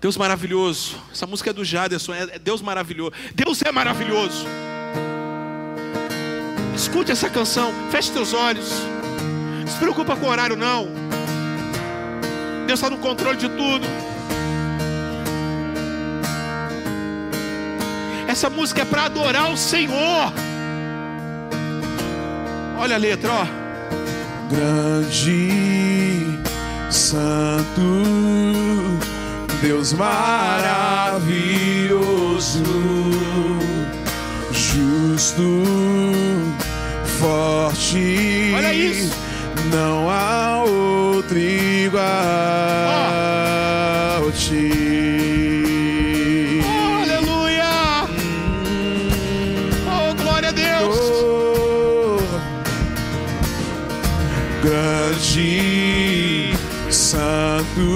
[0.00, 0.96] Deus maravilhoso.
[1.10, 3.12] Essa música é do Jaderson, é Deus maravilhoso.
[3.34, 4.46] Deus é maravilhoso.
[6.74, 8.70] Escute essa canção, feche teus olhos.
[9.60, 10.86] Não se preocupa com o horário, não.
[12.66, 13.86] Deus está no controle de tudo.
[18.26, 20.32] Essa música é para adorar o Senhor.
[22.76, 23.46] Olha a letra, ó.
[24.50, 26.38] grande,
[26.90, 28.02] santo,
[29.62, 31.22] Deus maravilhoso,
[34.52, 35.62] justo,
[37.18, 38.52] forte.
[38.54, 39.25] Olha isso.
[39.72, 42.96] Não há outro igual a
[44.32, 44.70] ti.
[46.64, 48.06] Oh, aleluia!
[49.88, 50.96] Oh, glória a Deus!
[50.98, 52.18] Oh,
[54.62, 56.52] grande,
[56.90, 57.86] santo,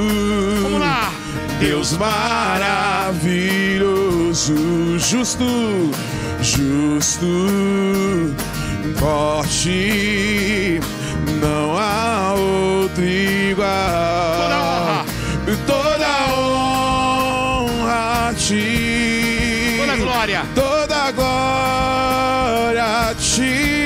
[0.62, 1.12] Vamos lá!
[1.60, 4.54] Deus maravilhoso,
[4.98, 5.44] justo,
[6.40, 8.34] justo,
[8.96, 10.80] forte,
[11.40, 13.68] não há outro igual.
[14.36, 15.04] Toda honra.
[15.66, 20.42] toda honra a ti, Toda glória!
[20.54, 23.80] toda glória a ti.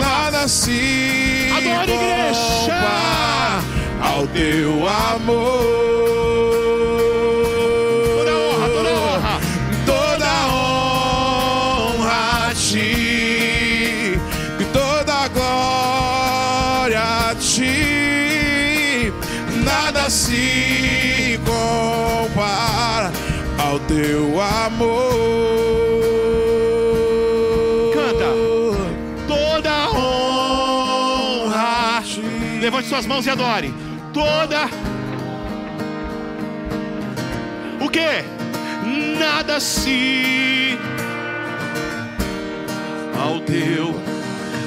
[0.00, 3.62] Nada se Adore, compara
[4.02, 5.62] ao teu amor.
[8.16, 8.32] Toda
[8.94, 9.34] honra!
[9.86, 12.18] Toda honra
[12.48, 12.88] a ti,
[20.04, 23.10] nada se compara
[23.58, 25.14] ao teu amor.
[27.94, 28.26] Canta.
[29.26, 31.46] Toda honra!
[31.46, 32.02] honra.
[32.60, 33.72] Levante suas mãos e adore.
[34.12, 34.68] Toda
[37.90, 38.24] quê?
[39.18, 40.76] Nada se
[43.16, 43.94] ao teu.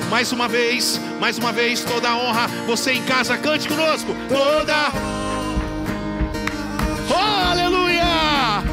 [0.10, 2.48] Mais uma vez, mais uma vez, toda honra.
[2.66, 4.16] Você em casa, cante conosco.
[4.30, 5.17] Toda.
[7.10, 8.64] Oh, aleluia!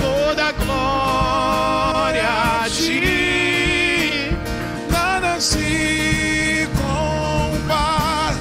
[0.00, 2.28] Toda glória
[2.62, 4.36] a ti.
[4.90, 8.36] Nada se compara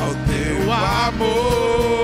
[0.00, 2.03] ao teu amor.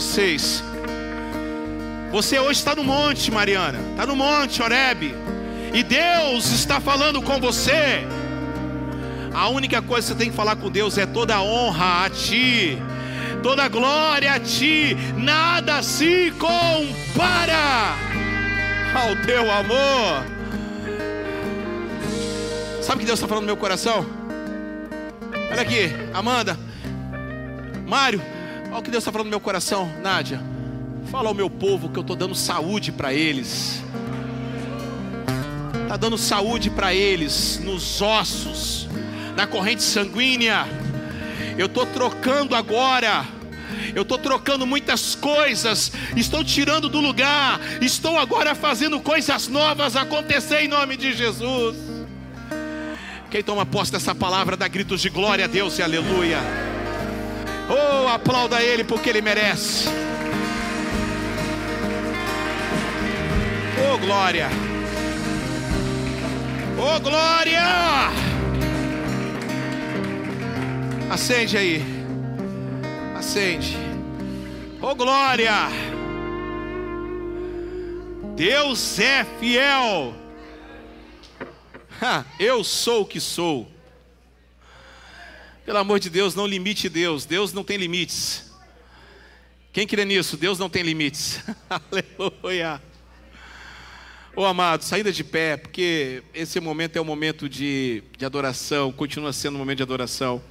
[0.00, 0.64] Vocês.
[2.10, 3.78] Você hoje está no monte, Mariana.
[3.90, 5.14] Está no monte, Oreb.
[5.74, 8.06] E Deus está falando com você.
[9.34, 12.78] A única coisa que você tem que falar com Deus é toda honra a ti,
[13.42, 17.94] toda glória a ti, nada se compara
[18.94, 20.24] ao teu amor.
[22.80, 24.06] Sabe o que Deus está falando no meu coração?
[25.52, 26.58] Olha aqui, Amanda,
[27.86, 28.39] Mário,
[28.70, 30.40] olha o que Deus está falando no meu coração, Nádia.
[31.10, 33.82] Fala ao meu povo que eu estou dando saúde para eles.
[35.82, 38.88] Está dando saúde para eles nos ossos,
[39.34, 40.66] na corrente sanguínea.
[41.58, 43.26] Eu estou trocando agora.
[43.94, 45.90] Eu estou trocando muitas coisas.
[46.16, 47.60] Estou tirando do lugar.
[47.82, 51.76] Estou agora fazendo coisas novas acontecer em nome de Jesus.
[53.30, 56.69] Quem toma posse dessa palavra dá gritos de glória a Deus e aleluia.
[57.70, 59.88] Oh, aplauda Ele porque Ele merece.
[63.78, 64.48] Oh, glória.
[66.76, 67.62] Oh, glória.
[71.08, 71.84] Acende aí.
[73.16, 73.76] Acende.
[74.82, 75.68] Oh, glória.
[78.34, 80.14] Deus é fiel.
[82.38, 83.68] Eu sou o que sou.
[85.70, 87.24] Pelo amor de Deus, não limite Deus.
[87.24, 88.50] Deus não tem limites.
[89.72, 90.36] Quem crê nisso?
[90.36, 91.40] Deus não tem limites.
[91.70, 92.82] Aleluia.
[94.34, 98.90] Ô oh, amado, saída de pé, porque esse momento é um momento de, de adoração,
[98.90, 100.42] continua sendo um momento de adoração.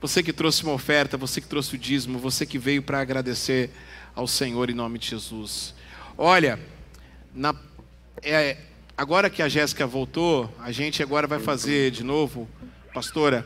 [0.00, 3.70] Você que trouxe uma oferta, você que trouxe o dízimo, você que veio para agradecer
[4.14, 5.74] ao Senhor em nome de Jesus.
[6.16, 6.56] Olha,
[7.34, 7.52] na,
[8.22, 8.58] é,
[8.96, 12.48] agora que a Jéssica voltou, a gente agora vai fazer de novo,
[12.94, 13.44] pastora,